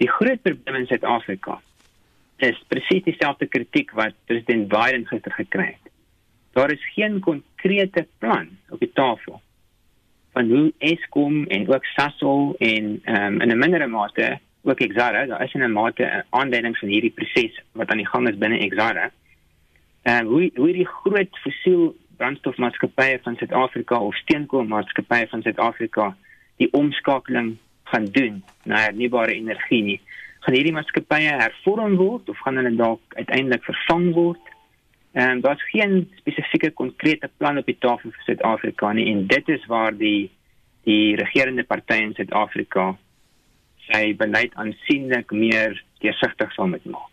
Die 0.00 0.08
groot 0.08 0.42
probleem 0.42 0.82
in 0.82 0.86
Suid-Afrika 0.88 1.58
is 2.40 2.60
presies 2.72 3.04
dieselfde 3.04 3.48
kritiek 3.52 3.90
wat 3.98 4.16
president 4.30 4.68
Biden 4.72 5.06
gister 5.10 5.34
gekry 5.36 5.72
het. 5.74 5.92
Daar 6.56 6.72
is 6.72 6.92
geen 6.94 7.18
konkrete 7.20 8.06
plan 8.18 8.48
op 8.70 8.80
die 8.80 8.92
tafel 8.94 9.40
van 10.32 10.50
hoe 10.50 10.72
Eskom 10.78 11.46
en 11.46 11.68
ook 11.68 11.84
Sasol 11.84 12.54
en 12.58 13.02
um, 13.04 13.40
in 13.40 13.50
'n 13.50 13.58
mindere 13.58 13.86
mate 13.86 14.38
ook 14.62 14.80
Exxaro, 14.80 15.26
daar 15.26 15.42
is 15.42 15.54
in 15.54 15.62
'n 15.62 15.72
mate 15.72 16.04
'n 16.04 16.24
aanduiding 16.30 16.78
van 16.78 16.88
hierdie 16.88 17.10
proses 17.14 17.62
wat 17.72 17.88
aan 17.88 17.96
die 17.96 18.08
gang 18.08 18.28
is 18.28 18.38
binne 18.38 18.58
Exxaro. 18.58 19.08
En 20.02 20.24
uh, 20.24 20.30
hoe 20.30 20.50
hoe 20.54 20.72
die 20.72 20.86
groot 20.86 21.38
fossiel 21.38 21.96
brandstofmaatskappye 22.16 23.18
van 23.22 23.36
Suid-Afrika 23.36 23.98
of 23.98 24.16
steenkoolmaatskappye 24.16 25.26
van 25.28 25.42
Suid-Afrika 25.42 26.16
die 26.56 26.72
omskakeling 26.72 27.56
gaan 27.84 28.04
doen 28.04 28.44
na 28.64 28.76
hernubare 28.76 29.32
energie 29.32 29.82
nie 29.82 30.00
gaan 30.40 30.56
hierdie 30.56 30.72
maatskappye 30.72 31.34
hervorm 31.40 31.96
word 32.00 32.30
of 32.32 32.38
gaan 32.44 32.60
hulle 32.60 32.72
dalk 32.76 33.16
uiteindelik 33.18 33.64
vervang 33.68 34.10
word? 34.16 34.49
En 35.12 35.30
um, 35.30 35.40
daar's 35.40 35.70
geen 35.70 36.10
spesifieke 36.16 36.70
konkrete 36.70 37.30
plan 37.36 37.58
op 37.58 37.66
die 37.66 37.78
tafel 37.78 38.12
vir 38.14 38.26
Suid-Afrika 38.28 38.92
nie 38.92 39.08
en 39.10 39.26
dit 39.26 39.48
is 39.48 39.66
waar 39.66 39.96
die 39.96 40.30
die 40.88 41.16
regerende 41.18 41.64
partye 41.68 42.06
in 42.06 42.14
Suid-Afrika 42.16 42.92
sy 43.90 44.14
beleid 44.16 44.54
aansienlik 44.54 45.32
meer 45.34 45.74
deursigtig 46.00 46.52
sal 46.54 46.70
moet 46.70 46.84
maak. 46.84 47.09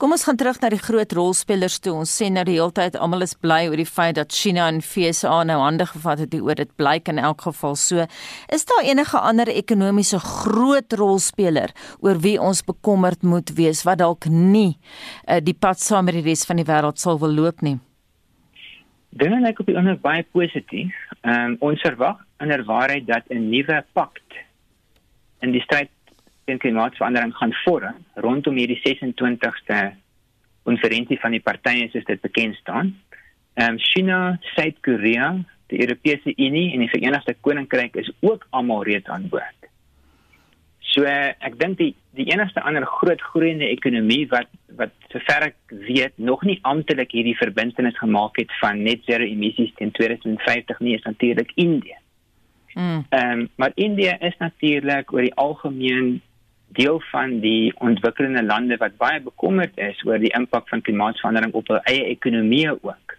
Kom 0.00 0.14
ons 0.14 0.22
gaan 0.24 0.38
terug 0.40 0.56
na 0.62 0.70
die 0.72 0.80
groot 0.80 1.10
rolspelers 1.12 1.76
toe. 1.84 1.92
Ons 2.00 2.12
sê 2.16 2.30
nou 2.32 2.44
die 2.48 2.56
hele 2.56 2.72
tyd 2.72 2.94
almal 2.96 3.26
is 3.26 3.34
bly 3.36 3.66
oor 3.68 3.76
die 3.76 3.88
feit 3.88 4.16
dat 4.16 4.32
China 4.32 4.68
en 4.72 4.80
FSA 4.80 5.42
nou 5.44 5.58
hande 5.60 5.84
gevat 5.90 6.22
het 6.24 6.36
oor 6.38 6.56
dit 6.56 6.70
blyk 6.80 7.10
in 7.12 7.20
elk 7.20 7.44
geval 7.44 7.76
so. 7.76 8.06
Is 8.48 8.64
daar 8.70 8.88
enige 8.88 9.20
ander 9.20 9.52
ekonomiese 9.52 10.22
groot 10.24 10.96
rolspeler 10.96 11.74
oor 12.00 12.22
wie 12.24 12.38
ons 12.40 12.64
bekommerd 12.64 13.22
moet 13.22 13.52
wees 13.58 13.84
wat 13.84 14.00
dalk 14.00 14.30
nie 14.32 14.78
uh, 15.28 15.40
die 15.44 15.56
pad 15.56 15.80
saam 15.80 16.08
met 16.08 16.16
die 16.16 16.24
res 16.24 16.46
van 16.48 16.56
die 16.56 16.68
wêreld 16.68 17.02
sal 17.02 17.20
wil 17.20 17.36
loop 17.36 17.60
nie? 17.60 17.76
Dinge 19.10 19.42
lyk 19.44 19.60
op 19.60 19.68
die 19.68 19.76
ander 19.76 19.98
baie 20.00 20.24
positief. 20.32 20.96
Ehm 21.20 21.52
um, 21.52 21.56
ons 21.68 21.84
verwag 21.84 22.24
inderwaarheid 22.40 23.04
dat 23.06 23.28
'n 23.28 23.50
nuwe 23.50 23.84
pakt 23.92 24.40
in 25.44 25.52
die 25.52 25.60
stryd 25.60 25.90
teen 26.50 26.58
klimaatsverandering 26.62 27.32
gaan 27.38 27.54
vorm 27.62 28.02
rondom 28.26 28.58
hierdie 28.58 28.80
26ste 28.82 29.78
konferensie 30.66 31.18
van 31.22 31.36
die 31.36 31.44
partye 31.44 31.88
soos 31.92 32.06
dit 32.08 32.20
bekend 32.26 32.58
staan. 32.60 32.92
Ehm 33.54 33.76
um, 33.76 33.78
China, 33.78 34.18
Suid-Korea, 34.54 35.32
die 35.70 35.80
Europese 35.80 36.34
Unie 36.36 36.72
en 36.74 36.84
die 36.84 36.90
Verenigde 36.90 37.36
Koninkryk 37.40 37.96
is 38.02 38.10
ook 38.20 38.46
almal 38.50 38.84
reeds 38.88 39.08
aan 39.08 39.28
boord. 39.30 39.58
So 40.90 41.06
ek 41.06 41.58
dink 41.60 41.78
die 41.78 41.92
die 42.18 42.26
enigste 42.32 42.62
ander 42.66 42.82
groot 42.98 43.22
groeiende 43.30 43.68
ekonomie 43.70 44.24
wat 44.32 44.50
wat 44.78 44.94
sover 45.12 45.50
ek 45.50 45.58
weet 45.86 46.16
nog 46.18 46.42
nie 46.46 46.58
amptelik 46.66 47.12
hierdie 47.14 47.36
verbintenis 47.38 47.98
gemaak 47.98 48.40
het 48.42 48.50
van 48.58 48.82
net 48.82 49.04
zero 49.06 49.26
emissies 49.26 49.70
teen 49.78 49.94
2050 49.94 50.80
nie 50.82 50.96
is 50.98 51.06
natuurlik 51.06 51.52
Indië. 51.54 51.98
Mm. 52.74 53.04
Ehm 53.10 53.30
um, 53.30 53.48
maar 53.56 53.72
Indië 53.74 54.16
is 54.20 54.36
natuurlik 54.38 55.12
oor 55.12 55.26
die 55.26 55.34
algemeen 55.34 56.20
deel 56.76 57.00
van 57.10 57.38
die 57.40 57.72
ontwikkelende 57.82 58.42
lande 58.42 58.76
wat 58.76 58.96
baie 58.96 59.20
bekommerd 59.20 59.78
is 59.78 60.04
oor 60.06 60.18
die 60.18 60.32
impak 60.38 60.68
van 60.68 60.82
klimaatsverandering 60.86 61.54
op 61.54 61.68
hul 61.68 61.80
eie 61.90 62.04
ekonomie 62.12 62.68
ook. 62.70 63.16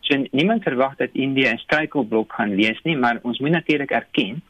So 0.00 0.16
niemand 0.30 0.62
verwag 0.62 0.96
dat 0.96 1.12
Indië 1.12 1.52
'n 1.52 1.58
struikelblok 1.58 2.32
gaan 2.32 2.54
wees 2.56 2.80
nie, 2.82 2.96
maar 2.96 3.18
ons 3.22 3.38
moet 3.38 3.50
natuurlik 3.50 3.90
erken 3.90 4.42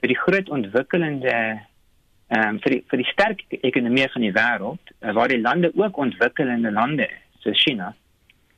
vir 0.00 0.08
die 0.08 0.18
groot 0.18 0.48
ontwikkelende 0.48 1.34
ehm 2.32 2.48
um, 2.48 2.58
vir 2.64 2.70
die 2.70 2.84
vir 2.90 2.98
die 2.98 3.10
sterk 3.12 3.42
ekonomie 3.60 4.08
van 4.12 4.22
die 4.22 4.32
wêreld 4.32 4.92
uh, 5.00 5.12
waar 5.12 5.28
die 5.28 5.40
lande 5.40 5.70
ook 5.74 5.96
ontwikkelende 5.96 6.70
lande 6.72 7.08
soos 7.44 7.60
China 7.62 7.94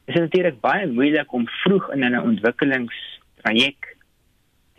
is 0.04 0.14
dit 0.14 0.22
natuurlik 0.22 0.60
baie 0.60 0.86
moeilik 0.86 1.32
om 1.32 1.48
vroeg 1.62 1.90
in 1.92 2.04
'n 2.04 2.20
ontwikkelingstraject 2.20 3.93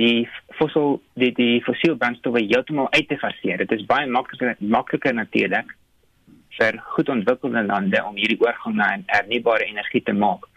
die 0.01 0.27
fossiel 0.59 0.99
die 1.19 1.31
die 1.35 1.61
fossiel 1.63 1.95
brandstowwe 1.95 2.43
heeltemal 2.43 2.91
uit 2.91 3.07
te 3.07 3.17
faseer. 3.17 3.63
Dit 3.63 3.71
is 3.71 3.87
baie 3.87 4.07
makliker 4.07 4.55
makliker 4.59 5.13
natuurlik 5.15 5.71
vir 6.57 6.79
goed 6.95 7.09
ontwikkelde 7.11 7.63
lande 7.67 8.03
om 8.03 8.15
hierdie 8.15 8.39
oorgang 8.43 8.75
na 8.75 8.91
hernubare 9.11 9.67
energie 9.67 10.03
te 10.03 10.13
maak. 10.13 10.47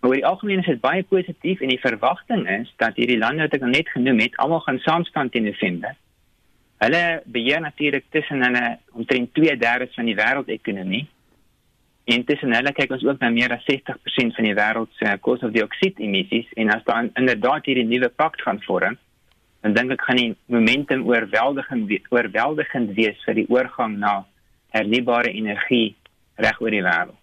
Maar 0.00 0.10
oor 0.10 0.18
die 0.20 0.26
algemeen 0.26 0.62
is 0.62 0.70
dit 0.70 0.80
baie 0.82 1.02
positief 1.02 1.60
en 1.60 1.72
die 1.74 1.82
verwagting 1.82 2.46
is 2.50 2.70
dat 2.82 2.98
hierdie 2.98 3.18
lande 3.18 3.46
wat 3.46 3.54
ek 3.58 3.66
net 3.66 3.90
genoem 3.94 4.22
het, 4.22 4.36
almal 4.42 4.62
gaan 4.66 4.78
saamstaan 4.82 5.30
teen 5.34 5.46
November. 5.50 5.94
Hulle 6.78 7.04
beheer 7.26 7.60
natuurlik 7.60 8.04
tussen 8.14 8.42
hulle 8.46 8.78
omtrent 8.94 9.32
2/3 9.34 9.94
van 9.94 10.10
die 10.10 10.18
wêreldekonomie 10.18 11.06
Intussen 12.08 12.54
hulle 12.56 12.72
kyk 12.72 12.94
ons 12.96 13.04
ook 13.04 13.20
na 13.20 13.28
meer 13.28 13.52
as 13.52 13.66
60% 13.68 14.36
van 14.36 14.46
die 14.46 14.56
wêreld 14.56 14.88
se 14.96 15.10
koolstofdioksied 15.26 16.00
emissies 16.00 16.48
en 16.56 16.72
as 16.72 16.84
daar 16.86 17.10
inderdaad 17.20 17.68
hierdie 17.68 17.84
nuwe 17.84 18.08
pakt 18.08 18.40
gaan 18.46 18.62
vorm, 18.64 18.96
dan 19.60 19.74
dink 19.76 19.92
ek 19.92 20.06
gaan 20.06 20.20
die 20.20 20.30
momentum 20.48 21.04
oorweldigend 21.08 21.92
oorweldigend 22.14 22.94
wees 22.96 23.20
vir 23.26 23.36
die 23.42 23.48
oorgang 23.52 23.98
na 24.00 24.22
hernubare 24.72 25.34
energie 25.36 25.96
reg 26.40 26.62
oor 26.64 26.72
die 26.72 26.84
wêreld. 26.86 27.16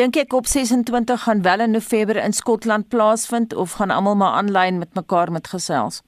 Dink 0.00 0.16
ek 0.16 0.32
op 0.32 0.48
26 0.48 1.26
gaan 1.26 1.42
wel 1.44 1.66
in 1.66 1.76
November 1.76 2.16
in 2.22 2.32
Skotland 2.32 2.88
plaasvind 2.88 3.52
of 3.54 3.76
gaan 3.78 3.92
almal 3.92 4.16
maar 4.16 4.40
aanlyn 4.40 4.78
met 4.78 4.94
mekaar 4.94 5.32
met 5.32 5.52
gesels? 5.52 6.00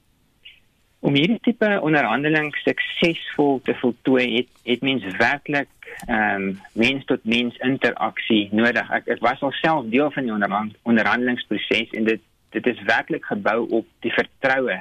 Om 1.04 1.14
hierdie 1.14 1.42
tipe 1.44 1.68
onderhandeling 1.84 2.54
suksesvol 2.64 3.60
te 3.68 3.76
voltooi, 3.82 4.24
het 4.38 4.48
het 4.64 4.80
mens 4.80 5.04
werklik 5.20 5.68
ehm 6.06 6.48
um, 6.48 6.60
mens 6.72 7.04
tot 7.04 7.24
mens 7.24 7.56
interaksie 7.56 8.48
nodig. 8.52 8.90
Ek 8.90 9.08
ek 9.16 9.22
was 9.24 9.40
alself 9.40 9.86
deel 9.92 10.10
van 10.10 10.28
die 10.28 10.32
onderhand, 10.32 10.76
onderhandelingsproses 10.82 11.94
en 11.98 12.04
dit 12.10 12.20
dit 12.54 12.66
is 12.66 12.82
werklik 12.86 13.24
gebou 13.26 13.68
op 13.80 13.86
die 14.06 14.12
vertroue 14.14 14.78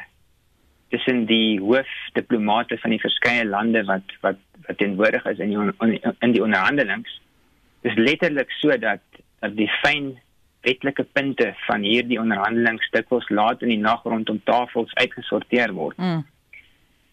tussen 0.93 1.25
die 1.25 1.59
hoofdiplomate 1.59 2.77
van 2.77 2.93
die 2.93 3.01
verskeie 3.01 3.45
lande 3.45 3.81
wat 3.89 4.17
wat 4.25 4.41
wat 4.67 4.77
teenwoordig 4.77 5.25
is 5.25 5.39
in 5.39 5.53
die 5.53 6.01
in 6.19 6.35
die 6.35 6.43
onderhandelings. 6.43 7.21
Dit 7.81 7.91
is 7.91 8.03
letterlik 8.09 8.51
so 8.59 8.77
dat 8.77 9.01
die 9.57 9.69
fyn 9.81 10.13
wetlike 10.63 11.03
punte 11.03 11.49
van 11.67 11.83
hierdie 11.83 12.19
onderhandelings 12.21 12.89
dikwels 12.93 13.27
laat 13.29 13.65
in 13.65 13.73
die 13.73 13.81
nag 13.81 14.05
rondom 14.07 14.39
tafels 14.47 14.93
uitgesorteer 15.01 15.73
word. 15.75 15.97
Mm. 15.97 16.23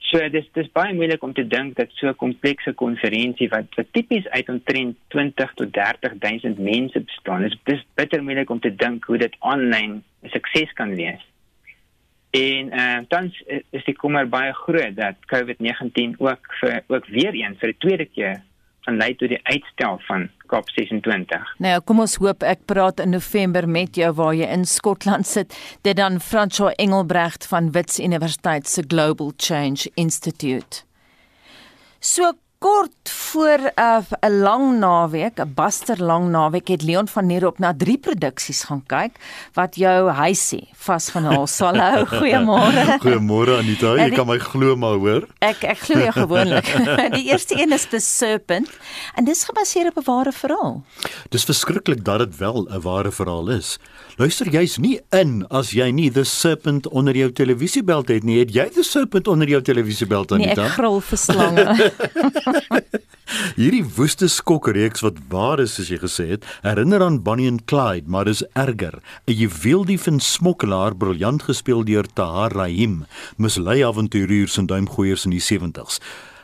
So 0.08 0.18
dis 0.32 0.46
dis 0.56 0.70
baie 0.72 0.94
moeilik 0.96 1.22
om 1.22 1.32
te 1.36 1.44
dink 1.46 1.76
dat 1.76 1.92
so 1.92 2.08
'n 2.08 2.16
komplekse 2.16 2.72
konferensie 2.72 3.48
wat 3.48 3.68
wat 3.76 3.92
tipies 3.92 4.28
uit 4.28 4.48
omtrent 4.48 4.96
20 5.08 5.52
tot 5.54 5.72
30 5.72 6.14
000 6.18 6.54
mense 6.58 7.00
bestaan, 7.00 7.44
is 7.44 7.56
dis 7.64 7.84
bitter 7.94 8.22
moeilik 8.22 8.50
om 8.50 8.60
te 8.60 8.74
dink 8.74 9.04
hoe 9.04 9.18
dit 9.18 9.36
aanlyn 9.38 10.02
'n 10.22 10.28
sukses 10.28 10.72
kan 10.72 10.94
wees. 10.94 11.22
En 12.30 12.66
uh, 12.72 12.98
dan 13.08 13.32
is 13.70 13.84
die 13.84 13.94
kommer 13.94 14.28
baie 14.28 14.52
groot 14.52 14.96
dat 14.96 15.16
COVID-19 15.32 16.16
ook 16.18 16.46
vir 16.60 16.82
ook 16.86 17.06
weer 17.06 17.34
eens 17.34 17.58
vir 17.58 17.72
die 17.72 17.82
tweede 17.86 18.06
keer 18.06 18.42
gaan 18.90 18.98
lei 18.98 19.14
tot 19.14 19.30
die 19.30 19.40
uitstel 19.42 19.98
van 20.08 20.28
COP26. 20.50 21.54
Nou, 21.62 21.78
kom 21.86 22.02
ons 22.02 22.16
hoop 22.22 22.42
ek 22.46 22.64
praat 22.70 23.00
in 23.02 23.14
November 23.14 23.68
met 23.68 23.96
jou 23.96 24.10
waar 24.18 24.34
jy 24.34 24.48
in 24.50 24.66
Skotland 24.66 25.28
sit. 25.28 25.54
Dit 25.86 25.96
dan 26.00 26.20
François 26.20 26.74
Engelbrecht 26.82 27.46
van 27.46 27.70
Wits 27.76 28.00
Universiteit 28.00 28.68
se 28.68 28.84
Global 28.86 29.32
Change 29.36 29.90
Institute. 29.94 30.82
So 32.00 32.32
kort 32.60 33.10
voor 33.10 33.60
'n 33.74 34.04
uh, 34.24 34.40
lang 34.40 34.78
naweek, 34.78 35.40
'n 35.40 35.52
baster 35.54 36.02
lang 36.02 36.28
naweek 36.28 36.68
het 36.68 36.82
Leon 36.82 37.08
van 37.08 37.26
Nierop 37.26 37.58
na 37.58 37.74
drie 37.76 37.98
produksies 37.98 38.62
gaan 38.62 38.82
kyk 38.86 39.16
wat 39.52 39.76
jou 39.76 40.10
huisie 40.10 40.68
vasgenaal 40.76 41.46
sal 41.46 41.76
hou. 41.76 42.04
Goeiemôre. 42.20 42.98
Goeiemôre 43.00 43.56
Anita, 43.58 43.94
jy 43.96 44.10
kan 44.10 44.26
my 44.26 44.38
glo 44.38 44.76
maar 44.76 44.98
hoor. 44.98 45.26
Ek 45.38 45.64
ek 45.64 45.78
glo 45.78 46.00
jou 46.00 46.12
gewoonlik. 46.12 46.68
die 47.18 47.30
eerste 47.32 47.56
een 47.56 47.72
is 47.72 47.86
The 47.88 48.00
Serpent 48.00 48.68
en 49.14 49.24
dis 49.24 49.44
gebaseer 49.44 49.88
op 49.88 49.96
'n 49.96 50.04
ware 50.04 50.32
verhaal. 50.32 50.84
Dis 51.28 51.44
verskriklik 51.44 52.04
dat 52.04 52.18
dit 52.18 52.36
wel 52.36 52.68
'n 52.68 52.80
ware 52.80 53.10
verhaal 53.10 53.48
is. 53.48 53.78
Luister 54.20 54.50
jy's 54.52 54.76
nie 54.76 55.00
in 55.16 55.46
as 55.48 55.70
jy 55.72 55.90
nie 55.90 56.10
The 56.10 56.24
Serpent 56.24 56.88
onder 56.88 57.16
jou 57.16 57.32
televisiebeld 57.32 58.08
het 58.08 58.24
nie. 58.24 58.38
Het 58.38 58.52
jy 58.52 58.68
The 58.74 58.82
Serpent 58.82 59.28
onder 59.28 59.48
jou 59.48 59.62
televisiebeld 59.62 60.32
Anita? 60.32 60.60
Nee, 60.60 60.68
ek 60.68 60.76
grol 60.76 61.00
vir 61.00 61.18
slange. 61.18 61.92
Hierdie 63.60 63.84
woeste 63.96 64.28
skokreeks 64.28 65.04
wat 65.04 65.18
waar 65.30 65.60
is 65.62 65.76
soos 65.76 65.90
jy 65.92 65.98
gesê 66.02 66.26
het, 66.32 66.46
herinner 66.64 67.04
aan 67.04 67.20
Bonnie 67.22 67.48
and 67.50 67.64
Clyde, 67.70 68.10
maar 68.10 68.26
dis 68.26 68.42
erger. 68.58 68.98
'n 69.26 69.36
Juweeldief 69.42 70.06
en 70.06 70.20
smokkelaar, 70.20 70.96
briljant 70.96 71.42
gespeel 71.42 71.84
deur 71.84 72.06
Tahar 72.14 72.52
Rahim, 72.52 73.04
mislei 73.36 73.82
avonturiers 73.86 74.58
en 74.58 74.66
duimgooiers 74.66 75.24
in 75.24 75.36
die 75.36 75.44
70's. 75.44 76.00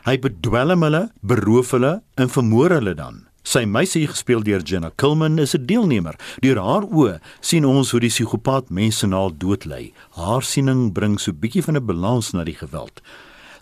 Hy 0.07 0.17
bedwelm 0.23 0.83
hulle, 0.87 1.09
beroof 1.21 1.71
hulle 1.75 2.01
en 2.15 2.29
vermoor 2.31 2.71
hulle 2.79 2.95
dan. 2.95 3.27
Sy 3.47 3.61
meisie 3.63 4.03
gespeel 4.07 4.41
deur 4.43 4.59
Jenna 4.59 4.89
Kulman 4.99 5.39
is 5.39 5.55
'n 5.55 5.65
deelnemer. 5.65 6.15
Deur 6.43 6.59
haar 6.59 6.83
oë 6.83 7.19
sien 7.39 7.65
ons 7.65 7.91
hoe 7.91 7.99
die 7.99 8.09
psigopaat 8.09 8.69
mense 8.69 9.07
na 9.07 9.29
dood 9.29 9.65
lei. 9.65 9.93
Haar 10.15 10.43
siening 10.43 10.91
bring 10.93 11.19
so 11.19 11.31
'n 11.31 11.39
bietjie 11.39 11.63
van 11.63 11.77
'n 11.77 11.85
balans 11.85 12.33
na 12.33 12.43
die 12.43 12.55
geweld. 12.55 13.01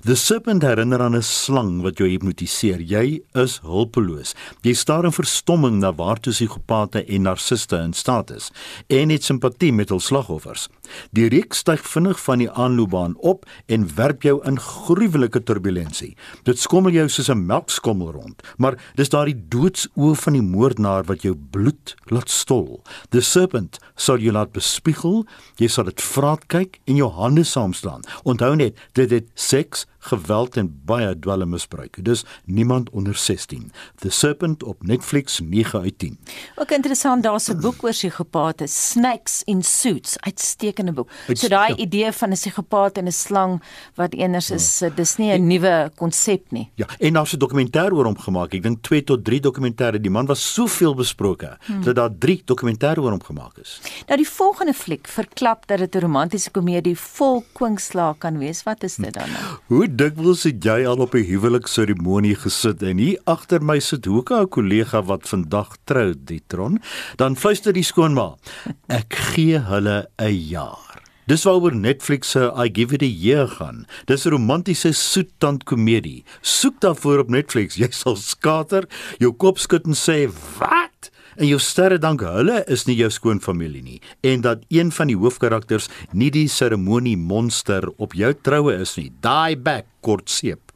The 0.06 0.14
serpent 0.14 0.62
herinner 0.62 1.02
aan 1.02 1.16
'n 1.16 1.24
slang 1.24 1.82
wat 1.82 1.98
jou 1.98 2.08
hipnotiseer. 2.08 2.80
Jy 2.80 3.22
is 3.34 3.60
hulpeloos. 3.64 4.36
Jy 4.62 4.74
staar 4.74 5.04
in 5.04 5.12
verstomming 5.12 5.80
na 5.80 5.92
waartoe 5.94 6.32
psigopate 6.32 7.06
en 7.06 7.22
narciste 7.22 7.76
in 7.76 7.94
staat 7.94 8.30
is 8.30 8.52
en 8.88 9.10
het 9.10 9.24
simpatie 9.24 9.74
met 9.74 9.90
hul 9.90 10.00
slagoffers. 10.00 10.70
Die 11.12 11.28
reeks 11.30 11.58
styg 11.58 11.82
vinnig 11.82 12.20
van 12.20 12.38
die 12.38 12.52
aanloopbaan 12.52 13.16
op 13.18 13.46
en 13.66 13.96
werp 13.96 14.22
jou 14.22 14.46
in 14.46 14.60
gruwelike 14.60 15.44
turbulentie. 15.44 16.16
Dit 16.44 16.60
skommel 16.60 16.92
jou 16.92 17.10
soos 17.10 17.30
'n 17.30 17.46
melkskommel 17.46 18.12
rond, 18.12 18.44
maar 18.58 18.78
dis 18.96 19.10
daardie 19.10 19.42
doodsoë 19.50 20.16
van 20.16 20.34
die 20.34 20.42
moordenaar 20.42 21.04
wat 21.04 21.22
jou 21.22 21.36
bloed 21.36 21.96
laat 22.06 22.30
stol. 22.30 22.84
The 23.10 23.22
serpent 23.22 23.80
sal 23.96 24.18
jou 24.18 24.32
laat 24.32 24.52
bespiegel, 24.52 25.26
jy 25.58 25.68
sal 25.68 25.84
dit 25.84 26.02
vraat 26.02 26.48
kyk 26.48 26.80
en 26.86 26.96
jou 26.96 27.12
hande 27.12 27.44
saamslaan. 27.44 28.02
Onthou 28.24 28.56
net, 28.56 28.78
dit 28.94 29.10
het 29.10 29.28
seks 29.34 29.86
geweld 30.06 30.58
en 30.58 30.82
baie 30.86 31.20
dwelmmisbruik. 31.20 31.98
Dus 32.06 32.26
niemand 32.46 32.90
onder 32.90 33.16
16. 33.16 33.72
The 33.96 34.10
Serpent 34.10 34.64
op 34.64 34.84
Netflix 34.84 35.40
9 35.40 35.82
uit 35.82 36.00
10. 36.00 36.20
Ook 36.56 36.72
interessant, 36.72 37.24
daar's 37.24 37.50
'n 37.50 37.60
boek 37.60 37.84
oor 37.84 37.92
psigopate, 37.92 38.68
Snakes 38.68 39.42
in 39.44 39.64
Suits, 39.64 40.20
uitstekende 40.20 40.92
boek. 40.92 41.10
So 41.34 41.48
daai 41.48 41.74
ja. 41.74 41.76
idee 41.76 42.12
van 42.12 42.30
'n 42.30 42.34
psigopaat 42.34 42.98
en 42.98 43.06
'n 43.06 43.12
slang 43.12 43.64
wat 43.96 44.14
eners 44.14 44.50
is, 44.52 44.80
ja. 44.80 44.90
dis 44.90 45.16
nie 45.18 45.32
'n 45.32 45.48
nuwe 45.48 45.92
konsep 45.96 46.52
nie. 46.52 46.70
Ja, 46.76 46.88
en 47.00 47.14
daar's 47.14 47.34
'n 47.34 47.38
dokumentêr 47.38 47.94
oor 47.94 48.06
hom 48.06 48.18
gemaak. 48.18 48.54
Ek 48.54 48.64
dink 48.64 48.82
2 48.82 49.04
tot 49.04 49.24
3 49.24 49.40
dokumentêre. 49.40 50.02
Die 50.02 50.12
man 50.12 50.26
was 50.26 50.54
soveel 50.54 50.96
besproke 50.96 51.58
hmm. 51.66 51.84
dat 51.84 51.96
daar 51.96 52.18
3 52.18 52.42
dokumentêre 52.46 53.02
oor 53.02 53.12
hom 53.12 53.24
gemaak 53.24 53.58
is. 53.58 53.82
Nou 54.08 54.18
die 54.18 54.30
volgende 54.30 54.74
fliek 54.74 55.08
verklap 55.08 55.68
dat 55.68 55.78
dit 55.78 55.96
'n 55.96 56.00
romantiese 56.00 56.52
komedie 56.52 56.98
vol 56.98 57.44
kwinkslaa 57.54 58.16
kan 58.18 58.38
wees. 58.38 58.64
Wat 58.64 58.84
is 58.84 58.96
dit 58.96 59.14
dan 59.14 59.32
nou? 59.32 59.58
Hoe 59.66 59.95
dikwels 59.96 60.44
het 60.44 60.64
jy 60.66 60.84
al 60.90 61.00
op 61.00 61.14
'n 61.16 61.24
huwelikseremonie 61.24 62.36
gesit 62.36 62.84
en 62.84 62.98
hier 62.98 63.20
agter 63.26 63.62
my 63.64 63.80
sit 63.80 64.06
hoe 64.06 64.24
'n 64.24 64.48
kollega 64.50 65.02
wat 65.04 65.28
vandag 65.28 65.78
trou, 65.86 66.14
Ditron, 66.14 66.80
dan 67.16 67.36
fluister 67.36 67.74
die 67.74 67.84
skoonma, 67.84 68.36
ek 68.90 69.14
gee 69.16 69.60
hulle 69.60 70.08
'n 70.20 70.34
jaar. 70.50 71.02
Dis 71.28 71.44
waaroor 71.44 71.76
Netflix 71.76 72.32
se 72.32 72.52
I 72.56 72.70
Give 72.74 72.94
It 72.94 73.02
a 73.02 73.06
Year 73.06 73.48
gaan. 73.48 73.86
Dis 74.06 74.26
'n 74.26 74.30
romantiese 74.30 74.92
soettand 74.92 75.64
komedie. 75.64 76.24
Soek 76.42 76.80
daarvoor 76.80 77.20
op 77.20 77.30
Netflix. 77.30 77.76
Jy 77.76 77.88
sal 77.92 78.16
skater, 78.16 78.84
jou 79.18 79.34
kop 79.34 79.58
skud 79.58 79.86
en 79.86 79.94
sê, 79.94 80.30
"Wat?" 80.60 81.10
En 81.36 81.48
jou 81.48 81.60
sterre 81.60 81.98
dank 82.00 82.24
hulle 82.24 82.62
is 82.72 82.86
nie 82.88 82.96
jou 83.00 83.10
skoonfamilie 83.12 83.84
nie 83.84 84.00
en 84.26 84.44
dat 84.46 84.64
een 84.74 84.92
van 84.96 85.12
die 85.12 85.18
hoofkarakters 85.20 85.90
nie 86.14 86.32
die 86.32 86.48
seremonie 86.52 87.18
monster 87.18 87.90
op 87.98 88.16
jou 88.16 88.32
troue 88.42 88.78
is 88.80 88.96
nie. 89.00 89.12
Die 89.24 89.58
back 89.60 89.90
kort 90.06 90.32
seep. 90.32 90.72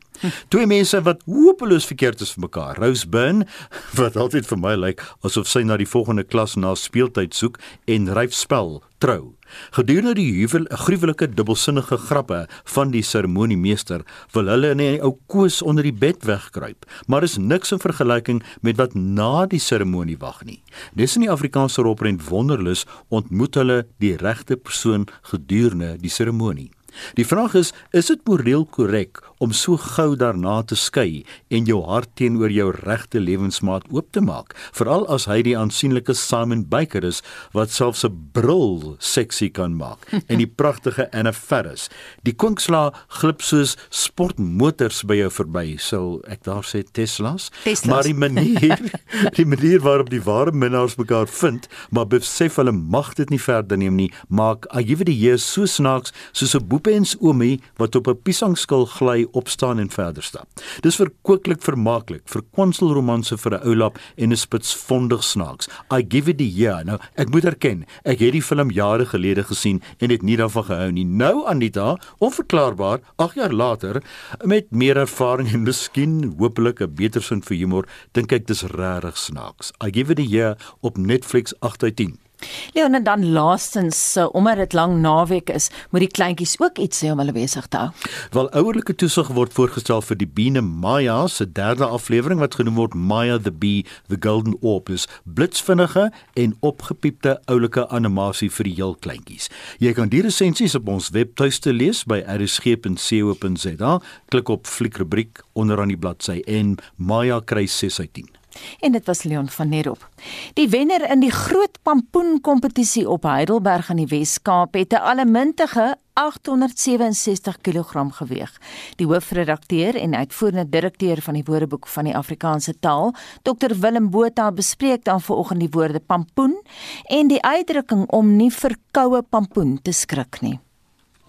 Twee 0.51 0.67
mense 0.67 0.99
wat 1.05 1.23
hopeloos 1.29 1.87
verkeerd 1.87 2.21
is 2.25 2.33
vir 2.35 2.43
mekaar. 2.49 2.79
Rose 2.81 3.07
Byrne 3.07 3.47
wat 3.99 4.19
altyd 4.19 4.47
vir 4.49 4.59
my 4.59 4.75
lyk 4.75 5.03
asof 5.23 5.47
sy 5.47 5.63
na 5.63 5.79
die 5.79 5.87
volgende 5.87 6.27
klas 6.27 6.57
na 6.59 6.75
speeltyd 6.75 7.35
soek 7.37 7.59
en 7.87 8.11
Ryf 8.15 8.35
Spel 8.35 8.79
trou. 8.99 9.38
Gedurende 9.71 10.13
die 10.13 10.31
huwel, 10.39 10.65
gruwelike 10.85 11.27
dubbelsinnige 11.33 11.97
grappe 11.97 12.47
van 12.63 12.91
die 12.91 13.03
seremoniemeester, 13.03 14.05
wil 14.33 14.47
hulle 14.47 14.71
in 14.71 14.81
'n 14.81 15.01
ou 15.01 15.17
koos 15.27 15.61
onder 15.61 15.83
die 15.83 15.93
bed 15.93 16.23
wegkruip, 16.25 16.85
maar 17.07 17.23
is 17.23 17.37
niks 17.37 17.71
in 17.71 17.79
vergelyking 17.79 18.43
met 18.61 18.77
wat 18.77 18.93
na 18.93 19.45
die 19.45 19.59
seremonie 19.59 20.17
wag 20.17 20.43
nie. 20.45 20.61
Dis 20.93 21.15
in 21.15 21.21
die 21.21 21.31
Afrikaanse 21.31 21.81
rolprent 21.81 22.29
Wonderlus 22.29 22.85
ontmoet 23.09 23.55
hulle 23.55 23.87
die 23.99 24.15
regte 24.15 24.57
persoon 24.57 25.07
gedurende 25.21 25.97
die 25.97 26.09
seremonie. 26.09 26.71
Die 27.15 27.27
vraag 27.27 27.55
is, 27.55 27.73
is 27.91 28.07
dit 28.07 28.21
moreel 28.27 28.65
korrek 28.65 29.21
om 29.39 29.53
so 29.55 29.77
gou 29.79 30.15
daarna 30.19 30.59
te 30.67 30.75
skei 30.75 31.23
en 31.53 31.67
jou 31.67 31.79
hart 31.87 32.11
teenoor 32.19 32.51
jou 32.51 32.69
regte 32.75 33.21
lewensmaat 33.23 33.87
oop 33.93 34.09
te 34.15 34.21
maak, 34.23 34.51
veral 34.75 35.05
as 35.11 35.27
hy 35.31 35.39
die 35.47 35.55
aansienlike 35.57 36.13
Simon 36.17 36.65
Baker 36.69 37.05
is 37.07 37.21
wat 37.55 37.71
selfs 37.71 38.03
'n 38.03 38.31
bril 38.35 38.97
seksie 38.99 39.49
kan 39.49 39.75
maak 39.77 40.03
en 40.27 40.37
die 40.37 40.47
pragtige 40.47 41.07
Anna 41.13 41.31
Faris. 41.31 41.89
Die 42.23 42.33
kwinksla 42.33 42.93
glip 43.21 43.41
soos 43.41 43.77
sportmotors 43.89 45.03
by 45.03 45.15
jou 45.15 45.29
verby, 45.29 45.77
sou 45.77 46.21
ek 46.27 46.43
daar 46.43 46.63
sê 46.63 46.83
Teslas, 46.83 47.49
Teslas. 47.63 47.85
maar 47.85 48.03
die 48.03 48.13
manier 48.13 48.77
die 49.39 49.45
manier 49.45 49.79
waarop 49.79 50.09
die 50.09 50.21
ware 50.21 50.51
minnaars 50.51 50.97
mekaar 50.97 51.27
vind, 51.27 51.67
maar 51.91 52.07
besef 52.07 52.55
hulle 52.55 52.71
mag 52.71 53.13
dit 53.15 53.29
nie 53.29 53.39
verder 53.39 53.77
neem 53.77 53.95
nie, 53.95 54.11
maak 54.27 54.67
I 54.75 54.83
give 54.83 55.01
it 55.01 55.09
a 55.09 55.15
year 55.15 55.37
so 55.37 55.65
snaaks 55.65 56.11
soos 56.33 56.55
'n 56.55 56.67
boepens 56.89 57.15
oomie 57.21 57.59
wat 57.77 57.95
op 57.95 58.07
'n 58.07 58.21
piesangskil 58.23 58.85
gly 58.85 59.27
opstaan 59.31 59.79
en 59.79 59.89
verder 59.89 60.23
stap. 60.23 60.47
Dis 60.81 60.95
verkooklik 60.95 61.61
vermaaklik, 61.61 62.21
vir 62.25 62.41
kwanselromanse 62.53 63.37
vir 63.37 63.53
'n 63.53 63.63
oulap 63.63 63.99
en 64.17 64.31
'n 64.31 64.35
spitsvondig 64.35 65.23
snaaks. 65.23 65.67
I 65.91 66.05
give 66.07 66.29
it 66.29 66.37
the 66.37 66.49
year. 66.49 66.83
Nou, 66.85 66.97
ek 67.15 67.29
moet 67.29 67.45
erken, 67.45 67.85
ek 68.03 68.19
het 68.19 68.31
die 68.31 68.41
film 68.41 68.71
jare 68.71 69.05
gelede 69.05 69.43
gesien 69.43 69.81
en 69.99 70.09
het 70.09 70.21
nie 70.21 70.37
daarvan 70.37 70.63
gehou 70.63 70.91
nie. 70.91 71.05
Nou 71.05 71.45
Anita, 71.47 71.97
onverklaarbaar, 72.19 72.99
8 73.17 73.35
jaar 73.35 73.53
later, 73.53 74.01
met 74.43 74.71
meer 74.71 74.97
ervaring 74.97 75.53
en 75.53 75.63
miskien 75.63 76.33
hopelik 76.37 76.81
'n 76.81 76.95
beter 76.95 77.21
sin 77.21 77.41
vir 77.41 77.57
humor, 77.57 77.85
dink 78.13 78.31
ek 78.31 78.47
dis 78.47 78.63
regtig 78.63 79.17
snaaks. 79.17 79.71
I 79.83 79.91
give 79.91 80.11
it 80.11 80.19
a 80.19 80.23
year 80.23 80.57
op 80.81 80.97
Netflix 80.97 81.53
8 81.59 81.83
uit 81.83 81.95
10. 81.95 82.28
Leon 82.73 82.93
en 82.93 83.03
dan 83.03 83.25
laastens 83.31 84.17
uh, 84.17 84.27
omdat 84.31 84.55
dit 84.55 84.73
lang 84.73 84.97
naweek 85.01 85.49
is, 85.49 85.69
moet 85.89 86.05
die 86.05 86.11
kleintjies 86.11 86.55
ook 86.59 86.77
iets 86.77 87.03
sê 87.03 87.11
om 87.11 87.19
hulle 87.21 87.35
besig 87.35 87.67
te 87.67 87.77
hou. 87.77 87.89
Wel 88.35 88.51
ouerlike 88.57 88.95
toesig 88.95 89.31
word 89.35 89.53
voorgestel 89.53 90.01
vir 90.05 90.19
die 90.21 90.27
Biene 90.27 90.61
Maya 90.61 91.27
se 91.27 91.47
derde 91.51 91.87
aflewering 91.87 92.39
wat 92.43 92.55
genoem 92.59 92.79
word 92.79 92.95
Maya 92.95 93.37
the 93.37 93.51
Bee 93.51 93.85
the 94.07 94.19
Golden 94.19 94.55
Orb 94.61 94.89
is 94.93 95.07
blitsvinnige 95.23 96.09
en 96.39 96.55
opgepiepte 96.65 97.37
oulike 97.51 97.87
animasie 97.89 98.51
vir 98.53 98.69
die 98.69 98.75
heel 98.79 98.95
kleintjies. 99.03 99.49
Jy 99.83 99.93
kan 99.97 100.11
die 100.13 100.23
resensies 100.25 100.77
op 100.79 100.89
ons 100.89 101.11
webtuiste 101.15 101.73
lees 101.75 102.05
by 102.09 102.21
rsg.co.za. 102.25 103.93
Klik 104.29 104.51
op 104.53 104.67
fliekrubriek 104.69 105.43
onderaan 105.53 105.93
die 105.93 105.99
bladsy 105.99 106.41
en 106.47 106.77
Maya 106.95 107.41
kry 107.45 107.67
6 107.67 108.03
uit 108.03 108.13
10 108.23 108.38
en 108.79 108.91
dit 108.91 109.05
was 109.05 109.23
Leon 109.23 109.49
van 109.49 109.69
Nerop. 109.69 110.09
Die 110.53 110.69
wenner 110.69 111.09
in 111.11 111.19
die 111.19 111.31
groot 111.31 111.77
pampoen 111.83 112.41
kompetisie 112.41 113.09
op 113.09 113.23
Heidelberg 113.23 113.89
in 113.89 114.03
die 114.03 114.09
Wes-Kaap 114.09 114.73
het 114.73 114.93
'n 114.93 115.01
allemintige 115.01 115.95
867 116.13 117.57
kg 117.61 118.09
geweeg. 118.11 118.51
Die 118.95 119.07
hoofredakteur 119.07 119.95
en 119.95 120.15
uitvoerende 120.15 120.69
direkteur 120.69 121.21
van 121.21 121.33
die 121.33 121.43
Woordeboek 121.45 121.87
van 121.87 122.03
die 122.03 122.15
Afrikaanse 122.15 122.75
taal, 122.79 123.13
Dr 123.41 123.79
Willem 123.79 124.09
Botha, 124.09 124.51
bespreek 124.51 125.03
dan 125.03 125.21
vanoggend 125.21 125.59
die 125.59 125.71
woorde 125.71 125.99
pampoen 125.99 126.61
en 127.03 127.27
die 127.27 127.41
uitdrukking 127.41 128.07
om 128.09 128.35
nie 128.35 128.51
vir 128.51 128.75
koue 128.91 129.21
pampoen 129.21 129.79
te 129.81 129.91
skrik 129.91 130.41
nie. 130.41 130.59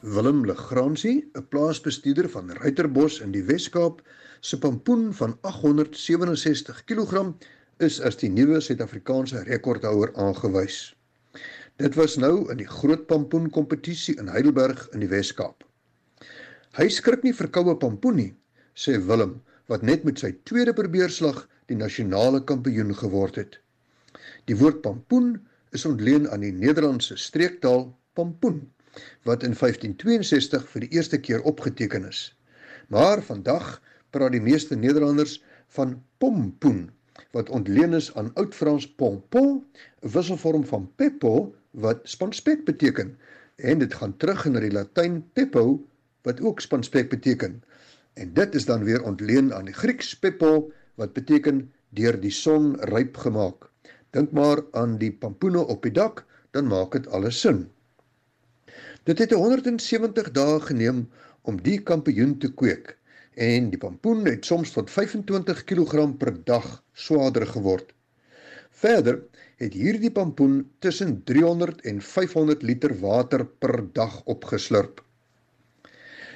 Willem 0.02 0.46
Legrandsie, 0.46 1.28
'n 1.36 1.48
plaasbestuurder 1.48 2.28
van 2.30 2.50
Ruiterbos 2.50 3.20
in 3.20 3.32
die 3.32 3.42
Wes-Kaap, 3.44 4.00
se 4.40 4.58
pampoen 4.58 5.12
van 5.14 5.38
867 5.42 6.84
kg 6.84 7.34
is 7.76 8.00
as 8.00 8.16
die 8.16 8.30
nuwe 8.30 8.60
Suid-Afrikaanse 8.60 9.42
rekordhouer 9.44 10.14
aangewys. 10.14 10.96
Dit 11.76 11.94
was 12.00 12.16
nou 12.16 12.48
in 12.50 12.56
die 12.56 12.68
Groot 12.68 13.06
Pampoen 13.06 13.50
kompetisie 13.50 14.16
in 14.16 14.32
Heidelberg 14.32 14.88
in 14.94 15.04
die 15.04 15.10
Wes-Kaap. 15.12 15.68
Hy 16.80 16.88
skrik 16.88 17.22
nie 17.22 17.36
vir 17.36 17.52
koue 17.52 17.76
pampoen 17.76 18.16
nie, 18.16 18.32
sê 18.72 18.96
Willem, 19.04 19.42
wat 19.68 19.82
net 19.82 20.08
met 20.08 20.18
sy 20.18 20.32
tweede 20.48 20.72
probeerslag 20.72 21.44
die 21.68 21.76
nasionale 21.76 22.40
kampioen 22.40 22.96
geword 22.96 23.36
het. 23.36 23.60
Die 24.48 24.56
woord 24.56 24.80
pampoen 24.80 25.34
is 25.76 25.84
ontleen 25.84 26.24
aan 26.30 26.40
die 26.40 26.56
Nederlandse 26.56 27.20
streektaal 27.20 27.90
pampoen 28.16 28.64
wat 29.28 29.42
in 29.42 29.54
1562 29.54 30.68
vir 30.68 30.86
die 30.86 30.92
eerste 30.96 31.20
keer 31.20 31.42
opgeteken 31.42 32.04
is. 32.08 32.36
Maar 32.88 33.22
vandag 33.22 33.78
praat 34.10 34.32
die 34.32 34.42
meeste 34.42 34.76
Nederlanders 34.76 35.38
van 35.68 36.02
pompoen 36.18 36.90
wat 37.30 37.50
ontleen 37.50 37.92
is 37.94 38.14
aan 38.14 38.30
Oud-Frans 38.34 38.86
pompon, 38.98 39.64
'n 40.02 40.10
wisselvorm 40.14 40.64
van 40.64 40.90
peppo 40.96 41.54
wat 41.70 42.00
spanspek 42.04 42.64
beteken 42.64 43.18
en 43.56 43.78
dit 43.78 43.94
gaan 43.94 44.16
terug 44.16 44.44
na 44.44 44.60
die 44.60 44.72
Latyn 44.72 45.20
peppo 45.32 45.80
wat 46.22 46.40
ook 46.40 46.60
spanspek 46.60 47.10
beteken. 47.10 47.62
En 48.14 48.32
dit 48.34 48.54
is 48.54 48.64
dan 48.64 48.84
weer 48.84 49.02
ontleen 49.02 49.54
aan 49.54 49.64
die 49.64 49.74
Grieks 49.74 50.18
peppo 50.18 50.72
wat 50.94 51.12
beteken 51.12 51.72
deur 51.88 52.20
die 52.20 52.30
son 52.30 52.74
ryp 52.92 53.16
gemaak. 53.16 53.70
Dink 54.10 54.32
maar 54.32 54.64
aan 54.72 54.98
die 54.98 55.12
pampoene 55.12 55.66
op 55.66 55.82
die 55.82 55.92
dak, 55.92 56.24
dan 56.50 56.66
maak 56.66 56.92
dit 56.92 57.06
alles 57.06 57.40
sin. 57.40 57.70
Dit 59.08 59.18
het 59.18 59.30
170 59.32 60.26
dae 60.36 60.58
geneem 60.60 61.04
om 61.48 61.56
die 61.64 61.78
kampioen 61.80 62.34
te 62.38 62.50
kweek 62.52 62.98
en 63.40 63.70
die 63.72 63.78
pampoen 63.80 64.26
het 64.28 64.44
soms 64.44 64.74
tot 64.74 64.90
25 64.92 65.62
kg 65.64 66.02
per 66.20 66.34
dag 66.44 66.66
swaarder 66.92 67.46
geword. 67.48 67.94
Verder 68.70 69.22
het 69.62 69.72
hierdie 69.72 70.10
pampoen 70.12 70.66
tussen 70.84 71.22
300 71.24 71.80
en 71.88 72.02
500 72.04 72.62
liter 72.62 72.92
water 73.00 73.46
per 73.46 73.86
dag 73.96 74.20
opgeslurp. 74.24 75.00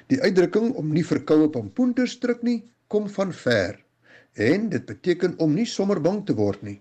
Die 0.09 0.21
uitdrukking 0.23 0.73
om 0.81 0.89
nie 0.93 1.05
verkoue 1.05 1.51
pampoen 1.53 1.93
te 1.95 2.09
stryk 2.09 2.41
nie, 2.43 2.63
kom 2.89 3.11
van 3.13 3.33
ver 3.33 3.77
en 4.35 4.71
dit 4.73 4.89
beteken 4.89 5.37
om 5.39 5.53
nie 5.55 5.69
sommer 5.69 6.01
bang 6.01 6.25
te 6.27 6.35
word 6.35 6.65
nie. 6.65 6.81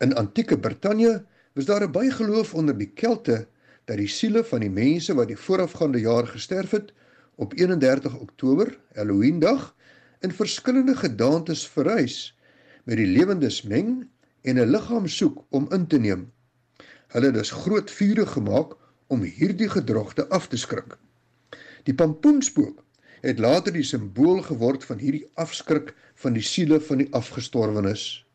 In 0.00 0.16
antieke 0.16 0.58
Brittanje 0.58 1.26
was 1.54 1.68
daar 1.68 1.84
'n 1.84 1.92
bygeloof 1.92 2.54
onder 2.54 2.78
die 2.78 2.90
Kelte 2.94 3.46
dat 3.88 3.96
die 3.96 4.10
siele 4.12 4.42
van 4.44 4.60
die 4.60 4.72
mense 4.72 5.14
wat 5.16 5.30
die 5.30 5.38
voorafgaande 5.40 6.00
jaar 6.04 6.26
gesterf 6.28 6.74
het, 6.76 6.92
op 7.40 7.54
31 7.56 8.18
Oktober, 8.18 8.74
Halloween 8.94 9.38
dag, 9.40 9.74
in 10.20 10.32
verskillende 10.32 10.96
gedaantes 10.96 11.62
verhuis 11.68 12.36
met 12.84 12.98
die 13.00 13.06
lewendes 13.06 13.62
meng 13.62 14.08
en 14.42 14.58
'n 14.60 14.70
liggaam 14.70 15.06
soek 15.06 15.44
om 15.50 15.68
in 15.72 15.86
te 15.86 15.98
neem. 15.98 16.32
Hulle 17.08 17.26
het 17.26 17.34
dus 17.34 17.50
groot 17.50 17.90
vure 17.90 18.26
gemaak 18.26 18.76
om 19.06 19.22
hierdie 19.22 19.68
gedrogte 19.68 20.28
af 20.28 20.48
te 20.48 20.56
skrik. 20.56 20.98
Die 21.82 21.94
pampoenspook 21.94 22.84
het 23.20 23.38
later 23.38 23.72
die 23.72 23.82
simbool 23.82 24.42
geword 24.42 24.84
van 24.84 24.98
hierdie 24.98 25.30
afskrik 25.34 25.94
van 26.14 26.32
die 26.32 26.42
siele 26.42 26.80
van 26.80 26.96
die 26.96 27.08
afgestorwenes. 27.10 28.26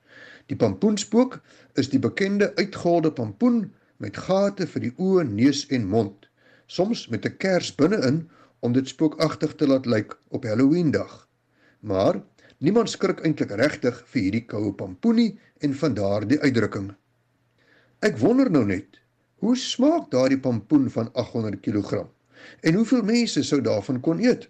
Die 0.45 0.57
pampoenspook 0.57 1.41
is 1.73 1.89
die 1.89 1.99
bekende 1.99 2.55
uitgeholde 2.55 3.11
pampoen 3.11 3.73
met 4.03 4.19
gate 4.19 4.67
vir 4.67 4.83
die 4.87 4.93
oë, 4.99 5.23
neus 5.29 5.63
en 5.71 5.85
mond, 5.87 6.27
soms 6.67 7.07
met 7.11 7.25
'n 7.25 7.37
kers 7.43 7.71
binne-in 7.79 8.17
om 8.59 8.73
dit 8.75 8.87
spookagtig 8.87 9.55
te 9.55 9.67
laat 9.67 9.85
lyk 9.85 10.17
op 10.29 10.43
Halloweendag. 10.43 11.27
Maar 11.79 12.21
niemand 12.57 12.89
skrik 12.89 13.23
eintlik 13.23 13.51
regtig 13.59 14.03
vir 14.11 14.21
hierdie 14.21 14.45
koue 14.45 14.73
pampoenie 14.73 15.39
en 15.59 15.73
van 15.73 15.93
daardie 15.93 16.39
uitdrukking. 16.39 16.93
Ek 17.99 18.17
wonder 18.17 18.51
nou 18.51 18.65
net, 18.65 18.99
hoe 19.39 19.55
smaak 19.55 20.11
daardie 20.11 20.39
pampoen 20.39 20.89
van 20.89 21.11
800 21.13 21.59
kg? 21.63 22.03
En 22.61 22.73
hoeveel 22.73 23.03
mense 23.03 23.43
sou 23.43 23.61
daarvan 23.61 23.99
kon 23.99 24.19
eet? 24.19 24.49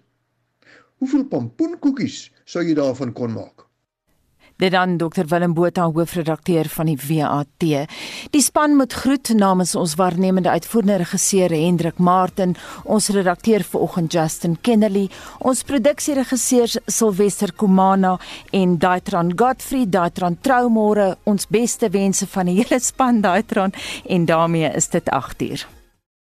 Hoeveel 0.97 1.25
pampoenkoekies 1.25 2.31
sou 2.45 2.63
jy 2.65 2.73
daarvan 2.73 3.13
kon 3.13 3.33
maak? 3.33 3.62
Dit 4.57 4.71
dan 4.71 4.97
Dr 4.97 5.25
Willem 5.27 5.53
Botha 5.53 5.87
hoofredakteur 5.91 6.69
van 6.69 6.85
die 6.85 6.97
WAT. 7.07 7.65
Die 8.29 8.41
span 8.41 8.75
moet 8.77 8.93
groet 8.93 9.33
namens 9.33 9.75
ons 9.75 9.95
waarnemende 9.95 10.49
uitvoerende 10.49 11.01
regisseur 11.03 11.49
Hendrik 11.49 11.97
Martin, 11.97 12.55
ons 12.83 13.09
redakteur 13.09 13.63
vanoggend 13.63 14.13
Justin 14.13 14.57
Kennerly, 14.61 15.09
ons 15.39 15.63
produksieregisseurs 15.63 16.77
Silwester 16.85 17.53
Komana 17.53 18.19
en 18.51 18.77
Daitran 18.77 19.33
Godfrey, 19.35 19.85
Daitran 19.89 20.37
Troumore, 20.41 21.15
ons 21.23 21.47
beste 21.47 21.89
wense 21.89 22.27
van 22.27 22.45
die 22.45 22.59
hele 22.61 22.79
span 22.79 23.21
Daitran 23.21 23.73
en 24.05 24.25
daarmee 24.25 24.69
is 24.73 24.89
dit 24.93 25.09
8uur. 25.09 25.65